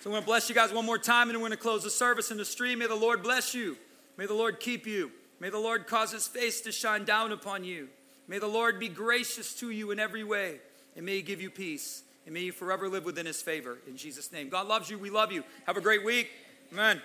So 0.00 0.10
I'm 0.10 0.12
going 0.12 0.22
to 0.22 0.26
bless 0.26 0.48
you 0.48 0.54
guys 0.54 0.72
one 0.72 0.86
more 0.86 0.96
time, 0.96 1.28
and 1.28 1.38
we're 1.38 1.48
going 1.48 1.50
to 1.50 1.56
close 1.56 1.82
the 1.82 1.90
service 1.90 2.30
in 2.30 2.36
the 2.36 2.44
stream. 2.44 2.78
May 2.78 2.86
the 2.86 2.94
Lord 2.94 3.20
bless 3.20 3.52
you. 3.52 3.76
May 4.16 4.26
the 4.26 4.34
Lord 4.34 4.60
keep 4.60 4.86
you. 4.86 5.10
May 5.40 5.50
the 5.50 5.58
Lord 5.58 5.88
cause 5.88 6.12
his 6.12 6.28
face 6.28 6.60
to 6.62 6.72
shine 6.72 7.04
down 7.04 7.32
upon 7.32 7.64
you. 7.64 7.88
May 8.28 8.38
the 8.38 8.46
Lord 8.46 8.78
be 8.78 8.88
gracious 8.88 9.54
to 9.54 9.70
you 9.70 9.90
in 9.90 9.98
every 9.98 10.22
way, 10.22 10.60
and 10.94 11.04
may 11.04 11.16
he 11.16 11.22
give 11.22 11.42
you 11.42 11.50
peace. 11.50 12.04
And 12.26 12.34
may 12.34 12.42
you 12.42 12.52
forever 12.52 12.88
live 12.88 13.04
within 13.04 13.26
his 13.26 13.42
favor. 13.42 13.78
In 13.88 13.96
Jesus' 13.96 14.30
name. 14.30 14.50
God 14.50 14.68
loves 14.68 14.88
you. 14.88 14.98
We 14.98 15.10
love 15.10 15.32
you. 15.32 15.42
Have 15.66 15.78
a 15.78 15.80
great 15.80 16.04
week. 16.04 16.30
Amen. 16.72 17.00